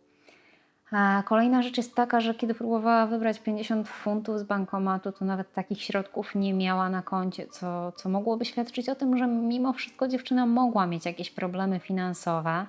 A 0.92 1.24
kolejna 1.26 1.62
rzecz 1.62 1.78
jest 1.78 1.96
taka, 1.96 2.22
że 2.22 2.36
kiedy 2.36 2.54
próbowała 2.54 3.08
wybrać 3.08 3.39
50 3.39 3.88
funtów 3.88 4.39
z 4.39 4.44
bankomatu, 4.44 5.12
to 5.12 5.26
nawet 5.26 5.54
takich 5.54 5.82
środków 5.82 6.36
nie 6.36 6.54
miała 6.54 6.89
na 6.89 7.02
koncie, 7.02 7.48
co, 7.48 7.92
co 7.92 8.10
mogłoby 8.10 8.46
świadczyć 8.46 8.89
o 8.89 8.96
tym, 8.96 9.18
że 9.18 9.28
mimo 9.28 9.74
wszystko 9.74 10.08
dziewczyna 10.08 10.46
mogła 10.46 10.88
mieć 10.88 11.06
jakieś 11.06 11.32
problemy 11.32 11.80
finansowe 11.80 12.66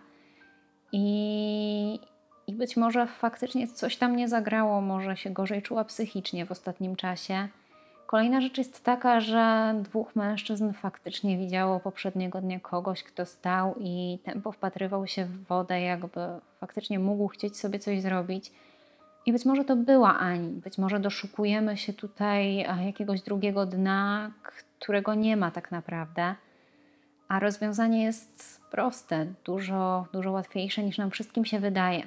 i, 0.93 2.01
i 2.47 2.55
być 2.55 2.77
może 2.77 3.07
faktycznie 3.07 3.69
coś 3.69 3.97
tam 3.97 4.17
nie 4.17 4.29
zagrało, 4.29 4.81
może 4.81 5.17
się 5.17 5.31
gorzej 5.31 5.63
czuła 5.63 5.85
psychicznie 5.85 6.47
w 6.47 6.51
ostatnim 6.51 6.97
czasie. 6.97 7.49
Kolejna 8.13 8.41
rzecz 8.41 8.59
jest 8.59 8.85
taka, 8.85 9.21
że 9.21 9.75
dwóch 9.83 10.17
mężczyzn 10.17 10.73
faktycznie 10.73 11.39
widziało 11.39 11.81
poprzedniego 11.81 12.41
dnia 12.41 12.61
kogoś, 12.61 13.03
kto 13.03 13.27
stał 13.27 13.75
i 13.81 14.19
tempo 14.25 14.53
wpatrywał 14.53 15.07
się 15.07 15.25
w 15.25 15.45
wodę, 15.47 15.81
jakby 15.81 16.21
faktycznie 16.61 16.99
mógł 16.99 17.29
chcieć 17.29 17.59
sobie 17.59 17.79
coś 17.79 18.03
zrobić. 18.03 18.53
I 19.27 19.33
być 19.33 19.45
może 19.45 19.65
to 19.65 19.77
była 19.77 20.19
Ani, 20.19 20.49
być 20.49 20.79
może 20.79 21.01
doszukujemy 21.01 21.77
się 21.77 21.93
tutaj 21.93 22.57
jakiegoś 22.85 23.23
drugiego 23.23 23.67
dna, 23.67 24.31
którego 24.79 25.15
nie 25.15 25.37
ma 25.37 25.51
tak 25.51 25.71
naprawdę. 25.71 26.35
A 27.29 27.39
rozwiązanie 27.39 28.05
jest 28.05 28.61
proste, 28.71 29.27
dużo, 29.45 30.07
dużo 30.13 30.33
łatwiejsze 30.33 30.83
niż 30.83 30.99
nam 30.99 31.11
wszystkim 31.11 31.45
się 31.45 31.61
wydaje. 31.61 32.07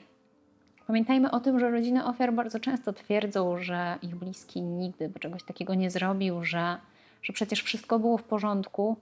Pamiętajmy 0.88 1.32
o 1.32 1.40
tym, 1.40 1.60
że 1.60 1.72
rodziny 1.72 2.06
ofiar 2.06 2.34
bardzo 2.34 2.60
często 2.60 2.94
twierdzą, 2.94 3.58
że 3.58 3.98
ich 4.02 4.16
bliski 4.16 4.62
nigdy 4.62 5.10
by 5.10 5.20
czegoś 5.20 5.44
takiego 5.44 5.74
nie 5.74 5.92
zrobił, 5.92 6.44
że, 6.44 6.78
że 7.22 7.34
przecież 7.34 7.64
wszystko 7.64 8.00
było 8.00 8.18
w 8.18 8.24
porządku, 8.24 8.98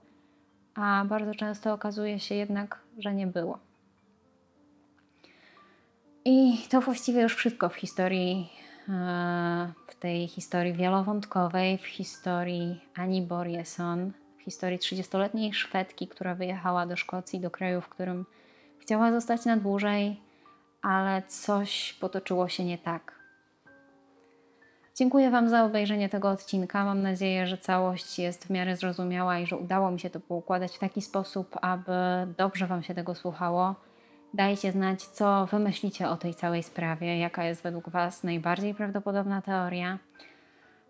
a 0.74 1.04
bardzo 1.08 1.34
często 1.34 1.72
okazuje 1.72 2.20
się 2.20 2.34
jednak, 2.34 2.80
że 2.98 3.14
nie 3.14 3.26
było. 3.26 3.58
I 6.24 6.58
to 6.70 6.80
właściwie 6.80 7.22
już 7.22 7.34
wszystko 7.34 7.68
w 7.68 7.74
historii, 7.74 8.50
e, 8.88 9.72
w 9.86 9.94
tej 9.94 10.28
historii 10.28 10.72
wielowątkowej, 10.72 11.78
w 11.78 11.86
historii 11.86 12.80
Ani 12.94 13.22
Borjeson, 13.22 14.12
w 14.38 14.42
historii 14.42 14.78
30-letniej 14.78 15.54
Szwedki, 15.54 16.08
która 16.08 16.34
wyjechała 16.34 16.86
do 16.86 16.96
Szkocji, 16.96 17.40
do 17.40 17.50
kraju, 17.50 17.80
w 17.80 17.88
którym 17.88 18.26
chciała 18.78 19.12
zostać 19.12 19.44
na 19.44 19.56
dłużej, 19.56 20.20
ale 20.84 21.22
coś 21.22 21.92
potoczyło 22.00 22.48
się 22.48 22.64
nie 22.64 22.78
tak. 22.78 23.14
Dziękuję 24.96 25.30
Wam 25.30 25.48
za 25.48 25.64
obejrzenie 25.64 26.08
tego 26.08 26.30
odcinka. 26.30 26.84
Mam 26.84 27.02
nadzieję, 27.02 27.46
że 27.46 27.58
całość 27.58 28.18
jest 28.18 28.46
w 28.46 28.50
miarę 28.50 28.76
zrozumiała 28.76 29.38
i 29.38 29.46
że 29.46 29.56
udało 29.56 29.90
mi 29.90 30.00
się 30.00 30.10
to 30.10 30.20
poukładać 30.20 30.76
w 30.76 30.78
taki 30.78 31.02
sposób, 31.02 31.56
aby 31.62 31.92
dobrze 32.38 32.66
Wam 32.66 32.82
się 32.82 32.94
tego 32.94 33.14
słuchało. 33.14 33.74
Dajcie 34.34 34.72
znać, 34.72 35.02
co 35.02 35.46
Wy 35.46 35.58
myślicie 35.58 36.08
o 36.08 36.16
tej 36.16 36.34
całej 36.34 36.62
sprawie, 36.62 37.18
jaka 37.18 37.44
jest 37.44 37.62
według 37.62 37.88
Was 37.88 38.24
najbardziej 38.24 38.74
prawdopodobna 38.74 39.42
teoria. 39.42 39.98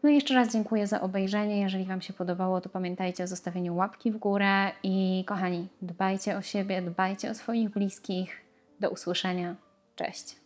No 0.02 0.10
i 0.10 0.14
jeszcze 0.14 0.34
raz 0.34 0.52
dziękuję 0.52 0.86
za 0.86 1.00
obejrzenie. 1.00 1.60
Jeżeli 1.60 1.84
Wam 1.84 2.00
się 2.00 2.12
podobało, 2.12 2.60
to 2.60 2.68
pamiętajcie 2.68 3.24
o 3.24 3.26
zostawieniu 3.26 3.76
łapki 3.76 4.12
w 4.12 4.16
górę 4.16 4.70
i 4.82 5.24
kochani, 5.26 5.68
dbajcie 5.82 6.36
o 6.36 6.42
siebie, 6.42 6.82
dbajcie 6.82 7.30
o 7.30 7.34
swoich 7.34 7.70
bliskich. 7.70 8.40
Do 8.80 8.90
usłyszenia. 8.90 9.63
Cześć. 9.96 10.43